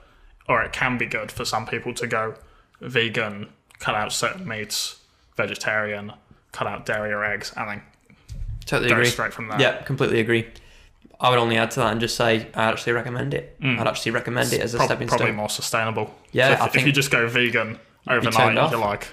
or 0.49 0.63
it 0.63 0.73
can 0.73 0.99
be 0.99 1.07
good 1.07 1.33
for 1.33 1.45
some 1.45 1.67
people 1.67 1.93
to 1.95 2.07
go 2.07 2.35
vegan, 2.81 3.49
cut 3.81 3.97
out 3.97 4.13
certain 4.13 4.47
meats, 4.47 5.01
vegetarian, 5.37 6.13
cut 6.53 6.67
out 6.67 6.87
dairy 6.87 7.13
or 7.13 7.25
eggs, 7.25 7.53
and 7.57 7.69
then 7.69 7.83
totally 8.67 8.89
go 8.89 8.97
agree. 8.97 9.07
straight 9.07 9.33
from 9.33 9.49
there. 9.49 9.61
Yeah, 9.61 9.83
completely 9.83 10.21
agree. 10.21 10.47
I 11.21 11.31
would 11.31 11.39
only 11.39 11.57
add 11.57 11.71
to 11.73 11.81
that 11.81 11.93
and 11.93 12.01
just 12.01 12.17
say 12.17 12.49
I 12.55 12.65
actually 12.65 12.95
recommend 12.95 13.33
it. 13.33 13.61
Mm. 13.61 13.79
I'd 13.79 13.87
actually 13.87 14.11
recommend 14.13 14.53
it 14.53 14.61
as 14.61 14.75
a 14.75 14.79
Prob- 14.79 14.89
stepping 14.89 15.07
probably 15.09 15.27
stone. 15.27 15.27
Probably 15.29 15.37
more 15.41 15.49
sustainable. 15.49 16.15
Yeah, 16.33 16.49
So 16.49 16.53
if, 16.55 16.61
I 16.77 16.81
if 16.81 16.87
you 16.87 16.93
just 16.93 17.11
go 17.13 17.29
vegan 17.29 17.79
overnight, 18.09 18.59
off. 18.59 18.73
you're 18.73 18.81
like, 18.81 19.07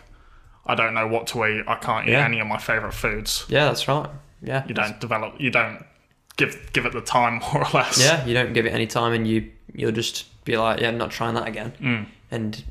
I 0.66 0.74
don't 0.76 0.94
know 0.96 1.08
what 1.08 1.28
to 1.28 1.46
eat. 1.46 1.66
I 1.68 1.76
can't 1.76 2.08
eat 2.08 2.14
Yeah. 2.14 2.26
any 2.26 2.40
of 2.40 2.48
my 2.48 2.58
favorite 2.58 2.94
foods. 2.94 3.46
Yeah, 3.48 3.66
that's 3.66 3.88
right. 3.88 4.10
Yeah, 4.42 4.66
You 4.68 4.74
don't 4.74 5.00
develop. 5.00 5.36
You 5.40 5.52
don't 5.52 5.86
give 6.38 6.72
give 6.74 6.86
it 6.88 6.94
the 6.94 7.02
time 7.02 7.42
more 7.54 7.64
or 7.68 7.70
less. 7.74 8.00
Yeah, 8.04 8.26
you 8.26 8.34
don't 8.34 8.54
give 8.54 8.66
it 8.66 8.70
any 8.74 8.88
time, 8.88 9.14
and 9.14 9.28
you 9.28 9.52
you'll 9.74 9.92
just 9.92 10.26
be 10.46 10.58
like, 10.58 10.80
yeah, 10.80 10.88
I'm 10.88 10.98
not 10.98 11.12
trying 11.12 11.36
that 11.36 11.48
again. 11.48 11.74
Mm. 11.80 12.06
And 12.32 12.64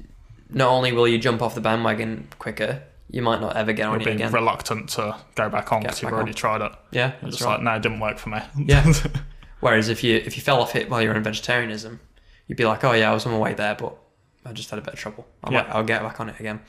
not 0.51 0.69
only 0.71 0.91
will 0.93 1.07
you 1.07 1.19
jump 1.19 1.43
off 1.43 1.55
the 1.55 1.61
bandwagon 1.61 2.27
quicker, 2.41 2.83
you 3.11 3.23
might 3.23 3.41
not 3.41 3.57
ever 3.57 3.73
get 3.73 3.87
on 3.87 4.01
You'll 4.01 4.09
it 4.09 4.15
again. 4.17 4.33
reluctant 4.33 4.91
to 4.91 5.17
go 5.35 5.49
back 5.49 5.73
on 5.73 5.83
because 5.83 6.03
you've 6.03 6.13
already 6.13 6.31
on. 6.31 6.35
tried 6.35 6.61
it. 6.63 6.73
yeah, 6.91 7.13
You're 7.23 7.31
just 7.31 7.43
right. 7.43 7.55
like, 7.55 7.63
no, 7.63 7.75
it 7.75 7.83
didn't 7.83 8.01
work 8.01 8.19
for 8.19 8.29
me. 8.31 8.41
Yeah. 8.57 8.93
Whereas 9.61 9.89
if 9.89 10.05
you 10.05 10.17
if 10.17 10.37
you 10.37 10.43
fell 10.43 10.61
off 10.61 10.77
it 10.77 10.89
while 10.89 11.03
you're 11.03 11.15
in 11.15 11.23
vegetarianism, 11.23 12.01
you'd 12.47 12.57
be 12.59 12.65
like, 12.65 12.85
oh 12.85 12.93
yeah, 12.93 13.11
I 13.11 13.15
was 13.15 13.27
on 13.27 13.33
my 13.33 13.39
way 13.39 13.55
there, 13.55 13.75
but 13.75 13.97
I 14.45 14.53
just 14.53 14.71
had 14.71 14.79
a 14.79 14.83
bit 14.83 14.95
of 14.95 15.01
trouble. 15.01 15.27
I 15.43 15.51
Yeah. 15.53 15.67
I'll 15.71 15.85
get 15.85 16.03
back 16.03 16.21
on 16.21 16.29
it 16.29 16.39
again. 16.39 16.61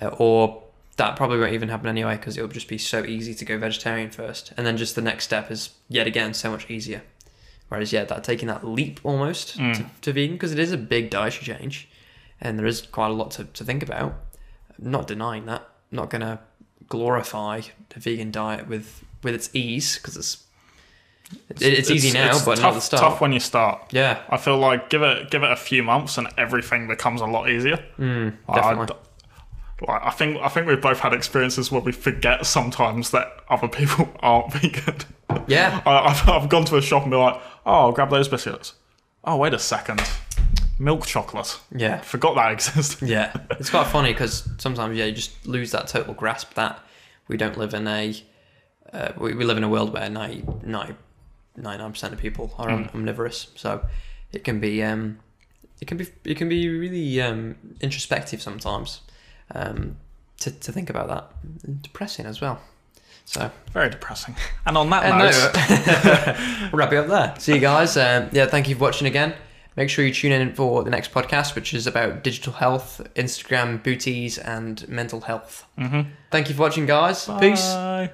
Uh, 0.00 0.08
or 0.18 0.62
that 0.96 1.14
probably 1.16 1.38
won't 1.38 1.52
even 1.52 1.68
happen 1.68 1.88
anyway 1.88 2.16
because 2.16 2.36
it'll 2.36 2.48
just 2.48 2.68
be 2.68 2.78
so 2.78 3.04
easy 3.04 3.34
to 3.34 3.44
go 3.44 3.58
vegetarian 3.58 4.10
first, 4.10 4.52
and 4.56 4.66
then 4.66 4.76
just 4.76 4.94
the 4.96 5.02
next 5.02 5.24
step 5.24 5.50
is 5.50 5.70
yet 5.88 6.06
again 6.06 6.32
so 6.34 6.50
much 6.50 6.68
easier. 6.70 7.02
Whereas 7.68 7.92
yeah, 7.92 8.04
that 8.04 8.24
taking 8.24 8.48
that 8.48 8.66
leap 8.66 9.00
almost 9.04 9.58
Mm. 9.58 9.76
to, 9.76 9.86
to 10.02 10.12
vegan 10.12 10.36
because 10.36 10.52
it 10.52 10.58
is 10.58 10.72
a 10.72 10.76
big 10.78 11.10
dietary 11.10 11.44
change, 11.58 11.88
and 12.40 12.58
there 12.58 12.66
is 12.66 12.80
quite 12.82 13.08
a 13.08 13.12
lot 13.12 13.30
to, 13.32 13.44
to 13.44 13.64
think 13.64 13.82
about. 13.82 14.14
Not 14.78 15.06
denying 15.06 15.46
that. 15.46 15.68
Not 15.90 16.10
gonna 16.10 16.40
glorify 16.88 17.62
the 17.90 18.00
vegan 18.00 18.30
diet 18.30 18.68
with 18.68 19.04
with 19.22 19.34
its 19.34 19.50
ease 19.54 19.96
because 19.96 20.16
it's 20.16 20.44
it, 21.50 21.60
it's, 21.62 21.90
easy 21.90 22.12
now, 22.12 22.28
it's 22.30 22.44
but 22.44 22.54
tough, 22.56 22.62
not 22.62 22.74
the 22.74 22.80
start. 22.80 23.02
tough 23.02 23.20
when 23.20 23.32
you 23.32 23.40
start. 23.40 23.92
Yeah, 23.92 24.20
I 24.28 24.36
feel 24.36 24.58
like 24.58 24.90
give 24.90 25.02
it 25.02 25.30
give 25.30 25.42
it 25.42 25.50
a 25.50 25.56
few 25.56 25.82
months 25.82 26.18
and 26.18 26.28
everything 26.38 26.86
becomes 26.86 27.20
a 27.20 27.26
lot 27.26 27.50
easier. 27.50 27.84
mm, 27.98 28.32
Like, 28.48 28.62
I 28.62 28.74
definitely. 28.74 28.96
like 29.88 30.02
I 30.04 30.10
think 30.10 30.38
I 30.40 30.48
think 30.48 30.66
we've 30.68 30.80
both 30.80 31.00
had 31.00 31.12
experiences 31.12 31.72
where 31.72 31.80
we 31.80 31.90
forget 31.92 32.46
sometimes 32.46 33.10
that 33.10 33.32
other 33.50 33.66
people 33.68 34.08
aren't 34.20 34.52
vegan. 34.52 34.98
yeah, 35.48 35.80
I, 35.84 35.98
I've, 36.10 36.28
I've 36.28 36.48
gone 36.48 36.64
to 36.66 36.76
a 36.76 36.82
shop 36.82 37.02
and 37.02 37.10
be 37.10 37.16
like, 37.16 37.34
oh, 37.64 37.72
I'll 37.86 37.92
grab 37.92 38.10
those 38.10 38.28
biscuits. 38.28 38.74
Oh, 39.24 39.36
wait 39.36 39.52
a 39.52 39.58
second, 39.58 40.00
milk 40.78 41.06
chocolate. 41.06 41.58
yeah, 41.74 42.00
Forgot 42.00 42.34
that 42.36 42.52
existed. 42.56 43.08
yeah. 43.08 43.32
It's 43.52 43.70
quite 43.70 43.86
funny 43.88 44.12
because 44.12 44.48
sometimes 44.58 44.96
yeah, 44.96 45.04
you 45.06 45.12
just 45.12 45.46
lose 45.46 45.70
that 45.72 45.86
total 45.88 46.14
grasp 46.14 46.54
that 46.54 46.78
we 47.28 47.36
don't 47.36 47.56
live 47.58 47.74
in 47.74 47.86
a 47.88 48.14
uh, 48.92 49.12
we, 49.18 49.34
we 49.34 49.44
live 49.44 49.56
in 49.56 49.64
a 49.64 49.68
world 49.68 49.92
where 49.92 50.08
90, 50.08 50.44
99 50.62 51.90
percent 51.92 52.12
of 52.14 52.20
people 52.20 52.54
are 52.58 52.70
om- 52.70 52.88
omnivorous, 52.94 53.48
so 53.56 53.84
it 54.32 54.44
can 54.44 54.60
be 54.60 54.82
um, 54.82 55.18
it 55.80 55.86
can 55.88 55.96
be 55.96 56.06
it 56.24 56.36
can 56.36 56.48
be 56.48 56.68
really 56.68 57.20
um, 57.20 57.56
introspective 57.80 58.40
sometimes 58.40 59.00
um, 59.54 59.96
to 60.40 60.50
to 60.50 60.72
think 60.72 60.88
about 60.90 61.08
that. 61.08 61.82
Depressing 61.82 62.26
as 62.26 62.40
well. 62.40 62.60
So 63.24 63.50
Very 63.72 63.90
depressing. 63.90 64.36
And 64.66 64.78
on 64.78 64.88
that 64.90 65.02
And 65.04 65.18
note, 65.18 65.32
no, 66.60 66.68
we'll 66.72 66.78
wrap 66.78 66.92
it 66.92 66.96
up 66.98 67.08
there. 67.08 67.34
See 67.40 67.54
you 67.54 67.60
guys. 67.60 67.96
Um, 67.96 68.28
yeah, 68.30 68.46
thank 68.46 68.68
you 68.68 68.76
for 68.76 68.82
watching 68.82 69.08
again. 69.08 69.34
Make 69.76 69.90
sure 69.90 70.04
you 70.06 70.12
tune 70.12 70.32
in 70.32 70.54
for 70.54 70.82
the 70.84 70.90
next 70.90 71.12
podcast, 71.12 71.54
which 71.54 71.74
is 71.74 71.86
about 71.86 72.24
digital 72.24 72.54
health, 72.54 73.06
Instagram 73.14 73.82
booties, 73.82 74.38
and 74.38 74.88
mental 74.88 75.20
health. 75.22 75.66
Mhm. 75.78 76.06
Thank 76.30 76.48
you 76.48 76.54
for 76.54 76.62
watching, 76.62 76.86
guys. 76.86 77.28
Peace. 77.40 77.74
Bye. 77.74 78.10